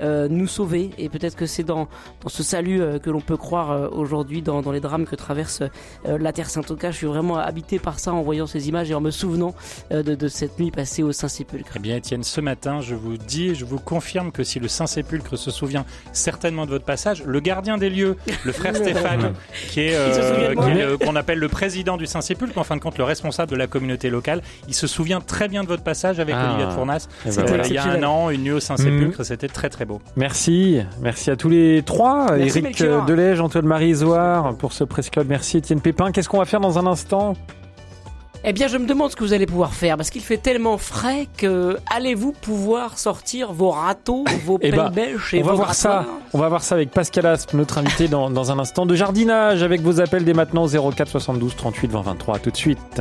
nous 0.02 0.46
sauver. 0.46 0.90
Et 0.98 1.08
peut-être 1.08 1.36
que 1.36 1.46
c'est 1.46 1.64
dans 1.64 1.88
dans 2.22 2.28
ce 2.28 2.42
salut 2.42 2.80
que 3.02 3.10
l'on 3.10 3.20
peut 3.20 3.36
croire 3.36 3.92
aujourd'hui 3.92 4.42
dans, 4.42 4.62
dans 4.62 4.72
les 4.72 4.80
drames 4.80 5.06
que 5.06 5.16
traverse 5.16 5.62
la 6.04 6.32
Terre 6.32 6.50
Sainte. 6.50 6.64
En 6.64 6.74
tout 6.74 6.76
cas, 6.76 6.90
je 6.90 6.98
suis 6.98 7.06
vraiment 7.06 7.38
habité 7.38 7.78
par 7.78 7.98
ça 7.98 8.12
en 8.12 8.22
voyant 8.22 8.46
ces 8.46 8.68
images 8.68 8.91
en 8.94 9.00
me 9.00 9.10
souvenant 9.10 9.54
euh, 9.92 10.02
de, 10.02 10.14
de 10.14 10.28
cette 10.28 10.58
nuit 10.58 10.70
passée 10.70 11.02
au 11.02 11.12
Saint-Sépulcre. 11.12 11.72
Eh 11.76 11.78
bien, 11.78 11.96
Étienne, 11.96 12.22
ce 12.22 12.40
matin, 12.40 12.80
je 12.80 12.94
vous 12.94 13.16
dis, 13.16 13.54
je 13.54 13.64
vous 13.64 13.78
confirme 13.78 14.32
que 14.32 14.44
si 14.44 14.58
le 14.60 14.68
Saint-Sépulcre 14.68 15.36
se 15.38 15.50
souvient 15.50 15.84
certainement 16.12 16.64
de 16.66 16.70
votre 16.70 16.84
passage, 16.84 17.22
le 17.26 17.40
gardien 17.40 17.78
des 17.78 17.90
lieux, 17.90 18.16
le 18.44 18.52
frère 18.52 18.76
Stéphane, 18.82 19.32
qui 19.70 19.80
est, 19.80 19.94
euh, 19.94 20.54
le- 20.54 20.96
qu'on 20.98 21.16
appelle 21.16 21.38
le 21.38 21.48
président 21.48 21.96
du 21.96 22.06
Saint-Sépulcre, 22.06 22.58
en 22.58 22.64
fin 22.64 22.76
de 22.76 22.80
compte, 22.80 22.98
le 22.98 23.04
responsable 23.04 23.50
de 23.50 23.56
la 23.56 23.66
communauté 23.66 24.10
locale, 24.10 24.42
il 24.68 24.74
se 24.74 24.86
souvient 24.86 25.20
très 25.20 25.48
bien 25.48 25.62
de 25.62 25.68
votre 25.68 25.82
passage 25.84 26.20
avec 26.20 26.34
Ah. 26.38 26.48
Olivier 26.50 26.66
de 26.66 26.70
Fournas. 26.72 27.08
Eh 27.26 27.30
ben 27.30 27.38
Euh, 27.38 27.44
voilà. 27.46 27.66
il 27.66 27.72
y 27.74 27.78
a 27.78 27.84
un 27.84 28.02
an, 28.02 28.30
une 28.30 28.42
nuit 28.42 28.52
au 28.52 28.60
Saint-Sépulcre, 28.60 29.24
c'était 29.24 29.48
très 29.48 29.68
très 29.70 29.84
beau. 29.84 30.00
Merci, 30.16 30.80
merci 31.00 31.30
à 31.30 31.36
tous 31.36 31.48
les 31.48 31.82
trois, 31.84 32.36
Merci, 32.36 32.58
Eric. 32.58 32.82
Delège, 33.06 33.40
Antoine 33.40 33.66
Marie-Isoire 33.66 34.54
pour 34.56 34.72
ce 34.72 34.84
Presse 34.84 35.10
Club. 35.10 35.26
Merci 35.28 35.58
Étienne 35.58 35.80
Pépin. 35.80 36.12
Qu'est-ce 36.12 36.28
qu'on 36.28 36.38
va 36.38 36.44
faire 36.44 36.60
dans 36.60 36.78
un 36.78 36.86
instant? 36.86 37.34
Eh 38.44 38.52
bien, 38.52 38.66
je 38.66 38.76
me 38.76 38.86
demande 38.86 39.10
ce 39.10 39.16
que 39.16 39.22
vous 39.22 39.32
allez 39.32 39.46
pouvoir 39.46 39.72
faire 39.72 39.96
parce 39.96 40.10
qu'il 40.10 40.20
fait 40.22 40.36
tellement 40.36 40.76
frais 40.76 41.28
que 41.36 41.76
allez-vous 41.94 42.32
pouvoir 42.32 42.98
sortir 42.98 43.52
vos 43.52 43.70
râteaux, 43.70 44.24
vos 44.44 44.58
Eh 44.60 44.72
ben, 44.72 44.90
pelles-bêches 44.90 45.34
et 45.34 45.42
On 45.42 45.46
va 45.46 45.52
voir 45.52 45.74
ça. 45.74 46.06
On 46.32 46.38
va 46.38 46.48
voir 46.48 46.62
ça 46.62 46.74
avec 46.74 46.90
Pascal 46.90 47.26
Asp, 47.26 47.54
notre 47.54 47.78
invité 47.78 48.08
dans, 48.08 48.30
dans 48.30 48.50
un 48.50 48.58
instant 48.58 48.84
de 48.84 48.96
jardinage 48.96 49.62
avec 49.62 49.80
vos 49.80 50.00
appels 50.00 50.24
dès 50.24 50.34
maintenant 50.34 50.66
04 50.66 51.08
72 51.08 51.54
38 51.54 51.90
20 51.92 52.00
23. 52.02 52.36
À 52.36 52.38
tout 52.40 52.50
de 52.50 52.56
suite. 52.56 53.00